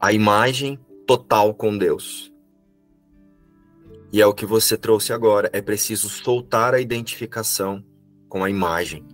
A 0.00 0.12
imagem 0.12 0.78
total 1.06 1.54
com 1.54 1.78
Deus. 1.78 2.33
E 4.14 4.20
é 4.20 4.26
o 4.28 4.32
que 4.32 4.46
você 4.46 4.76
trouxe 4.76 5.12
agora, 5.12 5.50
é 5.52 5.60
preciso 5.60 6.08
soltar 6.08 6.72
a 6.72 6.80
identificação 6.80 7.84
com 8.28 8.44
a 8.44 8.48
imagem, 8.48 9.04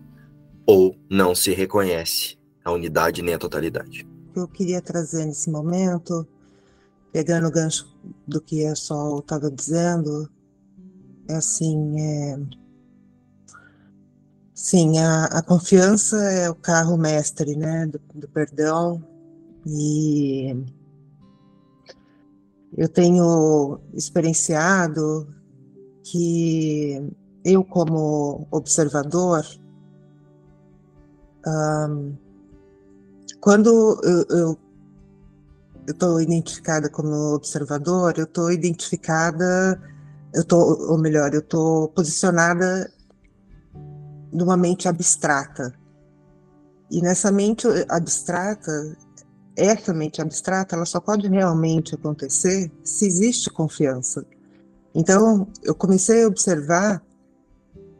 ou 0.67 0.95
não 1.09 1.35
se 1.35 1.55
reconhece 1.55 2.39
a 2.63 2.71
unidade 2.71 3.23
nem 3.23 3.33
a 3.33 3.39
totalidade. 3.39 4.07
Eu 4.37 4.47
queria 4.47 4.83
trazer 4.83 5.25
nesse 5.25 5.51
momento 5.51 6.29
pegando 7.11 7.49
o 7.49 7.51
gancho 7.51 7.89
do 8.29 8.43
que 8.43 8.67
a 8.67 8.75
Sol 8.75 9.21
estava 9.21 9.51
dizendo, 9.51 10.31
é 11.31 11.35
assim, 11.37 11.99
é, 11.99 12.39
sim, 14.53 14.99
a, 14.99 15.25
a, 15.25 15.43
confiança 15.43 16.19
é 16.31 16.51
o 16.51 16.55
carro 16.55 16.99
mestre, 16.99 17.57
né, 17.57 17.87
do, 17.87 17.99
do 18.17 18.29
perdão 18.29 19.03
e 19.67 20.55
eu 22.77 22.89
tenho 22.89 23.81
experienciado 23.95 25.29
que 26.05 27.13
eu 27.45 27.65
como 27.65 28.47
observador 28.51 29.45
um, 31.47 32.17
quando 33.41 34.01
eu, 34.05 34.59
estou 35.89 36.21
identificada 36.21 36.89
como 36.91 37.35
observador, 37.35 38.15
eu 38.19 38.25
estou 38.25 38.53
identificada, 38.53 39.81
eu 40.35 40.45
tô, 40.45 40.57
ou 40.91 40.99
melhor, 40.99 41.33
eu 41.33 41.41
estou 41.41 41.89
posicionada 41.89 42.93
numa 44.33 44.57
mente 44.57 44.89
abstrata. 44.89 45.73
E 46.91 47.01
nessa 47.01 47.33
mente 47.33 47.67
abstrata, 47.89 48.97
essa 49.61 49.93
mente 49.93 50.21
abstrata, 50.23 50.75
ela 50.75 50.87
só 50.87 51.01
pode 51.01 51.29
realmente 51.29 51.95
acontecer 51.95 52.71
se 52.83 53.07
existe 53.07 53.51
confiança. 53.51 54.25
Então, 54.95 55.47
eu 55.63 55.75
comecei 55.75 56.25
a 56.25 56.27
observar 56.27 57.03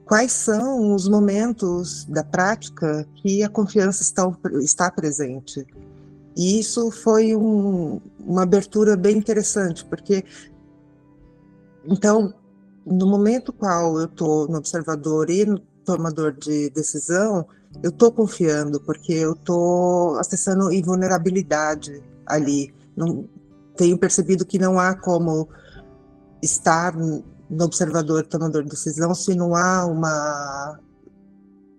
quais 0.05 0.33
são 0.33 0.95
os 0.95 1.09
momentos 1.09 2.05
da 2.07 2.25
prática 2.25 3.07
que 3.17 3.43
a 3.43 3.49
confiança 3.49 4.03
está, 4.03 4.29
está 4.61 4.91
presente. 4.91 5.65
E 6.37 6.59
isso 6.59 6.91
foi 6.91 7.37
um, 7.37 8.01
uma 8.19 8.43
abertura 8.43 8.97
bem 8.97 9.19
interessante, 9.19 9.85
porque 9.85 10.25
então, 11.85 12.35
no 12.85 13.07
momento 13.07 13.53
qual 13.53 13.99
eu 13.99 14.07
estou 14.07 14.49
no 14.49 14.59
observador 14.59 15.31
e 15.31 15.45
no 15.45 15.59
tomador 15.85 16.33
de 16.33 16.71
decisão, 16.71 17.47
eu 17.83 17.91
estou 17.91 18.13
confiando, 18.13 18.81
porque 18.81 19.13
eu 19.13 19.33
estou 19.33 20.19
acessando 20.19 20.73
invulnerabilidade 20.73 22.03
ali. 22.27 22.75
Não, 22.97 23.29
tenho 23.77 23.97
percebido 23.99 24.45
que 24.45 24.59
não 24.59 24.79
há 24.79 24.95
como 24.95 25.49
estar 26.43 26.95
no 26.97 27.25
observador 27.65 28.27
tomador 28.27 28.63
de 28.63 28.71
decisão 28.71 29.15
se 29.15 29.35
não 29.35 29.55
há 29.55 29.87
uma 29.87 30.79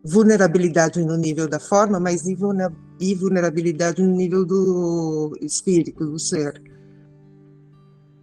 vulnerabilidade 0.04 1.04
no 1.04 1.16
nível 1.16 1.48
da 1.48 1.60
forma, 1.60 2.00
mas 2.00 2.26
e 2.26 2.36
vulnerabilidade 3.16 4.02
no 4.02 4.16
nível 4.16 4.46
do 4.46 5.38
espírito, 5.42 6.06
do 6.06 6.20
ser. 6.20 6.62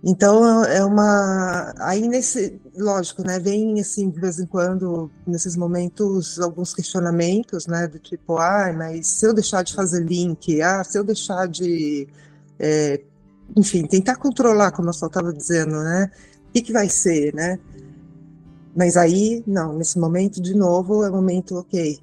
Então 0.02 0.64
é 0.64 0.84
uma 0.84 1.74
aí 1.78 2.06
nesse 2.06 2.60
lógico, 2.76 3.26
né, 3.26 3.40
vem 3.40 3.80
assim 3.80 4.08
de 4.08 4.20
vez 4.20 4.38
em 4.38 4.46
quando 4.46 5.10
nesses 5.26 5.56
momentos 5.56 6.38
alguns 6.38 6.72
questionamentos, 6.72 7.66
né, 7.66 7.88
do 7.88 7.98
tipo, 7.98 8.38
ah, 8.38 8.72
mas 8.72 9.08
se 9.08 9.26
eu 9.26 9.34
deixar 9.34 9.64
de 9.64 9.74
fazer 9.74 10.04
link, 10.04 10.62
ah, 10.62 10.84
se 10.84 10.96
eu 10.96 11.02
deixar 11.02 11.48
de, 11.48 12.06
é, 12.60 13.00
enfim, 13.56 13.86
tentar 13.86 14.16
controlar, 14.16 14.70
como 14.70 14.88
eu 14.88 14.92
só 14.92 15.06
estava 15.06 15.32
dizendo, 15.32 15.82
né, 15.82 16.10
o 16.48 16.52
que, 16.52 16.62
que 16.62 16.72
vai 16.72 16.88
ser, 16.88 17.34
né? 17.34 17.58
Mas 18.76 18.96
aí, 18.96 19.42
não, 19.46 19.76
nesse 19.76 19.98
momento, 19.98 20.40
de 20.40 20.54
novo, 20.54 21.04
é 21.04 21.10
momento, 21.10 21.56
ok, 21.56 21.98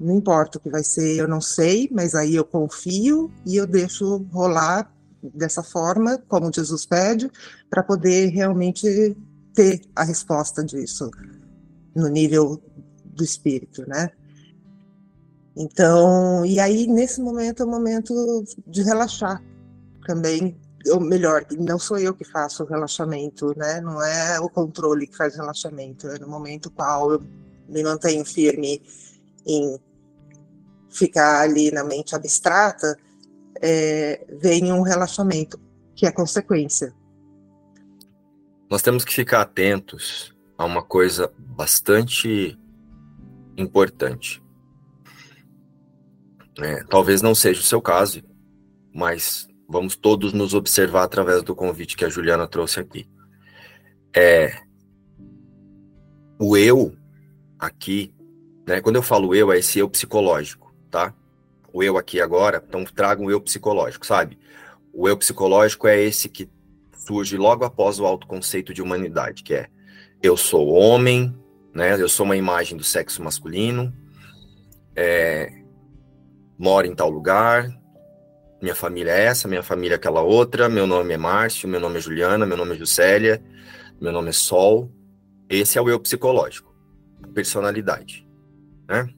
não 0.00 0.16
importa 0.16 0.58
o 0.58 0.60
que 0.60 0.70
vai 0.70 0.82
ser, 0.82 1.18
eu 1.18 1.28
não 1.28 1.40
sei, 1.40 1.88
mas 1.92 2.14
aí 2.14 2.34
eu 2.34 2.44
confio 2.44 3.30
e 3.44 3.56
eu 3.56 3.66
deixo 3.66 4.24
rolar 4.32 4.93
dessa 5.32 5.62
forma, 5.62 6.18
como 6.28 6.52
Jesus 6.52 6.84
pede, 6.84 7.30
para 7.70 7.82
poder 7.82 8.28
realmente 8.28 9.16
ter 9.54 9.82
a 9.94 10.04
resposta 10.04 10.64
disso 10.64 11.10
no 11.94 12.08
nível 12.08 12.60
do 13.04 13.22
espírito, 13.22 13.88
né? 13.88 14.10
Então, 15.56 16.44
e 16.44 16.58
aí 16.58 16.86
nesse 16.86 17.20
momento 17.20 17.62
é 17.62 17.66
o 17.66 17.68
momento 17.68 18.44
de 18.66 18.82
relaxar 18.82 19.40
também, 20.04 20.60
ou 20.88 21.00
melhor, 21.00 21.46
não 21.58 21.78
sou 21.78 21.98
eu 21.98 22.12
que 22.12 22.24
faço 22.24 22.64
o 22.64 22.66
relaxamento, 22.66 23.56
né? 23.56 23.80
Não 23.80 24.02
é 24.02 24.40
o 24.40 24.48
controle 24.48 25.06
que 25.06 25.16
faz 25.16 25.34
o 25.34 25.38
relaxamento, 25.38 26.08
é 26.08 26.18
no 26.18 26.28
momento 26.28 26.70
qual 26.70 27.12
eu 27.12 27.22
me 27.68 27.82
mantenho 27.82 28.24
firme 28.24 28.82
em 29.46 29.78
ficar 30.90 31.40
ali 31.40 31.70
na 31.70 31.84
mente 31.84 32.14
abstrata, 32.14 32.96
é, 33.66 34.26
vem 34.28 34.70
um 34.70 34.82
relaxamento, 34.82 35.58
que 35.96 36.04
é 36.04 36.12
consequência. 36.12 36.94
Nós 38.70 38.82
temos 38.82 39.06
que 39.06 39.14
ficar 39.14 39.40
atentos 39.40 40.36
a 40.58 40.66
uma 40.66 40.82
coisa 40.82 41.32
bastante 41.38 42.58
importante. 43.56 44.42
É, 46.58 46.84
talvez 46.84 47.22
não 47.22 47.34
seja 47.34 47.60
o 47.60 47.64
seu 47.64 47.80
caso, 47.80 48.22
mas 48.94 49.48
vamos 49.66 49.96
todos 49.96 50.34
nos 50.34 50.52
observar 50.52 51.04
através 51.04 51.42
do 51.42 51.54
convite 51.54 51.96
que 51.96 52.04
a 52.04 52.10
Juliana 52.10 52.46
trouxe 52.46 52.80
aqui. 52.80 53.08
É, 54.14 54.60
o 56.38 56.54
eu 56.54 56.94
aqui, 57.58 58.12
né, 58.68 58.82
quando 58.82 58.96
eu 58.96 59.02
falo 59.02 59.34
eu, 59.34 59.50
é 59.50 59.58
esse 59.58 59.78
eu 59.78 59.88
psicológico, 59.88 60.74
tá? 60.90 61.14
O 61.74 61.82
eu 61.82 61.98
aqui 61.98 62.20
agora, 62.20 62.62
então 62.64 62.84
traga 62.84 63.20
um 63.20 63.28
eu 63.28 63.40
psicológico, 63.40 64.06
sabe? 64.06 64.38
O 64.92 65.08
eu 65.08 65.16
psicológico 65.16 65.88
é 65.88 66.00
esse 66.00 66.28
que 66.28 66.48
surge 66.96 67.36
logo 67.36 67.64
após 67.64 67.98
o 67.98 68.06
autoconceito 68.06 68.72
de 68.72 68.80
humanidade, 68.80 69.42
que 69.42 69.54
é 69.54 69.66
eu 70.22 70.36
sou 70.36 70.68
homem, 70.68 71.36
né? 71.74 72.00
Eu 72.00 72.08
sou 72.08 72.24
uma 72.24 72.36
imagem 72.36 72.78
do 72.78 72.84
sexo 72.84 73.20
masculino, 73.24 73.92
é, 74.94 75.52
moro 76.56 76.86
em 76.86 76.94
tal 76.94 77.10
lugar, 77.10 77.68
minha 78.62 78.76
família 78.76 79.10
é 79.10 79.24
essa, 79.24 79.48
minha 79.48 79.64
família 79.64 79.96
é 79.96 79.96
aquela 79.96 80.22
outra, 80.22 80.68
meu 80.68 80.86
nome 80.86 81.12
é 81.12 81.18
Márcio, 81.18 81.68
meu 81.68 81.80
nome 81.80 81.98
é 81.98 82.00
Juliana, 82.00 82.46
meu 82.46 82.56
nome 82.56 82.76
é 82.76 82.78
Juscelia, 82.78 83.42
meu 84.00 84.12
nome 84.12 84.28
é 84.28 84.32
Sol. 84.32 84.92
Esse 85.48 85.76
é 85.76 85.82
o 85.82 85.88
eu 85.88 85.98
psicológico, 85.98 86.72
personalidade, 87.34 88.24
né? 88.86 89.12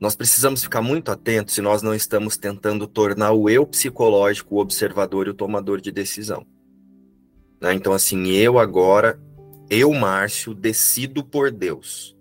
Nós 0.00 0.14
precisamos 0.14 0.62
ficar 0.62 0.80
muito 0.80 1.10
atentos 1.10 1.54
se 1.54 1.60
nós 1.60 1.82
não 1.82 1.94
estamos 1.94 2.36
tentando 2.36 2.86
tornar 2.86 3.32
o 3.32 3.50
eu 3.50 3.66
psicológico 3.66 4.54
o 4.54 4.60
observador 4.60 5.26
e 5.26 5.30
o 5.30 5.34
tomador 5.34 5.80
de 5.80 5.90
decisão. 5.90 6.46
Né? 7.60 7.74
Então, 7.74 7.92
assim, 7.92 8.28
eu 8.28 8.58
agora, 8.58 9.20
eu, 9.68 9.92
Márcio, 9.92 10.54
decido 10.54 11.24
por 11.24 11.50
Deus. 11.50 12.16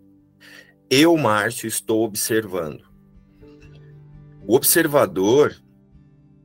Eu, 0.90 1.16
Márcio, 1.18 1.68
estou 1.68 2.04
observando. 2.04 2.84
O 4.48 4.56
observador, 4.56 5.56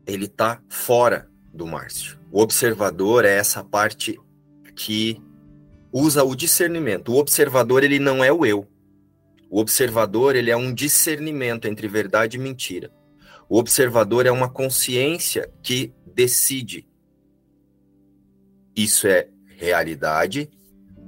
ele 0.06 0.26
está 0.26 0.60
fora 0.68 1.30
do 1.54 1.66
Márcio. 1.66 2.18
O 2.30 2.42
observador 2.42 3.24
é 3.24 3.36
essa 3.36 3.64
parte 3.64 4.18
que 4.74 5.22
usa 5.92 6.24
o 6.24 6.34
discernimento. 6.34 7.12
O 7.12 7.18
observador, 7.18 7.84
ele 7.84 7.98
não 7.98 8.22
é 8.22 8.32
o 8.32 8.44
eu. 8.44 8.66
O 9.52 9.60
observador, 9.60 10.34
ele 10.34 10.50
é 10.50 10.56
um 10.56 10.72
discernimento 10.72 11.68
entre 11.68 11.86
verdade 11.86 12.38
e 12.38 12.40
mentira. 12.40 12.90
O 13.50 13.58
observador 13.58 14.24
é 14.24 14.30
uma 14.30 14.48
consciência 14.48 15.52
que 15.62 15.92
decide. 16.14 16.88
Isso 18.74 19.06
é 19.06 19.28
realidade, 19.58 20.50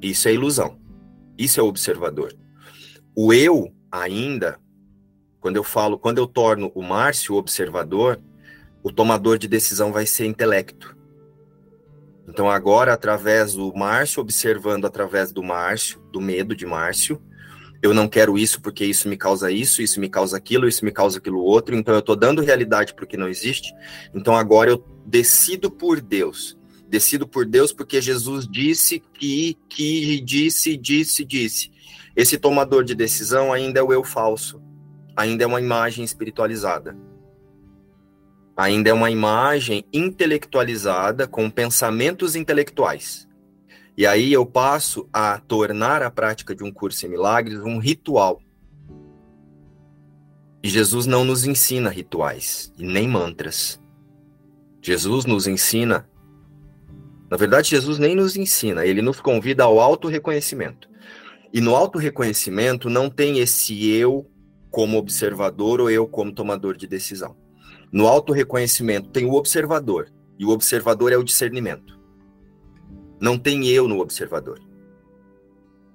isso 0.03 0.29
é 0.29 0.35
ilusão. 0.35 0.79
Isso 1.39 1.59
é 1.59 1.63
o 1.63 1.67
observador. 1.67 2.37
O 3.17 3.33
eu 3.33 3.75
ainda 3.91 4.61
quando 5.41 5.57
eu 5.57 5.65
falo, 5.65 5.99
quando 5.99 6.17
eu 6.17 6.27
torno 6.27 6.73
o 6.75 6.83
Márcio 6.83 7.35
observador, 7.35 8.19
o 8.83 8.91
tomador 8.91 9.37
de 9.37 9.47
decisão 9.47 9.93
vai 9.93 10.07
ser 10.07 10.25
intelecto. 10.25 10.97
Então 12.27 12.51
agora, 12.51 12.95
através 12.95 13.53
do 13.53 13.71
Márcio, 13.75 14.23
observando 14.23 14.87
através 14.87 15.33
do 15.33 15.43
Márcio, 15.43 16.01
do 16.11 16.19
medo 16.19 16.57
de 16.57 16.65
Márcio, 16.65 17.23
eu 17.85 17.95
não 17.95 18.09
quero 18.09 18.37
isso 18.37 18.61
porque 18.61 18.85
isso 18.85 19.09
me 19.09 19.17
causa 19.17 19.51
isso, 19.51 19.83
isso 19.83 20.01
me 20.01 20.09
causa 20.09 20.37
aquilo, 20.37 20.67
isso 20.67 20.85
me 20.85 20.91
causa 20.91 21.19
aquilo 21.19 21.39
outro, 21.39 21.77
então 21.77 21.95
eu 21.95 22.01
estou 22.01 22.17
dando 22.17 22.43
realidade 22.43 22.95
para 22.95 23.05
o 23.05 23.07
que 23.07 23.17
não 23.17 23.29
existe. 23.29 23.73
Então 24.13 24.37
agora 24.37 24.71
eu 24.71 24.85
decido 25.07 25.71
por 25.71 26.01
Deus. 26.01 26.59
Decido 26.89 27.29
por 27.29 27.47
Deus 27.47 27.73
porque 27.73 28.01
Jesus 28.01 28.49
disse 28.49 29.03
que, 29.15 29.57
que 29.69 30.21
disse, 30.21 30.77
disse, 30.77 31.25
disse. 31.25 31.71
Esse 32.17 32.39
tomador 32.39 32.85
de 32.85 32.95
decisão 32.95 33.53
ainda 33.53 33.81
é 33.81 33.83
o 33.83 33.93
eu 33.93 34.03
falso 34.03 34.63
ainda 35.17 35.45
é 35.45 35.47
uma 35.47 35.61
imagem 35.61 36.05
espiritualizada. 36.05 36.97
Ainda 38.57 38.91
é 38.91 38.93
uma 38.93 39.11
imagem 39.11 39.85
intelectualizada 39.93 41.27
com 41.27 41.51
pensamentos 41.51 42.37
intelectuais. 42.37 43.29
E 43.97 44.07
aí 44.07 44.33
eu 44.33 44.45
passo 44.45 45.09
a 45.13 45.39
tornar 45.39 46.03
a 46.03 46.11
prática 46.11 46.55
de 46.55 46.65
um 46.65 46.73
curso 46.73 47.07
em 47.07 47.09
milagres 47.09 47.61
um 47.61 47.79
ritual. 47.79 48.41
E 50.63 50.69
Jesus 50.69 51.07
não 51.07 51.25
nos 51.25 51.47
ensina 51.47 51.91
rituais 51.91 52.73
e 52.77 52.85
nem 52.85 53.07
mantras. 53.07 53.81
Jesus 54.83 55.25
nos 55.25 55.47
ensina. 55.47 56.09
Na 57.31 57.37
verdade, 57.37 57.71
Jesus 57.71 57.99
nem 57.99 58.17
nos 58.17 58.37
ensina, 58.37 58.85
ele 58.85 59.01
nos 59.01 59.21
convida 59.21 59.65
ao 59.65 59.79
auto-reconhecimento. 59.79 60.89
E 61.53 61.61
no 61.61 61.77
auto-reconhecimento 61.77 62.91
não 62.91 63.09
tem 63.09 63.39
esse 63.39 63.89
eu 63.91 64.29
como 64.71 64.99
observador 64.99 65.81
ou 65.81 65.89
eu 65.89 66.07
como 66.07 66.35
tomador 66.35 66.77
de 66.77 66.87
decisão. 66.87 67.37
No 67.93 68.09
auto-reconhecimento 68.09 69.11
tem 69.11 69.25
o 69.25 69.35
observador, 69.35 70.11
e 70.37 70.45
o 70.45 70.51
observador 70.51 71.13
é 71.13 71.17
o 71.17 71.23
discernimento. 71.23 71.97
Não 73.21 73.39
tem 73.39 73.69
eu 73.69 73.89
no 73.89 74.01
observador. 74.01 74.61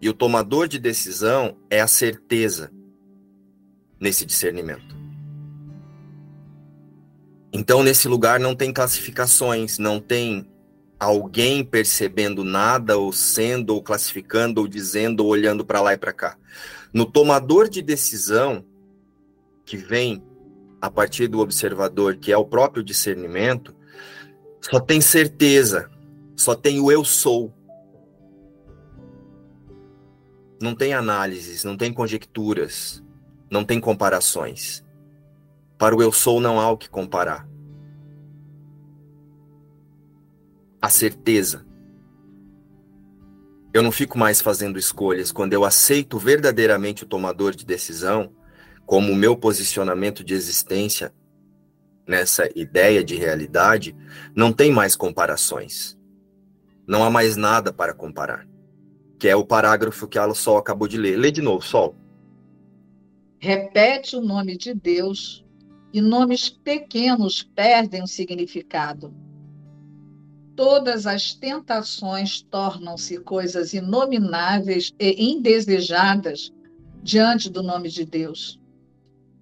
E 0.01 0.09
o 0.09 0.13
tomador 0.13 0.67
de 0.67 0.79
decisão 0.79 1.57
é 1.69 1.81
a 1.81 1.87
certeza 1.87 2.71
nesse 3.99 4.25
discernimento. 4.25 4.97
Então, 7.51 7.83
nesse 7.83 8.07
lugar 8.07 8.39
não 8.39 8.55
tem 8.55 8.71
classificações, 8.71 9.77
não 9.77 9.99
tem 9.99 10.47
alguém 10.99 11.63
percebendo 11.63 12.43
nada, 12.43 12.97
ou 12.97 13.11
sendo, 13.11 13.73
ou 13.73 13.81
classificando, 13.81 14.61
ou 14.61 14.67
dizendo, 14.67 15.21
ou 15.21 15.29
olhando 15.29 15.65
para 15.65 15.81
lá 15.81 15.93
e 15.93 15.97
para 15.97 16.13
cá. 16.13 16.37
No 16.93 17.05
tomador 17.05 17.69
de 17.69 17.81
decisão, 17.81 18.63
que 19.65 19.77
vem 19.77 20.23
a 20.81 20.89
partir 20.89 21.27
do 21.27 21.39
observador, 21.39 22.15
que 22.17 22.31
é 22.31 22.37
o 22.37 22.45
próprio 22.45 22.83
discernimento, 22.83 23.75
só 24.61 24.79
tem 24.79 25.01
certeza, 25.01 25.89
só 26.39 26.55
tem 26.55 26.79
o 26.79 26.89
eu 26.89 27.03
sou. 27.03 27.53
Não 30.61 30.73
tem 30.73 30.93
análises, 30.93 31.65
não 31.65 31.75
tem 31.75 31.91
conjecturas, 31.91 33.03
não 33.51 33.65
tem 33.65 33.77
comparações. 33.77 34.81
Para 35.77 35.93
o 35.93 36.01
eu 36.01 36.13
sou 36.13 36.39
não 36.39 36.57
há 36.57 36.71
o 36.71 36.77
que 36.77 36.89
comparar. 36.89 37.45
A 40.81 40.89
certeza. 40.89 41.65
Eu 43.73 43.83
não 43.83 43.91
fico 43.91 44.17
mais 44.17 44.39
fazendo 44.39 44.79
escolhas 44.79 45.33
quando 45.33 45.51
eu 45.51 45.65
aceito 45.65 46.17
verdadeiramente 46.17 47.03
o 47.03 47.07
tomador 47.07 47.53
de 47.53 47.65
decisão 47.65 48.33
como 48.85 49.11
o 49.11 49.15
meu 49.15 49.35
posicionamento 49.35 50.23
de 50.23 50.33
existência 50.33 51.13
nessa 52.07 52.49
ideia 52.55 53.03
de 53.03 53.15
realidade, 53.15 53.93
não 54.33 54.53
tem 54.53 54.71
mais 54.71 54.95
comparações. 54.95 55.98
Não 56.89 57.03
há 57.03 57.09
mais 57.09 57.37
nada 57.37 57.71
para 57.71 57.93
comparar. 57.93 58.47
Que 59.19 59.27
é 59.27 59.35
o 59.35 59.45
parágrafo 59.45 60.07
que 60.07 60.17
a 60.17 60.33
Sol 60.33 60.57
acabou 60.57 60.87
de 60.87 60.97
ler. 60.97 61.17
Lê 61.17 61.31
de 61.31 61.41
novo, 61.41 61.63
Sol. 61.63 61.95
Repete 63.37 64.15
o 64.15 64.21
nome 64.21 64.57
de 64.57 64.73
Deus 64.73 65.45
e 65.93 66.01
nomes 66.01 66.49
pequenos 66.49 67.43
perdem 67.43 68.03
o 68.03 68.07
significado. 68.07 69.13
Todas 70.55 71.05
as 71.05 71.33
tentações 71.33 72.41
tornam-se 72.41 73.19
coisas 73.19 73.73
inomináveis 73.73 74.91
e 74.99 75.31
indesejadas 75.31 76.51
diante 77.01 77.49
do 77.49 77.61
nome 77.61 77.87
de 77.89 78.03
Deus 78.03 78.59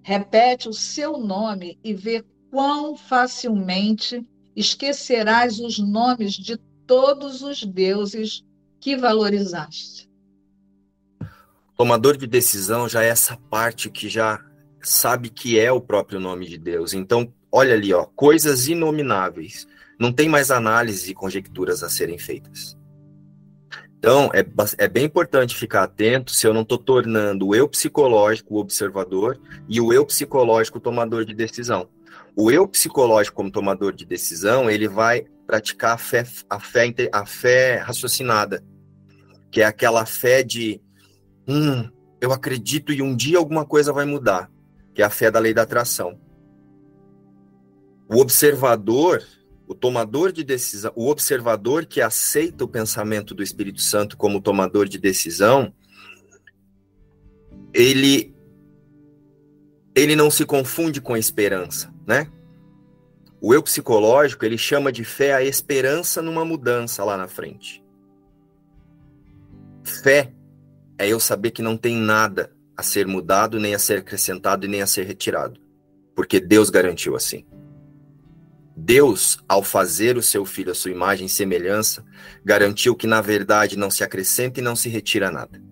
repete 0.07 0.69
o 0.69 0.73
seu 0.73 1.17
nome 1.17 1.77
e 1.83 1.93
vê 1.93 2.23
quão 2.49 2.95
facilmente 2.95 4.25
esquecerás 4.55 5.59
os 5.59 5.77
nomes 5.79 6.31
de 6.31 6.57
todos 6.87 7.43
os 7.43 7.61
deuses 7.63 8.43
que 8.79 8.95
valorizaste. 8.95 10.09
Tomador 11.75 12.17
de 12.17 12.25
decisão 12.25 12.89
já 12.89 13.03
é 13.03 13.09
essa 13.09 13.37
parte 13.49 13.89
que 13.89 14.09
já 14.09 14.43
sabe 14.81 15.29
que 15.29 15.59
é 15.59 15.71
o 15.71 15.81
próprio 15.81 16.19
nome 16.19 16.47
de 16.47 16.57
Deus. 16.57 16.93
Então, 16.93 17.31
olha 17.51 17.75
ali, 17.75 17.93
ó, 17.93 18.05
coisas 18.05 18.67
inomináveis. 18.67 19.67
Não 19.99 20.11
tem 20.11 20.29
mais 20.29 20.49
análise 20.49 21.11
e 21.11 21.13
conjecturas 21.13 21.83
a 21.83 21.89
serem 21.89 22.17
feitas. 22.17 22.77
Então, 23.99 24.29
é, 24.33 24.45
é 24.77 24.87
bem 24.87 25.05
importante 25.05 25.55
ficar 25.55 25.83
atento 25.83 26.31
se 26.31 26.47
eu 26.47 26.53
não 26.53 26.61
estou 26.61 26.77
tornando 26.77 27.47
o 27.47 27.55
eu 27.55 27.67
psicológico 27.67 28.55
o 28.55 28.59
observador 28.59 29.39
e 29.67 29.81
o 29.81 29.91
eu 29.91 30.05
psicológico 30.05 30.77
o 30.77 30.81
tomador 30.81 31.25
de 31.25 31.33
decisão. 31.33 31.89
O 32.35 32.51
eu 32.51 32.67
psicológico 32.67 33.35
como 33.35 33.51
tomador 33.51 33.93
de 33.93 34.05
decisão, 34.05 34.69
ele 34.69 34.87
vai 34.87 35.25
praticar 35.47 35.95
a 35.95 35.97
fé, 35.97 36.25
a 36.49 36.59
fé, 36.59 36.93
a 37.11 37.25
fé 37.25 37.77
raciocinada, 37.77 38.61
que 39.49 39.61
é 39.61 39.65
aquela 39.65 40.05
fé 40.05 40.43
de, 40.43 40.81
hum, 41.47 41.89
eu 42.19 42.33
acredito 42.33 42.91
e 42.91 43.01
um 43.01 43.15
dia 43.15 43.37
alguma 43.37 43.65
coisa 43.65 43.93
vai 43.93 44.05
mudar, 44.05 44.51
que 44.93 45.01
é 45.01 45.05
a 45.05 45.09
fé 45.09 45.31
da 45.31 45.39
lei 45.39 45.53
da 45.53 45.61
atração. 45.61 46.19
O 48.09 48.19
observador, 48.19 49.23
o 49.65 49.73
tomador 49.73 50.33
de 50.33 50.43
decisão, 50.43 50.91
o 50.95 51.09
observador 51.09 51.85
que 51.85 52.01
aceita 52.01 52.65
o 52.65 52.67
pensamento 52.67 53.33
do 53.33 53.41
Espírito 53.41 53.81
Santo 53.81 54.17
como 54.17 54.41
tomador 54.41 54.87
de 54.87 54.97
decisão, 54.97 55.73
ele 57.73 58.35
ele 59.95 60.15
não 60.15 60.29
se 60.29 60.45
confunde 60.45 61.01
com 61.01 61.15
a 61.15 61.19
esperança, 61.19 61.91
né? 62.05 62.31
O 63.47 63.53
eu 63.53 63.63
psicológico, 63.63 64.43
ele 64.43 64.57
chama 64.57 64.91
de 64.91 65.05
fé 65.05 65.33
a 65.33 65.41
esperança 65.41 66.21
numa 66.21 66.43
mudança 66.43 67.01
lá 67.05 67.15
na 67.15 67.29
frente. 67.29 67.81
Fé 69.85 70.33
é 70.97 71.07
eu 71.07 71.17
saber 71.17 71.51
que 71.51 71.61
não 71.61 71.77
tem 71.77 71.95
nada 71.95 72.51
a 72.75 72.83
ser 72.83 73.07
mudado, 73.07 73.57
nem 73.57 73.73
a 73.73 73.79
ser 73.79 73.99
acrescentado 73.99 74.65
e 74.65 74.67
nem 74.67 74.81
a 74.81 74.85
ser 74.85 75.03
retirado, 75.03 75.61
porque 76.13 76.41
Deus 76.41 76.69
garantiu 76.69 77.15
assim. 77.15 77.45
Deus, 78.75 79.39
ao 79.47 79.63
fazer 79.63 80.17
o 80.17 80.21
seu 80.21 80.43
filho 80.43 80.73
à 80.73 80.75
sua 80.75 80.91
imagem 80.91 81.27
e 81.27 81.29
semelhança, 81.29 82.03
garantiu 82.43 82.97
que 82.97 83.07
na 83.07 83.21
verdade 83.21 83.79
não 83.79 83.89
se 83.89 84.03
acrescenta 84.03 84.59
e 84.59 84.63
não 84.63 84.75
se 84.75 84.89
retira 84.89 85.31
nada. 85.31 85.63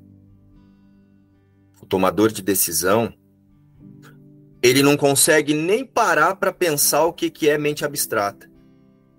O 1.81 1.85
tomador 1.85 2.31
de 2.31 2.41
decisão, 2.41 3.13
ele 4.65 4.81
não 4.81 4.97
consegue 4.97 5.53
nem 5.53 5.85
parar 5.85 6.35
para 6.37 6.51
pensar 6.51 7.05
o 7.05 7.13
que, 7.13 7.29
que 7.29 7.47
é 7.47 7.55
mente 7.55 7.85
abstrata. 7.85 8.49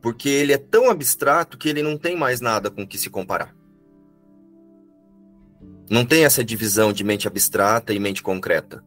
Porque 0.03 0.29
ele 0.29 0.53
é 0.53 0.59
tão 0.59 0.91
abstrato 0.91 1.57
que 1.57 1.69
ele 1.69 1.85
não 1.85 1.97
tem 1.97 2.17
mais 2.17 2.41
nada 2.41 2.69
com 2.69 2.85
que 2.85 2.99
se 2.99 3.09
comparar. 3.09 3.55
Não 5.89 6.05
tem 6.05 6.25
essa 6.25 6.45
divisão 6.45 6.93
de 6.93 7.05
mente 7.05 7.29
abstrata 7.29 7.95
e 7.95 8.01
mente 8.01 8.25
concreta. 8.25 8.85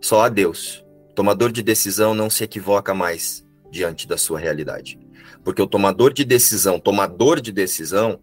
Só 0.00 0.22
há 0.22 0.28
Deus. 0.28 0.84
Tomador 1.16 1.50
de 1.50 1.64
decisão 1.64 2.14
não 2.14 2.30
se 2.30 2.44
equivoca 2.44 2.94
mais 2.94 3.44
diante 3.72 4.06
da 4.06 4.16
sua 4.16 4.38
realidade. 4.38 5.00
Porque 5.42 5.60
o 5.60 5.66
tomador 5.66 6.12
de 6.12 6.24
decisão, 6.24 6.78
tomador 6.78 7.40
de 7.40 7.50
decisão, 7.50 8.20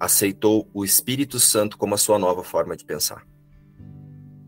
aceitou 0.00 0.66
o 0.72 0.82
Espírito 0.82 1.38
Santo 1.38 1.76
como 1.76 1.94
a 1.94 1.98
sua 1.98 2.18
nova 2.18 2.42
forma 2.42 2.74
de 2.74 2.86
pensar. 2.86 3.26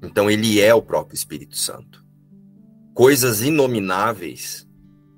Então 0.03 0.31
ele 0.31 0.63
é 0.63 0.75
o 0.75 0.81
próprio 0.81 1.15
Espírito 1.15 1.59
Santo 1.59 2.06
coisas 2.97 3.43
inomináveis 3.43 4.67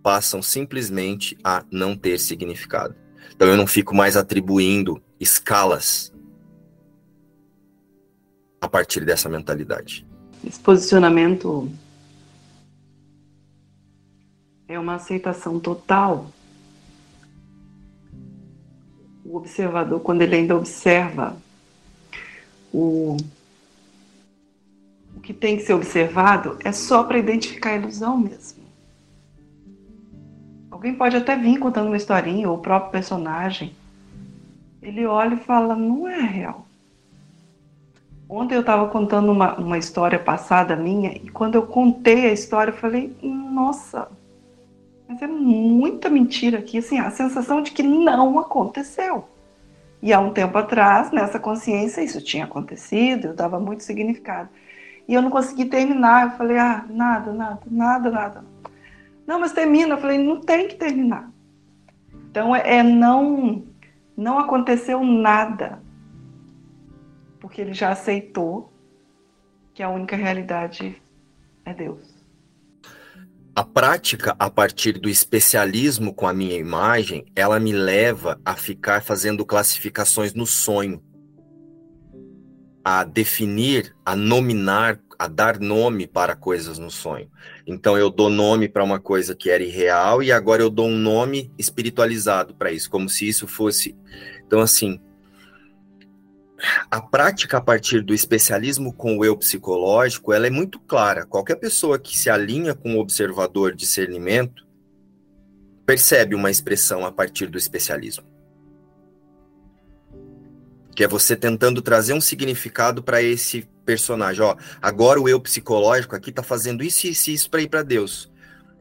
passam 0.03 0.43
simplesmente 0.43 1.39
a 1.45 1.65
não 1.71 1.97
ter 1.97 2.19
significado. 2.19 2.97
Então 3.31 3.47
eu 3.47 3.57
não 3.57 3.69
fico 3.69 3.95
mais 3.95 4.17
atribuindo 4.17 5.01
escalas 5.21 6.13
a 8.61 8.69
partir 8.69 9.05
dessa 9.05 9.29
mentalidade. 9.29 10.05
Esse 10.45 10.59
posicionamento 10.59 11.71
é 14.67 14.77
uma 14.77 14.97
aceitação 14.97 15.61
total. 15.61 16.33
O 19.25 19.37
observador, 19.37 20.01
quando 20.01 20.23
ele 20.23 20.35
ainda 20.35 20.57
observa 20.57 21.37
o 22.73 23.17
que 25.29 25.35
tem 25.35 25.59
que 25.59 25.63
ser 25.63 25.75
observado 25.75 26.57
é 26.65 26.73
só 26.73 27.05
para 27.05 27.19
identificar 27.19 27.73
a 27.73 27.77
ilusão 27.77 28.17
mesmo. 28.17 28.65
Alguém 30.71 30.95
pode 30.95 31.19
até 31.19 31.37
vir 31.37 31.59
contando 31.59 31.89
uma 31.89 31.99
historinha, 31.99 32.49
ou 32.49 32.57
o 32.57 32.63
próprio 32.63 32.93
personagem. 32.93 33.77
Ele 34.81 35.05
olha 35.05 35.35
e 35.35 35.41
fala: 35.41 35.77
não 35.77 36.09
é 36.09 36.19
real. 36.19 36.67
Ontem 38.27 38.55
eu 38.55 38.63
estava 38.63 38.89
contando 38.89 39.31
uma, 39.31 39.55
uma 39.57 39.77
história 39.77 40.19
passada 40.19 40.75
minha, 40.75 41.13
e 41.13 41.29
quando 41.29 41.57
eu 41.57 41.67
contei 41.67 42.25
a 42.25 42.33
história, 42.33 42.71
eu 42.71 42.77
falei: 42.79 43.15
nossa, 43.23 44.09
mas 45.07 45.21
é 45.21 45.27
muita 45.27 46.09
mentira 46.09 46.61
aqui. 46.61 46.79
Assim, 46.79 46.99
a 46.99 47.11
sensação 47.11 47.61
de 47.61 47.73
que 47.73 47.83
não 47.83 48.39
aconteceu. 48.39 49.29
E 50.01 50.11
há 50.11 50.21
um 50.21 50.33
tempo 50.33 50.57
atrás, 50.57 51.11
nessa 51.11 51.39
consciência, 51.39 52.01
isso 52.01 52.23
tinha 52.23 52.47
acontecido, 52.47 53.27
eu 53.27 53.35
dava 53.35 53.61
muito 53.61 53.83
significado. 53.83 54.49
E 55.09 55.15
eu 55.15 55.23
não 55.23 55.31
consegui 55.31 55.65
terminar. 55.65 56.27
Eu 56.27 56.37
falei, 56.37 56.59
ah, 56.59 56.85
nada, 56.89 57.33
nada, 57.33 57.63
nada, 57.67 58.11
nada. 58.11 58.45
Não, 59.27 59.41
mas 59.41 59.53
termina. 59.53 59.95
Eu 59.95 59.99
falei, 59.99 60.19
não 60.19 60.41
tem 60.41 60.69
que 60.69 60.77
terminar. 60.77 61.31
Então 62.31 62.55
é, 62.55 62.77
é 62.77 62.83
não, 62.83 63.65
não 64.15 64.39
aconteceu 64.39 65.03
nada. 65.03 65.83
Porque 67.41 67.63
ele 67.63 67.73
já 67.73 67.91
aceitou 67.91 68.71
que 69.73 69.83
a 69.83 69.89
única 69.89 70.15
realidade 70.15 71.01
é 71.65 71.73
Deus. 71.73 72.19
A 73.57 73.65
prática 73.65 74.37
a 74.39 74.49
partir 74.51 75.01
do 75.01 75.09
especialismo 75.09 76.15
com 76.15 76.29
a 76.29 76.33
minha 76.33 76.57
imagem, 76.57 77.25
ela 77.35 77.59
me 77.59 77.73
leva 77.73 78.41
a 78.45 78.55
ficar 78.55 79.03
fazendo 79.03 79.45
classificações 79.45 80.35
no 80.35 80.47
sonho 80.47 81.03
a 82.91 83.05
definir, 83.05 83.95
a 84.03 84.17
nominar, 84.17 84.99
a 85.19 85.29
dar 85.29 85.61
nome 85.61 86.07
para 86.07 86.35
coisas 86.35 86.79
no 86.79 86.91
sonho. 86.91 87.31
Então 87.67 87.99
eu 87.99 88.09
dou 88.09 88.31
nome 88.31 88.67
para 88.67 88.83
uma 88.83 88.99
coisa 88.99 89.35
que 89.35 89.51
era 89.51 89.63
irreal 89.63 90.23
e 90.23 90.33
agora 90.33 90.63
eu 90.63 90.71
dou 90.71 90.89
um 90.89 90.97
nome 90.97 91.53
espiritualizado 91.59 92.55
para 92.55 92.73
isso, 92.73 92.89
como 92.89 93.07
se 93.07 93.29
isso 93.29 93.47
fosse. 93.47 93.95
Então 94.47 94.61
assim, 94.61 94.99
a 96.91 96.99
prática 96.99 97.59
a 97.59 97.61
partir 97.61 98.01
do 98.01 98.15
especialismo 98.15 98.91
com 98.91 99.19
o 99.19 99.25
eu 99.25 99.37
psicológico, 99.37 100.33
ela 100.33 100.47
é 100.47 100.51
muito 100.51 100.81
clara. 100.81 101.27
Qualquer 101.27 101.57
pessoa 101.57 101.99
que 101.99 102.17
se 102.17 102.31
alinha 102.31 102.75
com 102.75 102.97
o 102.97 103.01
observador 103.01 103.75
discernimento 103.75 104.67
percebe 105.85 106.35
uma 106.35 106.51
expressão 106.51 107.05
a 107.05 107.13
partir 107.13 107.49
do 107.49 107.59
especialismo 107.59 108.38
que 110.99 111.05
é 111.05 111.07
você 111.07 111.37
tentando 111.37 111.81
trazer 111.81 112.13
um 112.13 112.21
significado 112.21 113.05
para 113.05 113.23
esse 113.23 113.69
personagem. 113.87 114.43
Ó, 114.43 114.57
agora 114.83 115.21
o 115.21 115.29
eu 115.29 115.39
psicológico 115.39 116.17
aqui 116.17 116.31
está 116.31 116.43
fazendo 116.43 116.83
isso 116.83 117.07
e 117.07 117.11
isso, 117.11 117.31
isso 117.31 117.49
para 117.49 117.63
ir 117.63 117.69
para 117.69 117.85
Deus. 117.85 118.29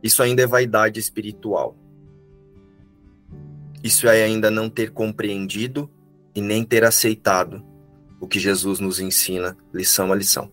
Isso 0.01 0.23
ainda 0.23 0.41
é 0.41 0.47
vaidade 0.47 0.99
espiritual. 0.99 1.77
Isso 3.83 4.07
é 4.07 4.23
ainda 4.23 4.49
não 4.49 4.67
ter 4.67 4.89
compreendido 4.89 5.87
e 6.33 6.41
nem 6.41 6.63
ter 6.63 6.83
aceitado 6.83 7.63
o 8.19 8.27
que 8.27 8.39
Jesus 8.39 8.79
nos 8.79 8.99
ensina, 8.99 9.55
lição 9.71 10.11
a 10.11 10.15
lição. 10.15 10.51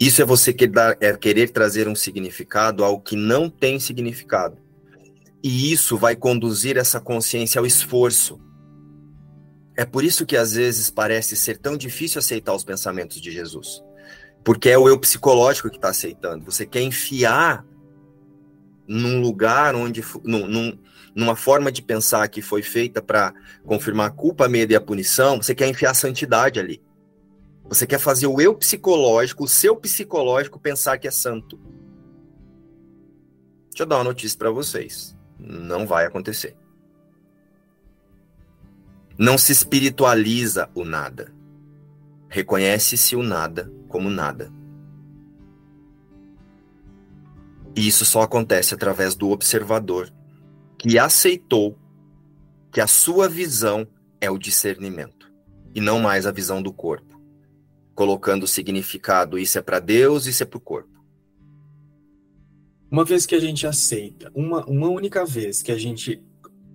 Isso 0.00 0.20
é 0.20 0.24
você 0.24 0.52
é 0.98 1.16
querer 1.16 1.50
trazer 1.50 1.86
um 1.86 1.94
significado 1.94 2.82
ao 2.82 3.00
que 3.00 3.14
não 3.14 3.48
tem 3.48 3.78
significado. 3.78 4.58
E 5.44 5.72
isso 5.72 5.96
vai 5.96 6.16
conduzir 6.16 6.76
essa 6.76 7.00
consciência 7.00 7.60
ao 7.60 7.66
esforço 7.66 8.49
é 9.80 9.84
por 9.86 10.04
isso 10.04 10.26
que 10.26 10.36
às 10.36 10.52
vezes 10.52 10.90
parece 10.90 11.34
ser 11.34 11.56
tão 11.56 11.74
difícil 11.74 12.18
aceitar 12.18 12.54
os 12.54 12.62
pensamentos 12.62 13.18
de 13.18 13.30
Jesus. 13.30 13.82
Porque 14.44 14.68
é 14.68 14.76
o 14.76 14.86
eu 14.86 14.98
psicológico 14.98 15.70
que 15.70 15.76
está 15.76 15.88
aceitando. 15.88 16.44
Você 16.44 16.66
quer 16.66 16.82
enfiar 16.82 17.64
num 18.86 19.22
lugar 19.22 19.74
onde. 19.74 20.04
Num, 20.22 20.46
num, 20.46 20.78
numa 21.14 21.34
forma 21.34 21.72
de 21.72 21.80
pensar 21.80 22.28
que 22.28 22.42
foi 22.42 22.60
feita 22.60 23.00
para 23.00 23.32
confirmar 23.64 24.08
a 24.08 24.10
culpa, 24.10 24.44
a 24.44 24.48
medo 24.50 24.70
e 24.70 24.76
a 24.76 24.80
punição, 24.82 25.40
você 25.40 25.54
quer 25.54 25.66
enfiar 25.66 25.92
a 25.92 25.94
santidade 25.94 26.60
ali. 26.60 26.82
Você 27.64 27.86
quer 27.86 27.98
fazer 27.98 28.26
o 28.26 28.38
eu 28.38 28.54
psicológico, 28.54 29.44
o 29.44 29.48
seu 29.48 29.74
psicológico, 29.74 30.60
pensar 30.60 30.98
que 30.98 31.08
é 31.08 31.10
santo. 31.10 31.58
Deixa 33.70 33.84
eu 33.84 33.86
dar 33.86 33.96
uma 33.96 34.04
notícia 34.04 34.36
para 34.36 34.50
vocês. 34.50 35.16
Não 35.38 35.86
vai 35.86 36.04
acontecer. 36.04 36.54
Não 39.20 39.36
se 39.36 39.52
espiritualiza 39.52 40.70
o 40.74 40.82
nada. 40.82 41.30
Reconhece-se 42.26 43.14
o 43.14 43.22
nada 43.22 43.70
como 43.86 44.08
nada. 44.08 44.50
E 47.76 47.86
isso 47.86 48.06
só 48.06 48.22
acontece 48.22 48.72
através 48.72 49.14
do 49.14 49.28
observador 49.28 50.10
que 50.78 50.98
aceitou 50.98 51.78
que 52.72 52.80
a 52.80 52.86
sua 52.86 53.28
visão 53.28 53.86
é 54.22 54.30
o 54.30 54.38
discernimento 54.38 55.30
e 55.74 55.82
não 55.82 56.00
mais 56.00 56.26
a 56.26 56.32
visão 56.32 56.62
do 56.62 56.72
corpo, 56.72 57.20
colocando 57.94 58.44
o 58.44 58.48
significado 58.48 59.38
isso 59.38 59.58
é 59.58 59.60
para 59.60 59.80
Deus, 59.80 60.24
isso 60.24 60.42
é 60.44 60.46
para 60.46 60.56
o 60.56 60.62
corpo. 60.62 61.04
Uma 62.90 63.04
vez 63.04 63.26
que 63.26 63.34
a 63.34 63.40
gente 63.40 63.66
aceita, 63.66 64.32
uma, 64.34 64.64
uma 64.64 64.88
única 64.88 65.26
vez 65.26 65.60
que 65.60 65.70
a 65.70 65.76
gente 65.76 66.24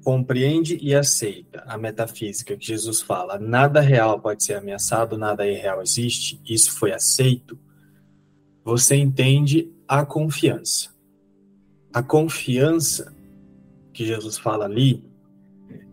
compreende 0.06 0.78
e 0.80 0.94
aceita 0.94 1.64
a 1.66 1.80
metafísica 1.80 2.56
que 2.56 2.68
Jesus 2.68 3.02
fala, 3.02 3.40
nada 3.40 3.82
real 3.82 4.20
pode 4.20 4.44
ser 4.44 4.54
ameaçado, 4.54 5.18
nada 5.18 5.48
irreal 5.48 5.82
existe, 5.82 6.40
isso 6.48 6.78
foi 6.78 6.94
aceito, 6.94 7.58
você 8.64 8.96
entende 8.96 9.68
a 9.88 10.06
confiança. 10.06 10.94
a 11.92 12.04
confiança 12.04 13.16
que 13.92 14.06
Jesus 14.06 14.38
fala 14.38 14.66
ali, 14.66 15.04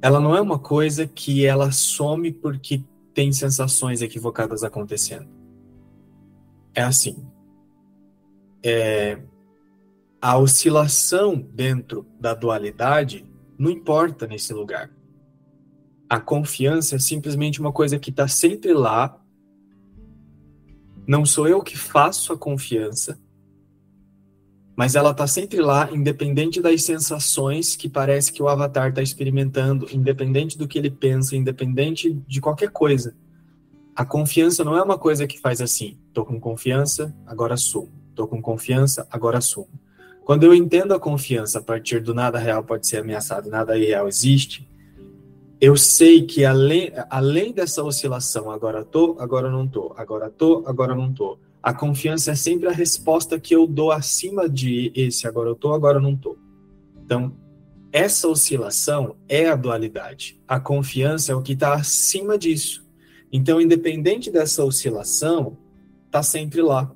ela 0.03 0.21
não 0.21 0.37
é 0.37 0.41
uma 0.43 0.59
coisa 0.59 1.07
que 1.07 1.47
ela 1.47 1.71
some 1.73 2.33
porque 2.33 2.83
tem 3.15 3.33
sensações 3.33 4.03
equivocadas 4.03 4.63
acontecendo. 4.63 5.29
É 6.75 6.83
assim. 6.83 7.25
É, 8.63 9.23
a 10.21 10.37
oscilação 10.37 11.37
dentro 11.37 12.05
da 12.21 12.35
dualidade 12.35 13.32
não 13.63 13.71
importa 13.71 14.27
nesse 14.27 14.53
lugar. 14.53 14.91
A 16.11 16.19
confiança 16.21 16.97
é 16.97 16.99
simplesmente 16.99 17.61
uma 17.61 17.73
coisa 17.73 17.97
que 17.97 18.11
está 18.11 18.27
sempre 18.27 18.75
lá. 18.75 19.17
Não 21.07 21.25
sou 21.25 21.47
eu 21.47 21.63
que 21.63 21.79
faço 21.79 22.33
a 22.33 22.37
confiança, 22.37 23.21
mas 24.75 24.97
ela 24.97 25.13
está 25.13 25.29
sempre 25.29 25.61
lá, 25.61 25.89
independente 25.93 26.61
das 26.61 26.83
sensações 26.83 27.77
que 27.77 27.89
parece 27.89 28.33
que 28.33 28.43
o 28.43 28.49
avatar 28.49 28.89
está 28.89 29.01
experimentando, 29.01 29.87
independente 29.93 30.59
do 30.59 30.67
que 30.67 30.77
ele 30.77 30.91
pensa, 30.91 31.37
independente 31.37 32.13
de 32.27 32.41
qualquer 32.41 32.71
coisa. 32.71 33.15
A 33.95 34.05
confiança 34.05 34.65
não 34.65 34.77
é 34.77 34.83
uma 34.83 34.99
coisa 34.99 35.25
que 35.25 35.39
faz 35.39 35.61
assim, 35.61 35.97
tô 36.13 36.25
com 36.25 36.41
confiança, 36.41 37.15
agora 37.25 37.55
assumo. 37.55 37.93
Tô 38.13 38.27
com 38.27 38.43
confiança, 38.43 39.07
agora 39.09 39.39
assumo. 39.39 39.69
Quando 40.25 40.45
eu 40.45 40.55
entendo 40.55 40.95
a 40.95 41.01
confiança 41.01 41.59
a 41.59 41.63
partir 41.63 42.01
do 42.01 42.15
nada 42.15 42.39
real 42.39 42.63
pode 42.63 42.87
ser 42.87 42.99
ameaçado, 42.99 43.51
nada 43.51 43.77
irreal 43.77 44.07
existe, 44.07 44.69
eu 45.61 45.77
sei 45.77 46.23
que 46.27 46.45
além, 46.45 46.93
além 47.09 47.53
dessa 47.53 47.83
oscilação, 47.83 48.51
agora 48.51 48.85
tô, 48.85 49.17
agora 49.19 49.51
não 49.51 49.67
tô, 49.67 49.93
agora 49.97 50.31
tô, 50.31 50.65
agora 50.67 50.95
não 50.95 51.13
tô, 51.13 51.39
a 51.63 51.73
confiança 51.73 52.33
é 52.33 52.35
sempre 52.35 52.67
a 52.67 52.73
resposta 52.73 53.39
que 53.39 53.55
eu 53.55 53.67
dou 53.67 53.93
acima 53.93 54.49
de 54.49 54.91
esse 54.95 55.29
agora 55.29 55.49
eu 55.49 55.55
tô, 55.55 55.73
agora 55.73 56.01
não 56.01 56.17
tô. 56.17 56.37
Então, 57.05 57.33
essa 57.93 58.27
oscilação 58.27 59.17
é 59.29 59.49
a 59.49 59.55
dualidade. 59.55 60.41
A 60.49 60.59
confiança 60.59 61.31
é 61.31 61.35
o 61.35 61.43
que 61.43 61.53
está 61.53 61.75
acima 61.75 62.37
disso. 62.37 62.85
Então, 63.31 63.61
independente 63.61 64.31
dessa 64.31 64.65
oscilação, 64.65 65.57
está 66.07 66.23
sempre 66.23 66.61
lá. 66.61 66.93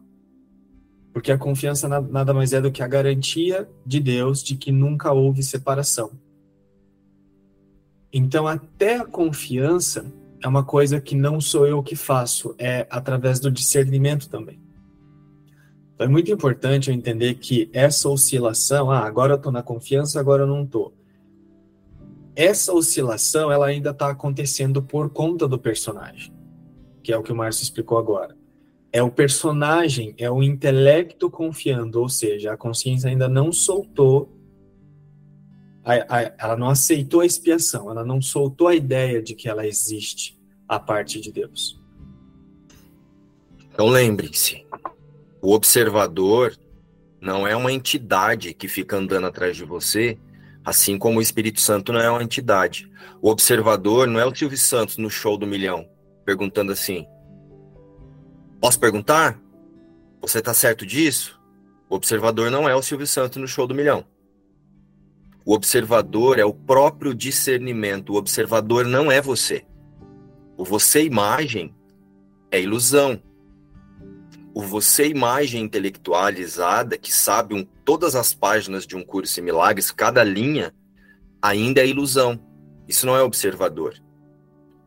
Porque 1.17 1.33
a 1.33 1.39
confiança 1.39 1.89
nada 1.89 2.35
mais 2.35 2.53
é 2.53 2.61
do 2.61 2.71
que 2.71 2.83
a 2.83 2.87
garantia 2.87 3.67
de 3.87 4.01
Deus 4.01 4.45
de 4.45 4.55
que 4.55 4.71
nunca 4.71 5.13
houve 5.13 5.43
separação. 5.43 6.11
Então, 8.13 8.47
até 8.47 8.99
a 8.99 9.07
confiança 9.07 10.13
é 10.45 10.47
uma 10.47 10.63
coisa 10.63 11.01
que 11.01 11.17
não 11.17 11.41
sou 11.41 11.67
eu 11.67 11.83
que 11.83 11.97
faço, 11.97 12.55
é 12.59 12.87
através 12.91 13.41
do 13.41 13.51
discernimento 13.51 14.29
também. 14.29 14.61
Então 15.95 16.07
é 16.07 16.11
muito 16.11 16.31
importante 16.31 16.91
eu 16.91 16.95
entender 16.95 17.37
que 17.37 17.71
essa 17.73 18.11
oscilação, 18.11 18.91
ah, 18.91 19.07
agora 19.07 19.33
eu 19.33 19.37
estou 19.37 19.51
na 19.51 19.63
confiança, 19.63 20.21
agora 20.21 20.43
eu 20.43 20.47
não 20.47 20.65
estou. 20.65 20.93
Essa 22.35 22.75
oscilação, 22.75 23.51
ela 23.51 23.69
ainda 23.69 23.89
está 23.89 24.11
acontecendo 24.11 24.83
por 24.83 25.09
conta 25.09 25.49
do 25.49 25.59
personagem, 25.59 26.31
que 27.03 27.11
é 27.11 27.17
o 27.17 27.23
que 27.23 27.33
o 27.33 27.35
Márcio 27.35 27.63
explicou 27.63 27.97
agora. 27.97 28.37
É 28.97 29.03
o 29.03 29.11
personagem, 29.11 30.15
é 30.17 30.31
o 30.31 30.43
intelecto 30.43 31.29
confiando, 31.31 32.01
ou 32.01 32.09
seja, 32.09 32.55
a 32.55 32.57
consciência 32.57 33.11
ainda 33.11 33.29
não 33.29 33.53
soltou 33.53 34.35
ela 36.39 36.57
não 36.57 36.71
aceitou 36.71 37.21
a 37.21 37.27
expiação, 37.27 37.91
ela 37.91 38.03
não 38.03 38.23
soltou 38.23 38.69
a 38.69 38.75
ideia 38.75 39.23
de 39.23 39.35
que 39.35 39.51
ela 39.51 39.67
existe 39.67 40.41
a 40.67 40.81
parte 40.81 41.21
de 41.21 41.31
Deus. 41.31 41.79
Então 43.71 43.87
lembre-se, 43.87 44.67
o 45.43 45.53
observador 45.53 46.57
não 47.21 47.47
é 47.47 47.55
uma 47.55 47.71
entidade 47.71 48.55
que 48.55 48.67
fica 48.67 48.97
andando 48.97 49.27
atrás 49.27 49.59
de 49.59 49.65
você, 49.65 50.19
assim 50.65 50.97
como 50.97 51.19
o 51.19 51.23
Espírito 51.23 51.61
Santo 51.61 51.93
não 51.93 52.01
é 52.01 52.11
uma 52.11 52.23
entidade. 52.23 52.91
O 53.21 53.29
observador 53.29 54.09
não 54.09 54.19
é 54.19 54.25
o 54.25 54.35
Silvio 54.35 54.57
Santos 54.57 54.97
no 54.97 55.11
show 55.11 55.37
do 55.37 55.47
milhão, 55.47 55.87
perguntando 56.25 56.73
assim: 56.73 57.07
Posso 58.61 58.81
perguntar? 58.81 59.39
Você 60.21 60.39
está 60.39 60.55
certo 60.55 60.87
disso? 60.87 61.41
O 61.89 61.95
observador 61.95 62.51
não 62.51 62.69
é 62.69 62.75
o 62.75 62.83
Silvio 62.83 63.07
Santos 63.07 63.41
no 63.41 63.47
show 63.47 63.67
do 63.67 63.75
milhão. 63.75 64.05
O 65.45 65.55
observador 65.55 66.39
é 66.39 66.45
o 66.45 66.53
próprio 66.53 67.15
discernimento. 67.15 68.13
O 68.13 68.17
observador 68.17 68.85
não 68.85 69.13
é 69.13 69.21
você. 69.21 69.65
O 70.57 70.65
você 70.65 71.05
imagem 71.05 71.75
é 72.51 72.61
ilusão. 72.61 73.23
O 74.53 74.63
você 74.63 75.07
imagem 75.07 75.63
intelectualizada 75.63 76.97
que 76.97 77.13
sabe 77.13 77.55
um, 77.55 77.63
todas 77.85 78.17
as 78.17 78.35
páginas 78.35 78.87
de 78.87 78.97
um 78.97 79.05
curso 79.05 79.39
em 79.39 79.43
milagres, 79.45 79.91
cada 79.91 80.25
linha, 80.25 80.75
ainda 81.41 81.83
é 81.83 81.87
ilusão. 81.87 82.41
Isso 82.89 83.07
não 83.07 83.15
é 83.15 83.23
observador. 83.23 83.95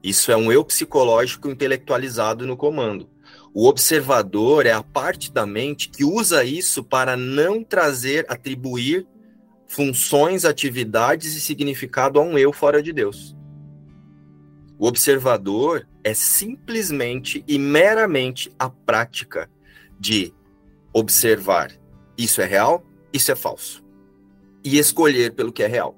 Isso 0.04 0.32
é 0.32 0.36
um 0.36 0.52
eu 0.52 0.66
psicológico 0.66 1.50
intelectualizado 1.50 2.48
no 2.48 2.58
comando. 2.58 3.10
O 3.54 3.68
observador 3.68 4.66
é 4.66 4.72
a 4.72 4.84
parte 4.84 5.32
da 5.32 5.46
mente 5.46 5.90
que 5.90 6.04
usa 6.04 6.44
isso 6.44 6.84
para 6.84 7.18
não 7.18 7.64
trazer, 7.64 8.26
atribuir 8.30 9.08
funções, 9.68 10.46
atividades 10.46 11.36
e 11.36 11.42
significado 11.42 12.20
a 12.20 12.24
um 12.24 12.38
eu 12.38 12.54
fora 12.54 12.82
de 12.82 12.94
Deus. 12.94 13.36
O 14.78 14.88
observador 14.88 15.88
é 16.04 16.14
simplesmente 16.14 17.44
e 17.48 17.60
meramente 17.60 18.52
a 18.58 18.70
prática 18.70 19.50
de 20.00 20.34
observar 20.94 21.72
isso 22.18 22.42
é 22.42 22.46
real, 22.46 22.86
isso 23.14 23.32
é 23.32 23.36
falso. 23.36 23.84
E 24.64 24.78
escolher 24.78 25.34
pelo 25.34 25.52
que 25.52 25.64
é 25.64 25.68
real. 25.68 25.98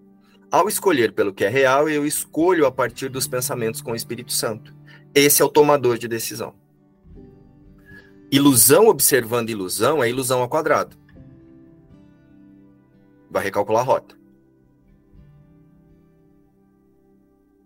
Ao 0.52 0.68
escolher 0.68 1.14
pelo 1.14 1.34
que 1.34 1.46
é 1.46 1.50
real, 1.50 1.88
eu 1.88 2.06
escolho 2.06 2.66
a 2.66 2.72
partir 2.72 3.10
dos 3.10 3.28
pensamentos 3.28 3.82
com 3.82 3.92
o 3.92 3.96
Espírito 3.96 4.32
Santo. 4.32 4.76
Esse 5.16 5.42
é 5.42 5.46
o 5.46 5.50
tomador 5.50 5.98
de 5.98 6.08
decisão. 6.08 6.61
Ilusão 8.32 8.88
observando 8.88 9.50
ilusão 9.50 10.02
é 10.02 10.10
ilusão 10.10 10.42
ao 10.42 10.50
quadrado 10.50 11.02
vai 13.32 13.46
recalcular 13.46 13.82
a 13.82 13.86
rota. 13.86 14.16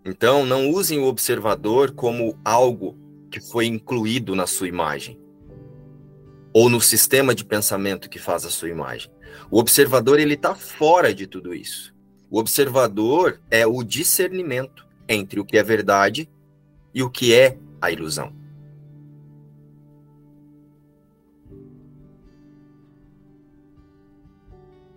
Então, 0.06 0.46
não 0.46 0.70
usem 0.70 1.00
o 1.00 1.06
observador 1.06 1.92
como 1.92 2.40
algo 2.46 2.96
que 3.32 3.42
foi 3.42 3.66
incluído 3.66 4.36
na 4.36 4.46
sua 4.46 4.68
imagem 4.68 5.20
ou 6.54 6.70
no 6.70 6.80
sistema 6.80 7.34
de 7.34 7.44
pensamento 7.44 8.10
que 8.10 8.20
faz 8.20 8.46
a 8.46 8.50
sua 8.52 8.70
imagem. 8.70 9.12
O 9.50 9.60
observador 9.60 10.20
ele 10.20 10.36
está 10.36 10.54
fora 10.54 11.14
de 11.14 11.26
tudo 11.26 11.54
isso. 11.54 11.94
O 12.30 12.40
observador 12.40 13.42
é 13.50 13.66
o 13.66 13.84
discernimento 13.84 14.88
entre 15.10 15.40
o 15.40 15.46
que 15.46 15.58
é 15.58 15.64
verdade 15.64 16.30
e 16.94 17.02
o 17.02 17.10
que 17.10 17.34
é 17.34 17.58
a 17.82 17.92
ilusão. 17.92 18.32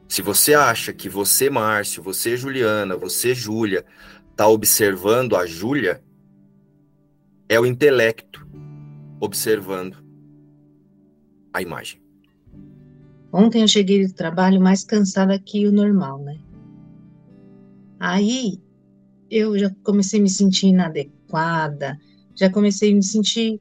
Se 0.08 0.22
você 0.22 0.54
acha 0.54 0.92
que 0.92 1.06
você, 1.08 1.50
Márcio, 1.50 2.02
você, 2.02 2.34
Juliana, 2.34 2.96
você, 2.96 3.34
Júlia, 3.34 3.84
está 4.30 4.48
observando 4.48 5.36
a 5.36 5.44
Júlia, 5.44 6.02
é 7.46 7.60
o 7.60 7.66
intelecto 7.66 8.48
observando 9.20 9.98
a 11.52 11.60
imagem. 11.60 12.00
Ontem 13.30 13.60
eu 13.60 13.68
cheguei 13.68 14.06
do 14.06 14.14
trabalho 14.14 14.60
mais 14.60 14.82
cansada 14.82 15.38
que 15.38 15.66
o 15.66 15.72
normal, 15.72 16.18
né? 16.24 16.38
Aí 18.00 18.58
eu 19.30 19.58
já 19.58 19.70
comecei 19.82 20.20
a 20.20 20.22
me 20.22 20.30
sentir 20.30 20.68
inadequada, 20.68 22.00
já 22.34 22.48
comecei 22.50 22.92
a 22.92 22.94
me 22.94 23.02
sentir. 23.02 23.60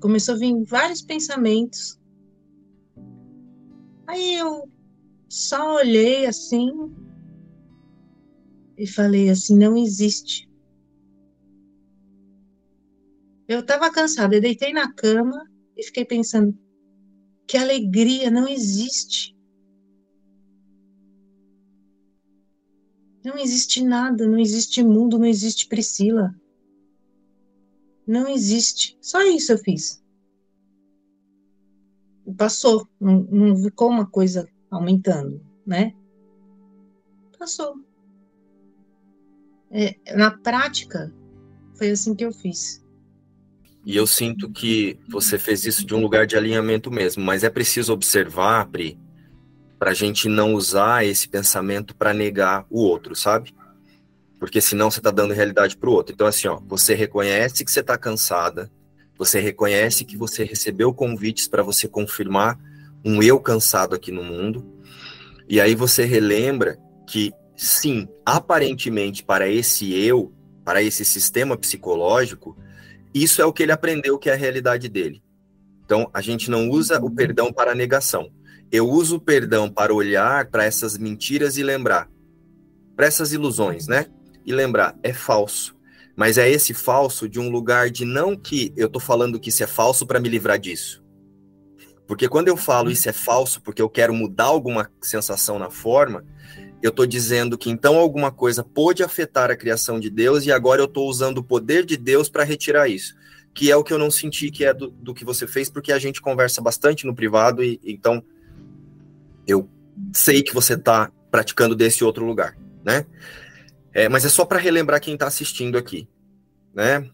Começou 0.00 0.34
a 0.34 0.38
vir 0.38 0.62
vários 0.64 1.00
pensamentos 1.00 2.01
Aí 4.12 4.34
eu 4.34 4.70
só 5.26 5.76
olhei 5.76 6.26
assim 6.26 6.70
e 8.76 8.86
falei 8.86 9.30
assim: 9.30 9.56
não 9.56 9.74
existe. 9.74 10.46
Eu 13.48 13.60
estava 13.60 13.90
cansada, 13.90 14.34
eu 14.34 14.40
deitei 14.42 14.70
na 14.70 14.92
cama 14.92 15.50
e 15.74 15.82
fiquei 15.82 16.04
pensando: 16.04 16.54
que 17.48 17.56
alegria, 17.56 18.30
não 18.30 18.46
existe. 18.46 19.34
Não 23.24 23.38
existe 23.38 23.82
nada, 23.82 24.26
não 24.26 24.38
existe 24.38 24.82
mundo, 24.82 25.18
não 25.18 25.26
existe 25.26 25.66
Priscila. 25.68 26.34
Não 28.06 28.28
existe. 28.28 28.98
Só 29.00 29.22
isso 29.22 29.52
eu 29.52 29.58
fiz 29.58 30.01
passou, 32.36 32.88
não, 33.00 33.26
não 33.30 33.56
ficou 33.56 33.90
uma 33.90 34.06
coisa 34.06 34.48
aumentando, 34.70 35.40
né? 35.66 35.94
Passou. 37.38 37.74
É, 39.70 39.96
na 40.14 40.30
prática, 40.30 41.12
foi 41.74 41.90
assim 41.90 42.14
que 42.14 42.24
eu 42.24 42.32
fiz. 42.32 42.82
E 43.84 43.96
eu 43.96 44.06
sinto 44.06 44.50
que 44.50 44.98
você 45.08 45.38
fez 45.38 45.64
isso 45.64 45.84
de 45.84 45.94
um 45.94 46.00
lugar 46.00 46.26
de 46.26 46.36
alinhamento 46.36 46.90
mesmo, 46.90 47.24
mas 47.24 47.42
é 47.42 47.50
preciso 47.50 47.92
observar, 47.92 48.68
Pri, 48.68 48.98
para 49.78 49.90
a 49.90 49.94
gente 49.94 50.28
não 50.28 50.54
usar 50.54 51.04
esse 51.04 51.28
pensamento 51.28 51.96
para 51.96 52.14
negar 52.14 52.64
o 52.70 52.80
outro, 52.80 53.16
sabe? 53.16 53.52
Porque 54.38 54.60
senão 54.60 54.90
você 54.90 55.00
está 55.00 55.10
dando 55.10 55.34
realidade 55.34 55.76
para 55.76 55.90
o 55.90 55.92
outro. 55.92 56.14
Então, 56.14 56.26
assim, 56.26 56.46
ó, 56.46 56.60
você 56.60 56.94
reconhece 56.94 57.64
que 57.64 57.72
você 57.72 57.80
está 57.80 57.98
cansada, 57.98 58.70
você 59.22 59.38
reconhece 59.38 60.04
que 60.04 60.16
você 60.16 60.42
recebeu 60.42 60.92
convites 60.92 61.46
para 61.46 61.62
você 61.62 61.86
confirmar 61.86 62.58
um 63.04 63.22
eu 63.22 63.38
cansado 63.38 63.94
aqui 63.94 64.10
no 64.10 64.24
mundo, 64.24 64.66
e 65.48 65.60
aí 65.60 65.76
você 65.76 66.04
relembra 66.04 66.76
que, 67.06 67.32
sim, 67.56 68.08
aparentemente 68.26 69.22
para 69.22 69.48
esse 69.48 69.94
eu, 69.94 70.32
para 70.64 70.82
esse 70.82 71.04
sistema 71.04 71.56
psicológico, 71.56 72.58
isso 73.14 73.40
é 73.40 73.44
o 73.44 73.52
que 73.52 73.62
ele 73.62 73.70
aprendeu 73.70 74.18
que 74.18 74.28
é 74.28 74.32
a 74.32 74.36
realidade 74.36 74.88
dele. 74.88 75.22
Então, 75.84 76.10
a 76.12 76.20
gente 76.20 76.50
não 76.50 76.68
usa 76.68 76.98
o 77.00 77.08
perdão 77.08 77.52
para 77.52 77.76
negação. 77.76 78.28
Eu 78.72 78.88
uso 78.88 79.16
o 79.16 79.20
perdão 79.20 79.70
para 79.70 79.94
olhar 79.94 80.46
para 80.46 80.64
essas 80.64 80.98
mentiras 80.98 81.56
e 81.56 81.62
lembrar, 81.62 82.10
para 82.96 83.06
essas 83.06 83.32
ilusões, 83.32 83.86
né? 83.86 84.06
E 84.44 84.52
lembrar, 84.52 84.98
é 85.00 85.12
falso. 85.12 85.76
Mas 86.16 86.38
é 86.38 86.48
esse 86.48 86.74
falso 86.74 87.28
de 87.28 87.40
um 87.40 87.50
lugar 87.50 87.90
de 87.90 88.04
não 88.04 88.36
que 88.36 88.72
eu 88.76 88.88
tô 88.88 89.00
falando 89.00 89.40
que 89.40 89.48
isso 89.48 89.62
é 89.62 89.66
falso 89.66 90.06
para 90.06 90.20
me 90.20 90.28
livrar 90.28 90.58
disso. 90.58 91.02
Porque 92.06 92.28
quando 92.28 92.48
eu 92.48 92.56
falo 92.56 92.90
isso 92.90 93.08
é 93.08 93.12
falso 93.12 93.60
porque 93.62 93.80
eu 93.80 93.88
quero 93.88 94.12
mudar 94.12 94.44
alguma 94.44 94.90
sensação 95.00 95.58
na 95.58 95.70
forma, 95.70 96.24
eu 96.82 96.90
estou 96.90 97.06
dizendo 97.06 97.56
que 97.56 97.70
então 97.70 97.96
alguma 97.96 98.30
coisa 98.32 98.62
pôde 98.62 99.02
afetar 99.02 99.50
a 99.50 99.56
criação 99.56 100.00
de 100.00 100.10
Deus 100.10 100.44
e 100.44 100.52
agora 100.52 100.82
eu 100.82 100.86
estou 100.86 101.08
usando 101.08 101.38
o 101.38 101.44
poder 101.44 101.86
de 101.86 101.96
Deus 101.96 102.28
para 102.28 102.44
retirar 102.44 102.88
isso. 102.88 103.14
Que 103.54 103.70
é 103.70 103.76
o 103.76 103.84
que 103.84 103.92
eu 103.92 103.98
não 103.98 104.10
senti 104.10 104.50
que 104.50 104.64
é 104.64 104.74
do, 104.74 104.90
do, 104.90 105.14
que 105.14 105.24
você 105.24 105.46
fez, 105.46 105.70
porque 105.70 105.92
a 105.92 105.98
gente 105.98 106.20
conversa 106.20 106.60
bastante 106.60 107.06
no 107.06 107.14
privado 107.14 107.62
e 107.62 107.80
então 107.84 108.22
eu 109.46 109.68
sei 110.12 110.42
que 110.42 110.52
você 110.52 110.74
está 110.74 111.10
praticando 111.30 111.74
desse 111.74 112.02
outro 112.02 112.24
lugar, 112.24 112.56
né? 112.84 113.06
É, 113.94 114.08
mas 114.08 114.24
é 114.24 114.28
só 114.28 114.44
para 114.44 114.58
relembrar 114.58 115.00
quem 115.00 115.14
está 115.14 115.26
assistindo 115.26 115.76
aqui, 115.76 116.08
né? 116.74 117.10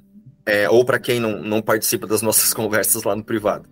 É, 0.46 0.68
ou 0.70 0.84
para 0.84 0.98
quem 0.98 1.20
não, 1.20 1.42
não 1.42 1.60
participa 1.60 2.06
das 2.06 2.22
nossas 2.22 2.52
conversas 2.54 3.02
lá 3.02 3.14
no 3.14 3.24
privado. 3.24 3.68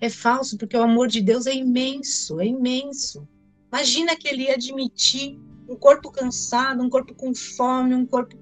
É 0.00 0.10
falso, 0.10 0.58
porque 0.58 0.76
o 0.76 0.82
amor 0.82 1.06
de 1.06 1.20
Deus 1.20 1.46
é 1.46 1.54
imenso, 1.54 2.40
é 2.40 2.46
imenso. 2.46 3.26
Imagina 3.72 4.16
que 4.16 4.28
ele 4.28 4.44
ia 4.44 4.54
admitir 4.54 5.38
um 5.68 5.76
corpo 5.76 6.10
cansado, 6.10 6.82
um 6.82 6.90
corpo 6.90 7.14
com 7.14 7.32
fome, 7.34 7.94
um 7.94 8.04
corpo. 8.04 8.36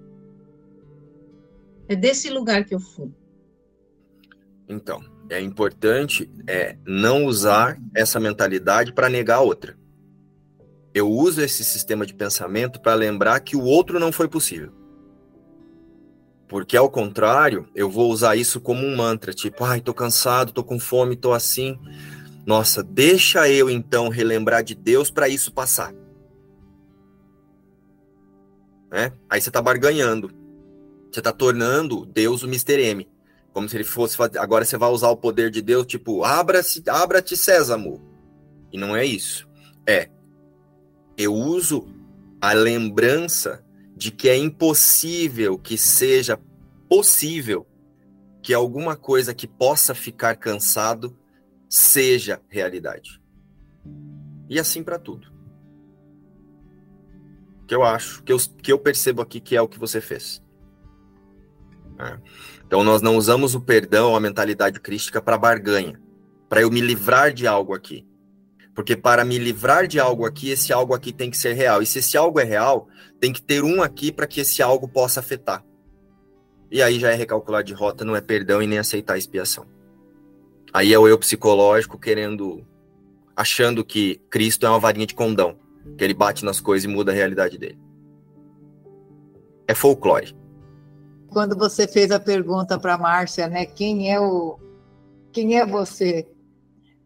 É 1.87 1.95
desse 1.95 2.31
lugar 2.31 2.65
que 2.65 2.75
eu 2.75 2.81
fui. 2.81 3.13
Então, 4.67 5.05
é 5.29 5.41
importante 5.41 6.31
é, 6.47 6.77
não 6.87 7.27
usar 7.27 7.79
essa 7.95 8.19
mentalidade 8.19 8.93
para 8.93 9.11
negar 9.11 9.37
a 9.37 9.41
outra 9.43 9.80
eu 10.93 11.09
uso 11.11 11.41
esse 11.41 11.65
sistema 11.65 12.05
de 12.05 12.15
pensamento 12.15 12.81
para 12.81 12.95
lembrar 12.95 13.41
que 13.41 13.57
o 13.57 13.63
outro 13.63 14.01
não 14.01 14.11
foi 14.11 14.29
possível. 14.29 14.73
Porque 16.49 16.77
ao 16.77 16.91
contrário, 16.91 17.69
eu 17.75 17.89
vou 17.89 18.11
usar 18.11 18.35
isso 18.35 18.61
como 18.61 18.85
um 18.85 18.97
mantra, 18.97 19.33
tipo, 19.33 19.65
ai, 19.65 19.81
tô 19.81 19.95
cansado, 19.95 20.53
tô 20.53 20.65
com 20.65 20.81
fome, 20.81 21.15
tô 21.15 21.33
assim. 21.33 21.79
Nossa, 22.45 22.83
deixa 22.83 23.49
eu 23.49 23.71
então 23.71 24.09
relembrar 24.09 24.65
de 24.65 24.75
Deus 24.75 25.11
para 25.11 25.29
isso 25.29 25.53
passar. 25.53 25.95
Né? 28.91 29.13
Aí 29.29 29.41
você 29.41 29.51
tá 29.51 29.63
barganhando. 29.63 30.33
Você 31.11 31.23
tá 31.23 31.33
tornando 31.33 32.05
Deus 32.05 32.43
o 32.43 32.47
Mr. 32.47 32.83
M. 32.83 33.09
Como 33.53 33.69
se 33.69 33.77
ele 33.77 33.85
fosse 33.85 34.17
agora 34.39 34.65
você 34.65 34.77
vai 34.77 34.91
usar 34.91 35.11
o 35.11 35.17
poder 35.17 35.51
de 35.51 35.63
Deus, 35.63 35.87
tipo, 35.87 36.25
abra-se, 36.25 36.83
abra-te 36.89 37.37
sésamo. 37.37 38.01
E 38.73 38.79
não 38.79 38.97
é 38.97 39.05
isso. 39.05 39.49
É, 39.87 40.09
eu 41.21 41.35
uso 41.35 41.87
a 42.41 42.55
lembrança 42.55 43.63
de 43.95 44.11
que 44.11 44.29
é 44.29 44.37
impossível 44.37 45.59
que 45.59 45.77
seja 45.77 46.41
possível 46.89 47.67
que 48.43 48.55
alguma 48.55 48.97
coisa 48.97 49.35
que 49.35 49.47
possa 49.47 49.95
ficar 49.95 50.37
cansado 50.37 51.15
seja 51.69 52.41
realidade. 52.49 53.21
E 54.49 54.59
assim 54.59 54.83
para 54.83 54.99
tudo. 54.99 55.31
Que 57.69 57.75
eu 57.75 57.83
acho, 57.83 58.23
que 58.23 58.33
eu, 58.33 58.39
que 58.39 58.73
eu 58.73 58.79
percebo 58.79 59.21
aqui 59.21 59.41
que 59.41 59.55
é 59.55 59.61
o 59.61 59.69
que 59.69 59.79
você 59.79 60.01
fez. 60.01 60.43
É. 61.99 62.19
Então 62.67 62.83
nós 62.83 63.03
não 63.03 63.17
usamos 63.17 63.55
o 63.55 63.61
perdão, 63.61 64.17
a 64.17 64.21
mentalidade 64.21 64.81
crística 64.81 65.21
para 65.21 65.37
barganha, 65.37 66.01
para 66.49 66.63
eu 66.63 66.71
me 66.71 66.81
livrar 66.81 67.31
de 67.31 67.47
algo 67.47 67.75
aqui. 67.75 68.09
Porque 68.75 68.97
para 68.97 69.25
me 69.25 69.39
livrar 69.39 69.87
de 69.87 69.99
algo 69.99 70.25
aqui, 70.25 70.51
esse 70.51 70.73
algo 70.73 70.95
aqui 70.95 71.13
tem 71.13 71.31
que 71.31 71.37
ser 71.37 71.55
real. 71.55 71.83
E 71.83 71.87
se 71.87 71.99
esse 71.99 72.17
algo 72.17 72.39
é 72.39 72.45
real, 72.45 72.89
tem 73.19 73.33
que 73.33 73.43
ter 73.43 73.65
um 73.65 73.83
aqui 73.83 74.13
para 74.13 74.27
que 74.27 74.41
esse 74.41 74.63
algo 74.63 74.89
possa 74.89 75.21
afetar. 75.21 75.65
E 76.71 76.83
aí 76.83 77.01
já 77.01 77.11
é 77.11 77.15
recalcular 77.15 77.65
de 77.65 77.75
rota, 77.75 78.05
não 78.05 78.15
é 78.15 78.21
perdão 78.21 78.63
e 78.63 78.67
nem 78.67 78.79
aceitar 78.79 79.15
a 79.15 79.19
expiação. 79.19 79.67
Aí 80.73 80.93
é 80.93 80.99
o 80.99 81.09
eu 81.09 81.19
psicológico 81.19 81.99
querendo, 81.99 82.65
achando 83.35 83.85
que 83.85 84.21
Cristo 84.31 84.67
é 84.67 84.69
uma 84.69 84.79
varinha 84.79 85.07
de 85.07 85.15
condão, 85.15 85.57
que 85.99 86.05
ele 86.05 86.15
bate 86.15 86.45
nas 86.45 86.61
coisas 86.61 86.85
e 86.85 86.89
muda 86.89 87.11
a 87.11 87.15
realidade 87.15 87.59
dele. 87.59 87.79
É 89.67 89.75
folclore. 89.75 90.37
Quando 91.29 91.57
você 91.57 91.89
fez 91.89 92.11
a 92.13 92.21
pergunta 92.21 92.79
para 92.79 92.97
Márcia, 92.97 93.49
né, 93.49 93.67
quem 93.67 94.13
é 94.13 94.21
o 94.21 94.59
quem 95.33 95.59
é 95.59 95.67
você? 95.67 96.29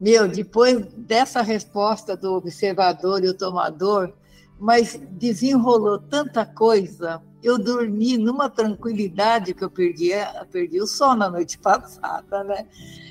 Meu, 0.05 0.29
depois 0.29 0.85
dessa 0.99 1.41
resposta 1.41 2.15
do 2.15 2.35
observador 2.35 3.25
e 3.25 3.29
o 3.31 3.33
tomador, 3.33 4.13
mas 4.61 5.01
desenrolou 5.13 5.99
tanta 5.99 6.45
coisa. 6.45 7.23
Eu 7.43 7.57
dormi 7.57 8.19
numa 8.19 8.51
tranquilidade 8.51 9.55
que 9.55 9.65
eu 9.65 9.71
perdi, 9.71 10.11
eu 10.11 10.45
perdi 10.53 10.79
o 10.79 10.87
sono 10.87 11.21
na 11.21 11.31
noite 11.31 11.57
passada, 11.57 12.45
né? 12.45 12.67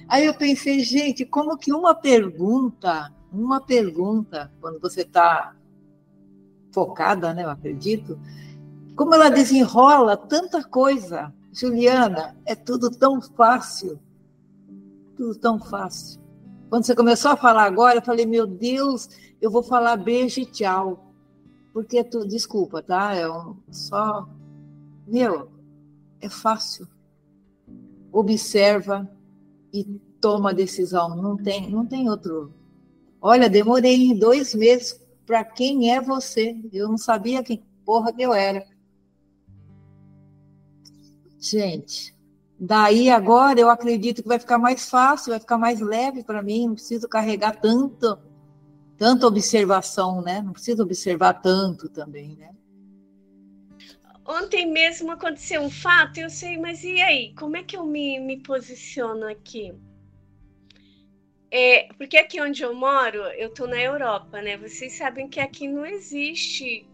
Aí 0.07 0.23
eu 0.27 0.35
pensei, 0.35 0.81
gente, 0.81 1.25
como 1.25 1.57
que 1.57 1.73
uma 1.73 1.95
pergunta, 1.95 3.11
uma 3.31 3.59
pergunta, 3.59 4.51
quando 4.61 4.79
você 4.79 5.01
está 5.01 5.55
focada, 6.71 7.33
né? 7.33 7.43
Eu 7.43 7.49
acredito, 7.49 8.19
como 8.95 9.15
ela 9.15 9.31
desenrola 9.31 10.15
tanta 10.15 10.63
coisa. 10.63 11.33
Juliana, 11.51 12.37
é 12.45 12.53
tudo 12.53 12.91
tão 12.91 13.19
fácil, 13.19 13.99
tudo 15.17 15.33
tão 15.33 15.59
fácil. 15.59 16.22
Quando 16.73 16.85
você 16.85 16.95
começou 16.95 17.29
a 17.29 17.37
falar 17.37 17.65
agora, 17.65 17.99
eu 17.99 18.01
falei, 18.01 18.25
meu 18.25 18.47
Deus, 18.47 19.07
eu 19.39 19.51
vou 19.51 19.61
falar 19.61 19.95
beijo 19.95 20.41
e 20.41 20.45
tchau. 20.47 21.13
Porque 21.71 22.03
tu, 22.03 22.27
desculpa, 22.27 22.81
tá? 22.81 23.13
É 23.13 23.29
um, 23.29 23.55
só. 23.69 24.27
Meu, 25.05 25.51
é 26.19 26.27
fácil. 26.27 26.87
Observa 28.11 29.07
e 29.71 29.83
toma 30.19 30.49
a 30.49 30.53
decisão. 30.53 31.15
Não 31.15 31.37
tem, 31.37 31.69
não 31.69 31.85
tem 31.85 32.09
outro. 32.09 32.51
Olha, 33.21 33.47
demorei 33.47 34.11
dois 34.15 34.55
meses 34.55 34.99
para 35.27 35.43
quem 35.43 35.91
é 35.91 36.01
você. 36.01 36.57
Eu 36.73 36.87
não 36.87 36.97
sabia 36.97 37.43
quem 37.43 37.63
porra 37.85 38.11
que 38.11 38.23
eu 38.23 38.33
era. 38.33 38.65
Gente, 41.39 42.15
Daí 42.65 43.09
agora 43.09 43.59
eu 43.59 43.69
acredito 43.69 44.21
que 44.21 44.27
vai 44.29 44.39
ficar 44.39 44.57
mais 44.57 44.89
fácil, 44.89 45.31
vai 45.31 45.39
ficar 45.41 45.57
mais 45.57 45.81
leve 45.81 46.23
para 46.23 46.41
mim, 46.41 46.67
não 46.67 46.75
preciso 46.75 47.09
carregar 47.09 47.59
tanto, 47.59 48.17
tanta 48.97 49.27
observação, 49.27 50.21
né? 50.21 50.41
Não 50.41 50.53
preciso 50.53 50.81
observar 50.81 51.33
tanto 51.41 51.89
também, 51.89 52.37
né? 52.37 52.51
Ontem 54.25 54.65
mesmo 54.65 55.11
aconteceu 55.11 55.61
um 55.61 55.69
fato, 55.69 56.21
eu 56.21 56.29
sei, 56.29 56.57
mas 56.57 56.85
e 56.85 57.01
aí? 57.01 57.35
Como 57.35 57.57
é 57.57 57.63
que 57.63 57.75
eu 57.75 57.85
me, 57.85 58.17
me 58.21 58.41
posiciono 58.41 59.27
aqui? 59.27 59.73
É, 61.51 61.89
porque 61.97 62.15
aqui 62.15 62.39
onde 62.39 62.63
eu 62.63 62.73
moro, 62.73 63.17
eu 63.17 63.49
estou 63.49 63.67
na 63.67 63.81
Europa, 63.81 64.41
né? 64.41 64.55
Vocês 64.55 64.93
sabem 64.93 65.27
que 65.27 65.41
aqui 65.41 65.67
não 65.67 65.85
existe 65.85 66.87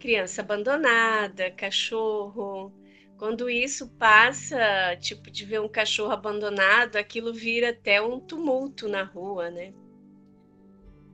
criança 0.00 0.42
abandonada, 0.42 1.48
cachorro, 1.52 2.72
quando 3.18 3.48
isso 3.48 3.88
passa, 3.98 4.96
tipo, 5.00 5.30
de 5.30 5.44
ver 5.44 5.60
um 5.60 5.68
cachorro 5.68 6.12
abandonado, 6.12 6.96
aquilo 6.96 7.32
vira 7.32 7.70
até 7.70 8.00
um 8.00 8.20
tumulto 8.20 8.88
na 8.88 9.02
rua, 9.02 9.50
né? 9.50 9.72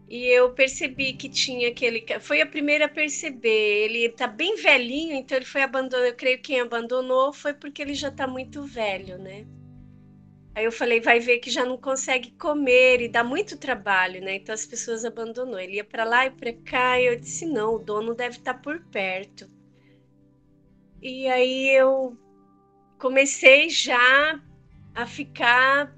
E 0.08 0.26
eu 0.26 0.52
percebi 0.52 1.14
que 1.14 1.28
tinha 1.28 1.68
aquele. 1.68 2.04
Foi 2.20 2.42
a 2.42 2.46
primeira 2.46 2.84
a 2.84 2.88
perceber. 2.88 3.84
Ele 3.84 4.08
tá 4.10 4.26
bem 4.26 4.56
velhinho, 4.56 5.14
então 5.14 5.38
ele 5.38 5.46
foi 5.46 5.62
abandonado. 5.62 6.06
Eu 6.06 6.14
creio 6.14 6.36
que 6.36 6.44
quem 6.44 6.60
abandonou 6.60 7.32
foi 7.32 7.54
porque 7.54 7.80
ele 7.80 7.94
já 7.94 8.10
tá 8.10 8.26
muito 8.26 8.62
velho, 8.62 9.16
né? 9.16 9.46
Aí 10.54 10.64
eu 10.66 10.72
falei, 10.72 11.00
vai 11.00 11.18
ver 11.18 11.38
que 11.38 11.50
já 11.50 11.64
não 11.64 11.78
consegue 11.78 12.30
comer 12.32 13.00
e 13.00 13.08
dá 13.08 13.24
muito 13.24 13.56
trabalho, 13.56 14.20
né? 14.20 14.34
Então 14.36 14.54
as 14.54 14.66
pessoas 14.66 15.04
abandonou. 15.04 15.58
Ele 15.58 15.76
ia 15.76 15.84
para 15.84 16.04
lá 16.04 16.26
e 16.26 16.30
para 16.30 16.52
cá, 16.52 17.00
e 17.00 17.06
eu 17.06 17.18
disse: 17.18 17.46
não, 17.46 17.76
o 17.76 17.78
dono 17.78 18.14
deve 18.14 18.36
estar 18.38 18.54
tá 18.54 18.60
por 18.60 18.80
perto. 18.90 19.50
E 21.02 21.26
aí 21.26 21.68
eu 21.76 22.16
comecei 22.96 23.68
já 23.68 24.40
a 24.94 25.04
ficar 25.04 25.92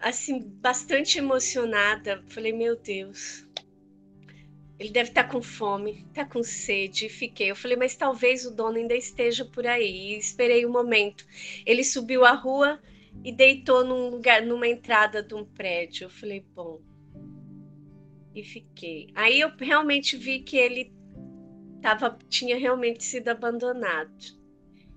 assim, 0.00 0.40
bastante 0.40 1.18
emocionada. 1.18 2.24
Falei, 2.28 2.50
meu 2.50 2.76
Deus, 2.76 3.46
ele 4.78 4.88
deve 4.88 5.10
estar 5.10 5.24
tá 5.24 5.28
com 5.28 5.42
fome, 5.42 6.06
está 6.08 6.24
com 6.24 6.42
sede. 6.42 7.10
Fiquei. 7.10 7.50
Eu 7.50 7.56
falei, 7.56 7.76
mas 7.76 7.94
talvez 7.94 8.46
o 8.46 8.50
dono 8.54 8.78
ainda 8.78 8.96
esteja 8.96 9.44
por 9.44 9.66
aí. 9.66 10.14
E 10.14 10.18
esperei 10.18 10.64
um 10.64 10.72
momento. 10.72 11.26
Ele 11.66 11.84
subiu 11.84 12.24
a 12.24 12.32
rua 12.32 12.80
e 13.22 13.30
deitou 13.30 13.84
num 13.84 14.08
lugar, 14.08 14.40
numa 14.40 14.66
entrada 14.66 15.22
de 15.22 15.34
um 15.34 15.44
prédio. 15.44 16.06
Eu 16.06 16.10
falei, 16.10 16.40
bom. 16.54 16.80
E 18.34 18.42
fiquei. 18.42 19.08
Aí 19.14 19.40
eu 19.40 19.52
realmente 19.58 20.16
vi 20.16 20.40
que 20.40 20.56
ele 20.56 20.98
tava, 21.80 22.18
tinha 22.28 22.56
realmente 22.56 23.04
sido 23.04 23.28
abandonado. 23.28 24.40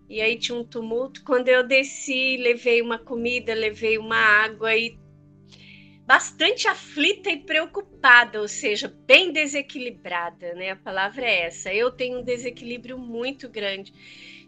E 0.09 0.21
aí 0.21 0.37
tinha 0.37 0.57
um 0.57 0.63
tumulto. 0.63 1.23
Quando 1.23 1.47
eu 1.47 1.65
desci, 1.65 2.37
levei 2.37 2.81
uma 2.81 2.99
comida, 2.99 3.53
levei 3.53 3.97
uma 3.97 4.17
água 4.17 4.75
e 4.75 4.97
bastante 6.05 6.67
aflita 6.67 7.29
e 7.29 7.39
preocupada, 7.39 8.41
ou 8.41 8.47
seja, 8.47 8.93
bem 9.07 9.31
desequilibrada, 9.31 10.53
né? 10.53 10.71
A 10.71 10.75
palavra 10.75 11.25
é 11.25 11.45
essa. 11.45 11.73
Eu 11.73 11.91
tenho 11.91 12.19
um 12.19 12.23
desequilíbrio 12.23 12.97
muito 12.97 13.49
grande 13.49 13.93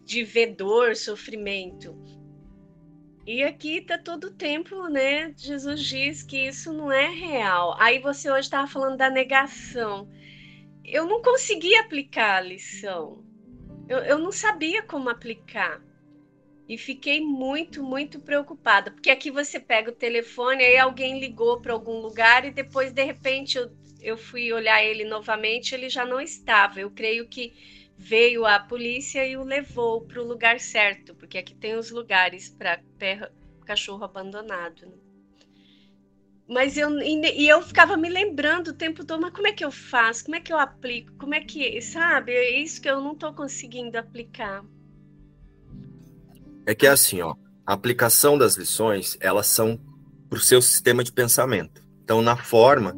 de 0.03 0.23
ver 0.23 0.55
dor, 0.55 0.95
sofrimento. 0.95 1.95
E 3.25 3.41
aqui 3.43 3.77
está 3.77 3.97
todo 3.97 4.25
o 4.25 4.33
tempo, 4.33 4.87
né? 4.87 5.33
Jesus 5.35 5.81
diz 5.81 6.21
que 6.21 6.47
isso 6.47 6.71
não 6.71 6.91
é 6.91 7.09
real. 7.09 7.75
Aí 7.79 7.97
você 7.97 8.29
hoje 8.29 8.41
estava 8.41 8.67
falando 8.67 8.97
da 8.97 9.09
negação. 9.09 10.07
Eu 10.87 11.05
não 11.05 11.21
consegui 11.21 11.75
aplicar 11.75 12.37
a 12.37 12.41
lição. 12.41 13.23
Eu, 13.87 13.99
eu 13.99 14.17
não 14.17 14.31
sabia 14.31 14.83
como 14.83 15.09
aplicar. 15.09 15.81
E 16.67 16.77
fiquei 16.77 17.21
muito, 17.21 17.83
muito 17.83 18.19
preocupada, 18.19 18.89
porque 18.89 19.11
aqui 19.11 19.29
você 19.29 19.59
pega 19.59 19.91
o 19.91 19.95
telefone, 19.95 20.63
aí 20.63 20.77
alguém 20.77 21.19
ligou 21.19 21.61
para 21.61 21.73
algum 21.73 21.99
lugar 21.99 22.43
e 22.43 22.51
depois, 22.51 22.91
de 22.91 23.03
repente, 23.03 23.57
eu, 23.57 23.71
eu 24.01 24.17
fui 24.17 24.51
olhar 24.51 24.83
ele 24.83 25.05
novamente, 25.05 25.75
ele 25.75 25.89
já 25.89 26.03
não 26.03 26.19
estava. 26.19 26.79
Eu 26.79 26.89
creio 26.89 27.27
que 27.27 27.53
veio 27.97 28.45
a 28.45 28.59
polícia 28.59 29.25
e 29.27 29.37
o 29.37 29.43
levou 29.43 30.01
para 30.01 30.21
o 30.21 30.25
lugar 30.25 30.59
certo, 30.59 31.13
porque 31.15 31.37
aqui 31.37 31.53
tem 31.55 31.75
os 31.75 31.91
lugares 31.91 32.49
para 32.49 32.81
cachorro 33.65 34.03
abandonado. 34.03 34.87
Né? 34.87 35.04
Mas 36.47 36.77
eu 36.77 36.91
e 37.01 37.47
eu 37.47 37.61
ficava 37.61 37.97
me 37.97 38.07
lembrando 38.07 38.67
o 38.67 38.73
tempo 38.73 39.03
todo, 39.03 39.21
mas 39.21 39.33
como 39.33 39.47
é 39.47 39.51
que 39.51 39.65
eu 39.65 39.71
faço? 39.71 40.25
Como 40.25 40.35
é 40.35 40.39
que 40.39 40.53
eu 40.53 40.59
aplico? 40.59 41.11
Como 41.17 41.33
é 41.33 41.41
que, 41.41 41.81
sabe? 41.81 42.31
É 42.31 42.59
isso 42.59 42.79
que 42.79 42.89
eu 42.89 43.01
não 43.01 43.13
estou 43.13 43.33
conseguindo 43.33 43.97
aplicar. 43.97 44.63
É 46.67 46.75
que 46.75 46.85
é 46.85 46.89
assim, 46.89 47.21
ó, 47.21 47.35
a 47.65 47.73
aplicação 47.73 48.37
das 48.37 48.55
lições, 48.55 49.17
elas 49.19 49.47
são 49.47 49.79
para 50.29 50.37
o 50.37 50.41
seu 50.41 50.61
sistema 50.61 51.03
de 51.03 51.11
pensamento. 51.11 51.81
Então, 52.03 52.21
na 52.21 52.37
forma, 52.37 52.95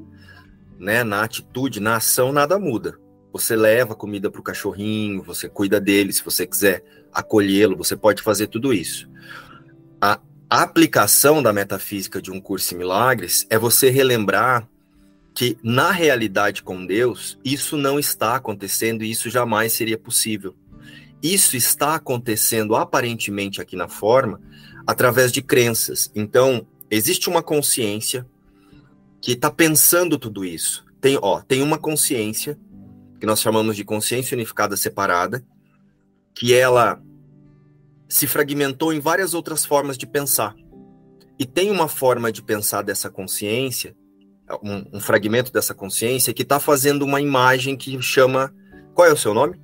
né, 0.77 1.03
na 1.03 1.23
atitude, 1.23 1.79
na 1.79 1.95
ação, 1.97 2.33
nada 2.33 2.59
muda. 2.59 2.99
Você 3.31 3.55
leva 3.55 3.95
comida 3.95 4.29
para 4.29 4.41
o 4.41 4.43
cachorrinho, 4.43 5.23
você 5.23 5.47
cuida 5.47 5.79
dele, 5.79 6.11
se 6.11 6.23
você 6.23 6.45
quiser 6.45 6.83
acolhê-lo, 7.13 7.77
você 7.77 7.95
pode 7.95 8.21
fazer 8.21 8.47
tudo 8.47 8.73
isso. 8.73 9.09
A 10.01 10.19
aplicação 10.49 11.43
da 11.43 11.51
metafísica 11.51 12.21
de 12.21 12.31
um 12.31 12.39
curso 12.39 12.73
em 12.73 12.77
milagres 12.77 13.45
é 13.49 13.57
você 13.57 13.89
relembrar 13.89 14.67
que 15.35 15.57
na 15.61 15.91
realidade 15.91 16.63
com 16.63 16.85
Deus, 16.85 17.37
isso 17.45 17.77
não 17.77 17.99
está 17.99 18.35
acontecendo 18.35 19.03
e 19.03 19.11
isso 19.11 19.29
jamais 19.29 19.73
seria 19.73 19.97
possível. 19.97 20.55
Isso 21.21 21.55
está 21.57 21.95
acontecendo 21.95 22.75
aparentemente 22.75 23.61
aqui 23.61 23.75
na 23.75 23.87
forma 23.87 24.41
através 24.85 25.31
de 25.31 25.41
crenças. 25.41 26.09
Então, 26.15 26.65
existe 26.89 27.27
uma 27.29 27.43
consciência 27.43 28.25
que 29.21 29.33
está 29.33 29.51
pensando 29.51 30.17
tudo 30.17 30.45
isso. 30.45 30.85
Tem, 31.01 31.19
ó, 31.21 31.41
tem 31.41 31.61
uma 31.61 31.77
consciência 31.77 32.57
que 33.19 33.25
nós 33.25 33.41
chamamos 33.41 33.75
de 33.75 33.83
consciência 33.83 34.35
unificada 34.35 34.77
separada, 34.77 35.45
que 36.33 36.53
ela 36.53 37.01
se 38.07 38.27
fragmentou 38.27 38.93
em 38.93 38.99
várias 38.99 39.33
outras 39.33 39.65
formas 39.65 39.97
de 39.97 40.07
pensar. 40.07 40.55
E 41.39 41.45
tem 41.45 41.69
uma 41.69 41.87
forma 41.87 42.31
de 42.31 42.41
pensar 42.41 42.81
dessa 42.81 43.09
consciência, 43.09 43.95
um, 44.63 44.97
um 44.97 44.99
fragmento 44.99 45.51
dessa 45.51 45.73
consciência, 45.73 46.33
que 46.33 46.41
está 46.41 46.59
fazendo 46.59 47.03
uma 47.03 47.21
imagem 47.21 47.75
que 47.75 48.01
chama. 48.01 48.53
Qual 48.93 49.07
é 49.07 49.11
o 49.11 49.17
seu 49.17 49.33
nome? 49.33 49.59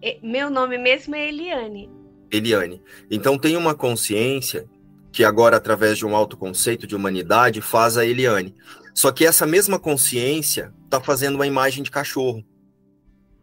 É, 0.00 0.18
meu 0.22 0.48
nome 0.48 0.78
mesmo 0.78 1.14
é 1.14 1.28
Eliane. 1.28 1.90
Eliane. 2.30 2.82
Então 3.10 3.38
tem 3.38 3.56
uma 3.56 3.74
consciência 3.74 4.66
que 5.12 5.24
agora, 5.24 5.56
através 5.56 5.98
de 5.98 6.06
um 6.06 6.14
autoconceito 6.14 6.86
de 6.86 6.94
humanidade, 6.94 7.60
faz 7.60 7.96
a 7.96 8.06
Eliane. 8.06 8.54
Só 8.94 9.10
que 9.12 9.24
essa 9.24 9.46
mesma 9.46 9.78
consciência 9.78 10.72
está 10.84 11.00
fazendo 11.00 11.34
uma 11.36 11.46
imagem 11.46 11.82
de 11.82 11.90
cachorro. 11.90 12.44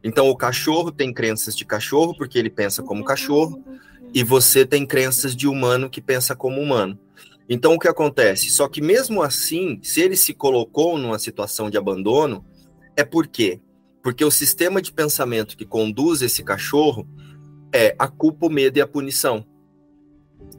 Então 0.06 0.30
o 0.30 0.38
cachorro 0.38 0.92
tem 0.92 1.12
crenças 1.12 1.58
de 1.58 1.66
cachorro, 1.66 2.16
porque 2.16 2.38
ele 2.38 2.52
pensa 2.52 2.84
como 2.84 3.04
cachorro, 3.04 3.60
e 4.14 4.24
você 4.24 4.64
tem 4.64 4.86
crenças 4.86 5.36
de 5.36 5.48
humano 5.48 5.90
que 5.90 6.00
pensa 6.00 6.36
como 6.36 6.62
humano. 6.62 7.00
Então 7.50 7.74
o 7.74 7.80
que 7.80 7.88
acontece? 7.88 8.52
Só 8.52 8.68
que 8.68 8.84
mesmo 8.84 9.24
assim, 9.24 9.80
se 9.82 10.02
ele 10.02 10.16
se 10.16 10.32
colocou 10.32 10.96
numa 11.00 11.18
situação 11.18 11.72
de 11.72 11.78
abandono, 11.78 12.46
é 12.96 13.04
por 13.04 13.26
quê? 13.26 13.60
Porque 14.04 14.24
o 14.24 14.30
sistema 14.30 14.80
de 14.80 14.94
pensamento 14.94 15.58
que 15.58 15.66
conduz 15.66 16.22
esse 16.22 16.44
cachorro 16.44 17.10
é 17.74 17.96
a 17.98 18.08
culpa, 18.08 18.46
o 18.46 18.50
medo 18.50 18.78
e 18.78 18.82
a 18.82 18.88
punição. 18.88 19.44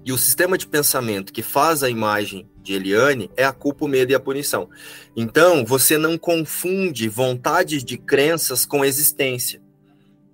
E 0.05 0.13
o 0.13 0.19
sistema 0.19 0.59
de 0.59 0.67
pensamento 0.67 1.33
que 1.33 1.43
faz 1.43 1.85
a 1.85 1.89
imagem 1.89 2.51
de 2.67 2.75
Eliane 2.75 3.31
é 3.37 3.45
a 3.45 3.53
culpa, 3.53 3.85
o 3.85 3.89
medo 3.89 4.11
e 4.11 4.15
a 4.15 4.21
punição. 4.21 4.69
Então, 5.17 5.65
você 5.65 5.97
não 5.97 6.19
confunde 6.19 7.09
vontades 7.09 7.85
de 7.85 7.97
crenças 7.97 8.67
com 8.67 8.85
existência. 8.85 9.63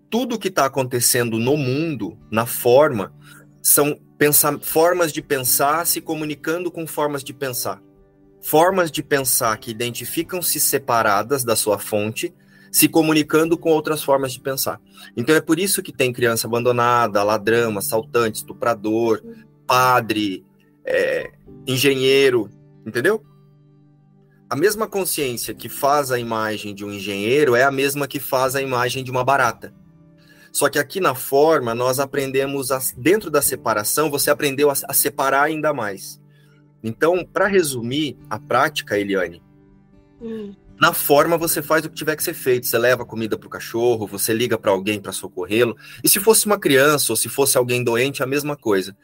Tudo 0.09 0.39
que 0.39 0.49
está 0.49 0.65
acontecendo 0.65 1.39
no 1.39 1.57
mundo, 1.57 2.19
na 2.31 2.47
forma, 2.47 3.15
são 3.63 4.01
formas 4.61 5.13
de 5.13 5.21
pensar 5.21 5.87
se 5.87 6.01
comunicando 6.01 6.71
com 6.71 6.87
formas 6.87 7.23
de 7.23 7.35
pensar. 7.35 7.83
Formas 8.41 8.91
de 8.91 9.03
pensar 9.03 9.57
que 9.59 9.71
identificam-se 9.71 10.59
separadas 10.59 11.45
da 11.45 11.57
sua 11.57 11.79
fonte 11.79 12.33
se 12.71 12.89
comunicando 12.89 13.59
com 13.59 13.71
outras 13.71 14.03
formas 14.03 14.33
de 14.33 14.41
pensar. 14.41 14.81
Então 15.15 15.35
é 15.35 15.41
por 15.43 15.59
isso 15.59 15.83
que 15.83 15.93
tem 15.93 16.13
criança 16.13 16.47
abandonada, 16.47 17.23
ladrão, 17.23 17.77
assaltante, 17.77 18.39
estuprador, 18.39 19.23
padre, 19.67 20.43
é, 20.85 21.31
engenheiro, 21.67 22.51
entendeu? 22.87 23.23
A 24.49 24.57
mesma 24.57 24.87
consciência 24.87 25.55
que 25.55 25.69
faz 25.69 26.11
a 26.11 26.19
imagem 26.19 26.75
de 26.75 26.85
um 26.85 26.93
engenheiro 26.93 27.55
é 27.55 27.63
a 27.63 27.71
mesma 27.71 28.07
que 28.07 28.21
faz 28.21 28.55
a 28.55 28.61
imagem 28.61 29.03
de 29.03 29.11
uma 29.11 29.25
barata. 29.25 29.73
Só 30.53 30.69
que 30.69 30.79
aqui 30.79 31.01
na 31.01 31.15
forma, 31.15 31.75
nós 31.75 31.99
aprendemos, 31.99 32.71
a, 32.71 32.79
dentro 32.97 33.31
da 33.31 33.41
separação, 33.41 34.11
você 34.11 34.31
aprendeu 34.31 34.69
a, 34.69 34.75
a 34.87 34.93
separar 34.93 35.45
ainda 35.45 35.73
mais. 35.73 36.21
Então, 36.83 37.25
para 37.25 37.47
resumir 37.47 38.19
a 38.29 38.39
prática, 38.39 38.99
Eliane, 38.99 39.43
hum. 40.21 40.55
Na 40.83 40.93
forma, 40.93 41.39
você 41.39 41.63
faz 41.63 41.85
o 41.85 41.89
que 41.89 41.95
tiver 41.95 42.17
que 42.17 42.25
ser 42.25 42.35
feito. 42.35 42.67
Você 42.67 42.77
leva 42.77 43.05
comida 43.05 43.39
para 43.39 43.47
o 43.47 43.51
cachorro, 43.51 44.05
você 44.05 44.33
liga 44.33 44.59
para 44.59 44.73
alguém 44.73 45.01
para 45.01 45.13
socorrê-lo. 45.13 45.77
E 46.03 46.09
se 46.09 46.19
fosse 46.19 46.45
uma 46.45 46.59
criança 46.59 47.13
ou 47.13 47.17
se 47.17 47.29
fosse 47.29 47.57
alguém 47.57 47.85
doente, 47.85 48.21
a 48.21 48.27
mesma 48.27 48.57
coisa. 48.57 48.97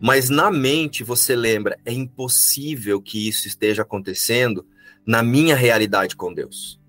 Mas 0.00 0.30
na 0.30 0.50
mente 0.50 1.04
você 1.04 1.36
lembra, 1.36 1.78
é 1.84 1.92
impossível 1.92 3.02
que 3.02 3.28
isso 3.28 3.46
esteja 3.46 3.82
acontecendo 3.82 4.66
na 5.06 5.22
minha 5.22 5.54
realidade 5.54 6.16
com 6.16 6.32
Deus. 6.32 6.80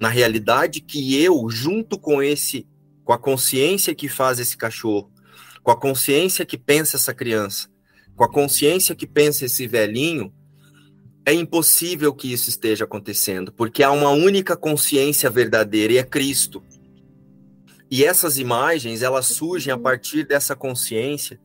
Na 0.00 0.08
realidade 0.08 0.80
que 0.80 1.22
eu, 1.22 1.48
junto 1.48 1.96
com 1.96 2.20
esse, 2.20 2.66
com 3.04 3.12
a 3.12 3.18
consciência 3.18 3.94
que 3.94 4.08
faz 4.08 4.40
esse 4.40 4.56
cachorro, 4.56 5.12
com 5.62 5.70
a 5.70 5.76
consciência 5.78 6.44
que 6.44 6.58
pensa 6.58 6.96
essa 6.96 7.14
criança, 7.14 7.68
com 8.16 8.24
a 8.24 8.30
consciência 8.30 8.96
que 8.96 9.06
pensa 9.06 9.44
esse 9.44 9.68
velhinho, 9.68 10.32
é 11.24 11.32
impossível 11.32 12.12
que 12.12 12.32
isso 12.32 12.50
esteja 12.50 12.84
acontecendo, 12.84 13.52
porque 13.52 13.82
há 13.82 13.92
uma 13.92 14.10
única 14.10 14.56
consciência 14.56 15.30
verdadeira 15.30 15.92
e 15.92 15.98
é 15.98 16.02
Cristo. 16.02 16.62
E 17.88 18.04
essas 18.04 18.38
imagens, 18.38 19.02
elas 19.02 19.26
surgem 19.26 19.72
a 19.72 19.78
partir 19.78 20.26
dessa 20.26 20.56
consciência 20.56 21.40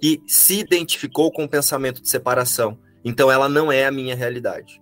que 0.00 0.22
se 0.26 0.58
identificou 0.58 1.30
com 1.32 1.44
o 1.44 1.48
pensamento 1.48 2.00
de 2.00 2.08
separação. 2.08 2.78
Então 3.04 3.30
ela 3.30 3.48
não 3.48 3.70
é 3.70 3.86
a 3.86 3.92
minha 3.92 4.14
realidade. 4.14 4.80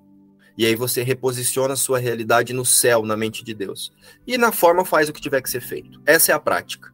E 0.56 0.64
aí 0.64 0.74
você 0.74 1.02
reposiciona 1.02 1.74
a 1.74 1.76
sua 1.76 1.98
realidade 1.98 2.52
no 2.52 2.64
céu, 2.64 3.04
na 3.04 3.16
mente 3.16 3.44
de 3.44 3.54
Deus. 3.54 3.92
E 4.26 4.38
na 4.38 4.52
forma 4.52 4.84
faz 4.84 5.08
o 5.08 5.12
que 5.12 5.20
tiver 5.20 5.42
que 5.42 5.50
ser 5.50 5.60
feito. 5.60 6.00
Essa 6.06 6.32
é 6.32 6.34
a 6.34 6.40
prática. 6.40 6.92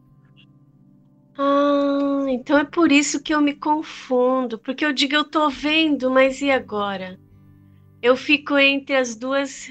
Ah, 1.37 2.25
então 2.29 2.59
é 2.59 2.65
por 2.65 2.91
isso 2.91 3.23
que 3.23 3.35
eu 3.35 3.41
me 3.41 3.55
confundo, 3.55 4.59
porque 4.59 4.85
eu 4.85 4.93
digo 4.93 5.15
eu 5.15 5.25
tô 5.25 5.49
vendo, 5.49 6.11
mas 6.11 6.41
e 6.41 6.51
agora? 6.51 7.19
eu 8.03 8.17
fico 8.17 8.59
entre 8.59 8.97
as 8.97 9.15
duas, 9.15 9.71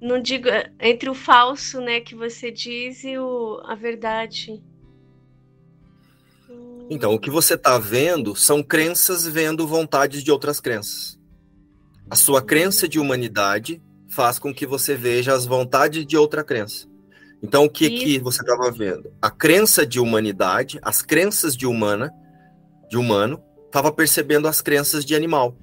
não 0.00 0.20
digo 0.20 0.48
entre 0.80 1.08
o 1.10 1.14
falso, 1.14 1.80
né, 1.80 2.00
que 2.00 2.14
você 2.14 2.50
diz 2.50 3.04
e 3.04 3.18
o, 3.18 3.60
a 3.64 3.74
verdade. 3.74 4.62
Então, 6.90 7.14
o 7.14 7.18
que 7.18 7.30
você 7.30 7.54
está 7.54 7.78
vendo 7.78 8.34
são 8.36 8.62
crenças 8.62 9.26
vendo 9.26 9.66
vontades 9.66 10.22
de 10.22 10.30
outras 10.30 10.60
crenças. 10.60 11.18
A 12.10 12.16
sua 12.16 12.42
crença 12.42 12.88
de 12.88 12.98
humanidade 12.98 13.82
faz 14.08 14.38
com 14.38 14.52
que 14.52 14.66
você 14.66 14.94
veja 14.94 15.34
as 15.34 15.46
vontades 15.46 16.04
de 16.06 16.16
outra 16.16 16.44
crença. 16.44 16.86
Então, 17.42 17.64
o 17.64 17.70
que, 17.70 17.90
que 17.90 18.18
você 18.18 18.40
estava 18.42 18.70
vendo? 18.70 19.12
A 19.20 19.30
crença 19.30 19.84
de 19.84 19.98
humanidade, 19.98 20.78
as 20.82 21.02
crenças 21.02 21.56
de 21.56 21.66
humana, 21.66 22.12
de 22.88 22.96
humano, 22.96 23.42
estava 23.66 23.90
percebendo 23.90 24.46
as 24.46 24.60
crenças 24.60 25.04
de 25.04 25.14
animal. 25.14 25.56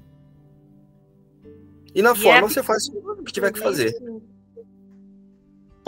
E 1.94 2.02
na 2.02 2.14
e 2.14 2.16
forma 2.16 2.48
é... 2.48 2.50
você 2.50 2.64
faz 2.64 2.90
o 2.90 3.24
que 3.24 3.32
tiver 3.32 3.52
que 3.52 3.60
fazer. 3.60 3.94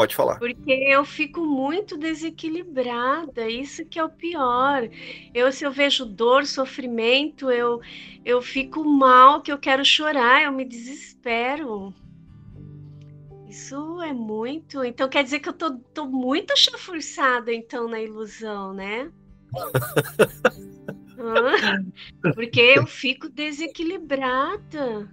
Pode 0.02 0.16
falar. 0.16 0.40
Porque 0.40 0.72
eu 0.72 1.06
fico 1.06 1.46
muito 1.46 1.96
desequilibrada, 1.96 3.48
isso 3.48 3.86
que 3.86 4.00
é 4.00 4.04
o 4.04 4.10
pior. 4.10 4.90
Eu, 5.32 5.52
se 5.52 5.64
eu 5.64 5.72
vejo 5.72 6.08
dor, 6.08 6.48
sofrimento, 6.48 7.52
eu, 7.52 7.80
eu 8.26 8.42
fico 8.42 8.84
mal, 8.84 9.44
que 9.44 9.52
eu 9.52 9.60
quero 9.60 9.86
chorar, 9.86 10.42
eu 10.42 10.52
me 10.52 10.66
desespero. 10.66 11.94
Isso 13.48 14.02
é 14.02 14.12
muito. 14.12 14.84
Então 14.84 15.08
quer 15.08 15.24
dizer 15.24 15.40
que 15.40 15.50
eu 15.50 15.54
tô, 15.54 15.78
tô 15.94 16.08
muito 16.08 16.58
chafurçada, 16.58 17.54
então, 17.54 17.88
na 17.88 18.02
ilusão, 18.02 18.74
né? 18.74 19.12
Porque 22.34 22.60
eu 22.60 22.88
fico 22.88 23.30
desequilibrada. 23.30 25.08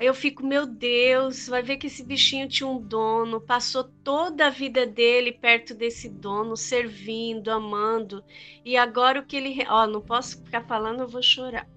Aí 0.00 0.06
eu 0.06 0.14
fico, 0.14 0.42
meu 0.42 0.64
Deus, 0.66 1.46
vai 1.46 1.62
ver 1.62 1.76
que 1.76 1.86
esse 1.86 2.02
bichinho 2.02 2.48
tinha 2.48 2.66
um 2.66 2.80
dono, 2.80 3.38
passou 3.38 3.84
toda 3.84 4.46
a 4.46 4.50
vida 4.50 4.86
dele 4.86 5.30
perto 5.30 5.74
desse 5.74 6.08
dono, 6.08 6.56
servindo, 6.56 7.50
amando. 7.50 8.24
E 8.64 8.78
agora 8.78 9.20
o 9.20 9.26
que 9.26 9.36
ele. 9.36 9.62
Ó, 9.68 9.86
não 9.86 10.00
posso 10.00 10.42
ficar 10.42 10.64
falando, 10.64 11.00
eu 11.00 11.06
vou 11.06 11.22
chorar. 11.22 11.68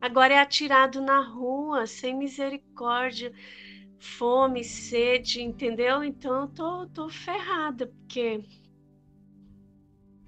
Agora 0.00 0.32
é 0.32 0.38
atirado 0.38 1.02
na 1.02 1.20
rua, 1.20 1.86
sem 1.86 2.16
misericórdia, 2.16 3.30
fome, 3.98 4.64
sede, 4.64 5.42
entendeu? 5.42 6.02
Então 6.02 6.40
eu 6.40 6.48
tô, 6.48 6.86
tô 6.86 7.08
ferrada, 7.10 7.88
porque. 7.88 8.42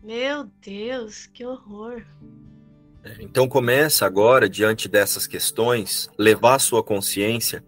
Meu 0.03 0.45
Deus, 0.45 1.27
que 1.27 1.47
horror. 1.47 2.05
Então 3.21 3.49
começa 3.49 4.05
agora, 4.05 4.49
diante 4.49 4.89
dessas 4.89 5.27
questões, 5.27 6.11
levar 6.19 6.59
sua 6.59 6.83
consciência 6.83 7.65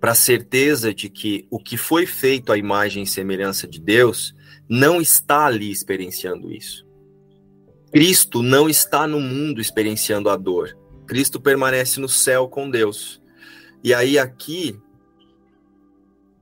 para 0.00 0.12
a 0.12 0.14
certeza 0.14 0.94
de 0.94 1.08
que 1.08 1.46
o 1.50 1.58
que 1.58 1.76
foi 1.76 2.06
feito 2.06 2.52
à 2.52 2.56
imagem 2.56 3.02
e 3.02 3.06
semelhança 3.06 3.66
de 3.66 3.80
Deus 3.80 4.34
não 4.68 5.00
está 5.00 5.46
ali 5.46 5.70
experienciando 5.70 6.52
isso. 6.52 6.86
Cristo 7.92 8.42
não 8.42 8.68
está 8.68 9.06
no 9.06 9.20
mundo 9.20 9.60
experienciando 9.60 10.28
a 10.28 10.36
dor. 10.36 10.76
Cristo 11.06 11.40
permanece 11.40 11.98
no 11.98 12.08
céu 12.08 12.48
com 12.48 12.70
Deus. 12.70 13.20
E 13.82 13.94
aí 13.94 14.18
aqui 14.18 14.78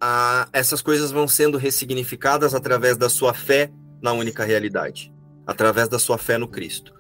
a, 0.00 0.48
essas 0.52 0.82
coisas 0.82 1.12
vão 1.12 1.28
sendo 1.28 1.56
ressignificadas 1.56 2.54
através 2.54 2.96
da 2.96 3.08
sua 3.08 3.32
fé 3.32 3.70
na 4.02 4.12
única 4.12 4.44
realidade, 4.44 5.12
através 5.46 5.88
da 5.88 5.98
sua 5.98 6.18
fé 6.18 6.36
no 6.36 6.48
Cristo. 6.48 6.95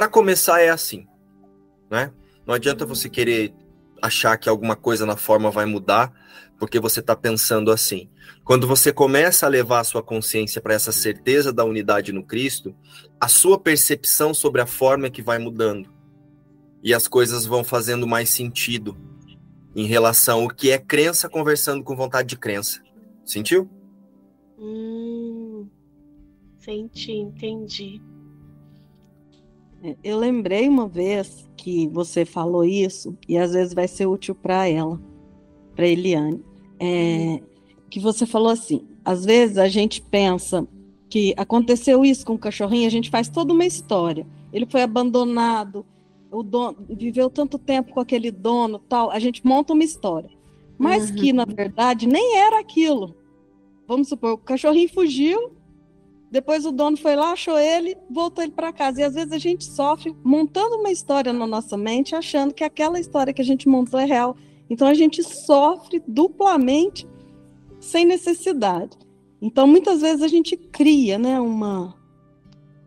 Para 0.00 0.08
começar 0.08 0.62
é 0.62 0.70
assim, 0.70 1.06
né? 1.90 2.10
Não 2.46 2.54
adianta 2.54 2.86
você 2.86 3.10
querer 3.10 3.52
achar 4.00 4.38
que 4.38 4.48
alguma 4.48 4.74
coisa 4.74 5.04
na 5.04 5.14
forma 5.14 5.50
vai 5.50 5.66
mudar 5.66 6.10
porque 6.58 6.80
você 6.80 7.00
está 7.00 7.14
pensando 7.14 7.70
assim. 7.70 8.08
Quando 8.42 8.66
você 8.66 8.94
começa 8.94 9.44
a 9.44 9.48
levar 9.50 9.80
a 9.80 9.84
sua 9.84 10.02
consciência 10.02 10.58
para 10.62 10.72
essa 10.72 10.90
certeza 10.90 11.52
da 11.52 11.66
unidade 11.66 12.14
no 12.14 12.24
Cristo, 12.24 12.74
a 13.20 13.28
sua 13.28 13.60
percepção 13.60 14.32
sobre 14.32 14.62
a 14.62 14.66
forma 14.66 15.06
é 15.06 15.10
que 15.10 15.20
vai 15.20 15.38
mudando. 15.38 15.92
E 16.82 16.94
as 16.94 17.06
coisas 17.06 17.44
vão 17.44 17.62
fazendo 17.62 18.06
mais 18.06 18.30
sentido 18.30 18.96
em 19.76 19.84
relação 19.84 20.44
ao 20.44 20.48
que 20.48 20.70
é 20.70 20.78
crença 20.78 21.28
conversando 21.28 21.84
com 21.84 21.94
vontade 21.94 22.26
de 22.26 22.38
crença. 22.38 22.80
Sentiu? 23.22 23.68
Hum, 24.58 25.68
senti, 26.56 27.12
entendi. 27.12 28.00
Eu 30.04 30.18
lembrei 30.18 30.68
uma 30.68 30.86
vez 30.86 31.48
que 31.56 31.88
você 31.88 32.24
falou 32.24 32.64
isso, 32.64 33.16
e 33.28 33.38
às 33.38 33.52
vezes 33.52 33.72
vai 33.72 33.88
ser 33.88 34.06
útil 34.06 34.34
para 34.34 34.68
ela, 34.68 35.00
para 35.74 35.86
Eliane, 35.86 36.42
é, 36.78 37.40
que 37.88 37.98
você 37.98 38.26
falou 38.26 38.50
assim: 38.50 38.86
às 39.04 39.24
vezes 39.24 39.58
a 39.58 39.68
gente 39.68 40.02
pensa 40.02 40.66
que 41.08 41.34
aconteceu 41.36 42.04
isso 42.04 42.24
com 42.24 42.34
o 42.34 42.38
cachorrinho, 42.38 42.86
a 42.86 42.90
gente 42.90 43.10
faz 43.10 43.28
toda 43.28 43.52
uma 43.52 43.64
história. 43.64 44.26
Ele 44.52 44.66
foi 44.66 44.82
abandonado, 44.82 45.84
o 46.30 46.42
dono 46.42 46.76
viveu 46.88 47.28
tanto 47.28 47.58
tempo 47.58 47.92
com 47.92 48.00
aquele 48.00 48.30
dono, 48.30 48.78
tal. 48.78 49.10
A 49.10 49.18
gente 49.18 49.44
monta 49.44 49.72
uma 49.72 49.84
história, 49.84 50.30
mas 50.78 51.10
uhum. 51.10 51.16
que 51.16 51.32
na 51.32 51.44
verdade 51.44 52.06
nem 52.06 52.36
era 52.38 52.60
aquilo. 52.60 53.14
Vamos 53.88 54.08
supor, 54.08 54.32
o 54.32 54.38
cachorrinho 54.38 54.88
fugiu, 54.88 55.52
depois 56.30 56.64
o 56.64 56.70
dono 56.70 56.96
foi 56.96 57.16
lá, 57.16 57.32
achou 57.32 57.58
ele, 57.58 57.96
voltou 58.08 58.44
ele 58.44 58.52
para 58.52 58.72
casa. 58.72 59.00
E 59.00 59.04
às 59.04 59.14
vezes 59.14 59.32
a 59.32 59.38
gente 59.38 59.64
sofre 59.64 60.14
montando 60.22 60.76
uma 60.76 60.92
história 60.92 61.32
na 61.32 61.46
nossa 61.46 61.76
mente, 61.76 62.14
achando 62.14 62.54
que 62.54 62.62
aquela 62.62 63.00
história 63.00 63.32
que 63.32 63.42
a 63.42 63.44
gente 63.44 63.68
montou 63.68 63.98
é 63.98 64.04
real. 64.04 64.36
Então 64.68 64.86
a 64.86 64.94
gente 64.94 65.24
sofre 65.24 66.00
duplamente 66.06 67.08
sem 67.80 68.04
necessidade. 68.04 68.96
Então 69.42 69.66
muitas 69.66 70.00
vezes 70.02 70.22
a 70.22 70.28
gente 70.28 70.56
cria, 70.56 71.18
né, 71.18 71.40
uma 71.40 71.98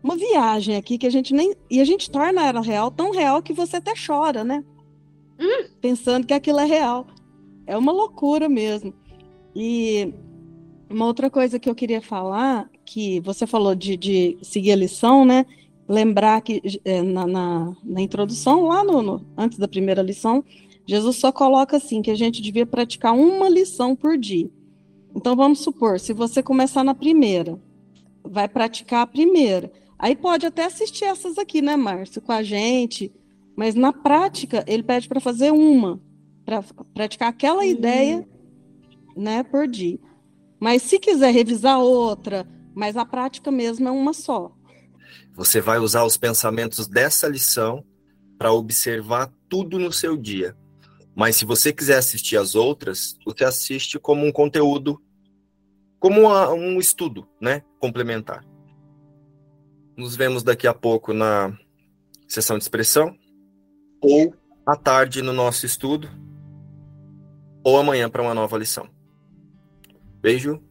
uma 0.02 0.16
viagem 0.16 0.76
aqui 0.76 0.98
que 0.98 1.06
a 1.06 1.10
gente 1.10 1.32
nem 1.32 1.54
e 1.70 1.80
a 1.80 1.84
gente 1.84 2.10
torna 2.10 2.46
ela 2.46 2.60
real 2.60 2.90
tão 2.90 3.10
real 3.10 3.42
que 3.42 3.52
você 3.52 3.76
até 3.76 3.92
chora, 3.94 4.42
né? 4.44 4.64
Hum. 5.38 5.68
Pensando 5.80 6.26
que 6.26 6.34
aquilo 6.34 6.60
é 6.60 6.64
real. 6.64 7.06
É 7.66 7.76
uma 7.76 7.92
loucura 7.92 8.48
mesmo. 8.48 8.94
E 9.54 10.12
uma 10.94 11.06
outra 11.06 11.28
coisa 11.28 11.58
que 11.58 11.68
eu 11.68 11.74
queria 11.74 12.00
falar 12.00 12.70
que 12.84 13.20
você 13.20 13.46
falou 13.46 13.74
de, 13.74 13.96
de 13.96 14.38
seguir 14.42 14.72
a 14.72 14.76
lição, 14.76 15.24
né? 15.24 15.44
Lembrar 15.88 16.40
que 16.40 16.62
é, 16.84 17.02
na, 17.02 17.26
na, 17.26 17.76
na, 17.82 18.00
introdução, 18.00 18.62
lá 18.62 18.82
no, 18.84 19.02
no, 19.02 19.26
antes 19.36 19.58
da 19.58 19.68
primeira 19.68 20.00
lição, 20.00 20.42
Jesus 20.86 21.16
só 21.16 21.32
coloca 21.32 21.76
assim 21.76 22.00
que 22.00 22.10
a 22.10 22.14
gente 22.14 22.40
devia 22.40 22.64
praticar 22.64 23.12
uma 23.14 23.48
lição 23.48 23.94
por 23.96 24.16
dia. 24.16 24.48
Então 25.14 25.36
vamos 25.36 25.60
supor, 25.60 26.00
se 26.00 26.12
você 26.12 26.42
começar 26.42 26.82
na 26.82 26.94
primeira, 26.94 27.60
vai 28.22 28.48
praticar 28.48 29.02
a 29.02 29.06
primeira. 29.06 29.70
Aí 29.98 30.16
pode 30.16 30.46
até 30.46 30.64
assistir 30.64 31.04
essas 31.04 31.38
aqui, 31.38 31.60
né, 31.60 31.76
Márcio, 31.76 32.22
com 32.22 32.32
a 32.32 32.42
gente, 32.42 33.12
mas 33.56 33.74
na 33.74 33.92
prática 33.92 34.64
ele 34.66 34.82
pede 34.82 35.08
para 35.08 35.20
fazer 35.20 35.52
uma, 35.52 36.00
para 36.44 36.62
praticar 36.94 37.28
aquela 37.28 37.64
ideia, 37.64 38.26
né, 39.16 39.42
por 39.42 39.68
dia. 39.68 39.98
Mas 40.64 40.80
se 40.80 40.98
quiser 40.98 41.30
revisar 41.30 41.78
outra, 41.78 42.48
mas 42.74 42.96
a 42.96 43.04
prática 43.04 43.50
mesmo 43.50 43.86
é 43.86 43.90
uma 43.90 44.14
só. 44.14 44.50
Você 45.34 45.60
vai 45.60 45.78
usar 45.78 46.04
os 46.04 46.16
pensamentos 46.16 46.88
dessa 46.88 47.28
lição 47.28 47.84
para 48.38 48.50
observar 48.50 49.30
tudo 49.46 49.78
no 49.78 49.92
seu 49.92 50.16
dia. 50.16 50.56
Mas 51.14 51.36
se 51.36 51.44
você 51.44 51.70
quiser 51.70 51.98
assistir 51.98 52.38
as 52.38 52.54
outras, 52.54 53.14
você 53.26 53.44
assiste 53.44 53.98
como 53.98 54.24
um 54.24 54.32
conteúdo, 54.32 54.98
como 56.00 56.22
uma, 56.22 56.50
um 56.54 56.78
estudo, 56.78 57.28
né, 57.38 57.62
complementar. 57.78 58.42
Nos 59.94 60.16
vemos 60.16 60.42
daqui 60.42 60.66
a 60.66 60.72
pouco 60.72 61.12
na 61.12 61.54
sessão 62.26 62.56
de 62.56 62.64
expressão, 62.64 63.14
ou 64.00 64.34
à 64.64 64.74
tarde 64.76 65.20
no 65.20 65.34
nosso 65.34 65.66
estudo, 65.66 66.08
ou 67.62 67.76
amanhã 67.78 68.08
para 68.08 68.22
uma 68.22 68.32
nova 68.32 68.56
lição. 68.56 68.93
Beijo. 70.24 70.62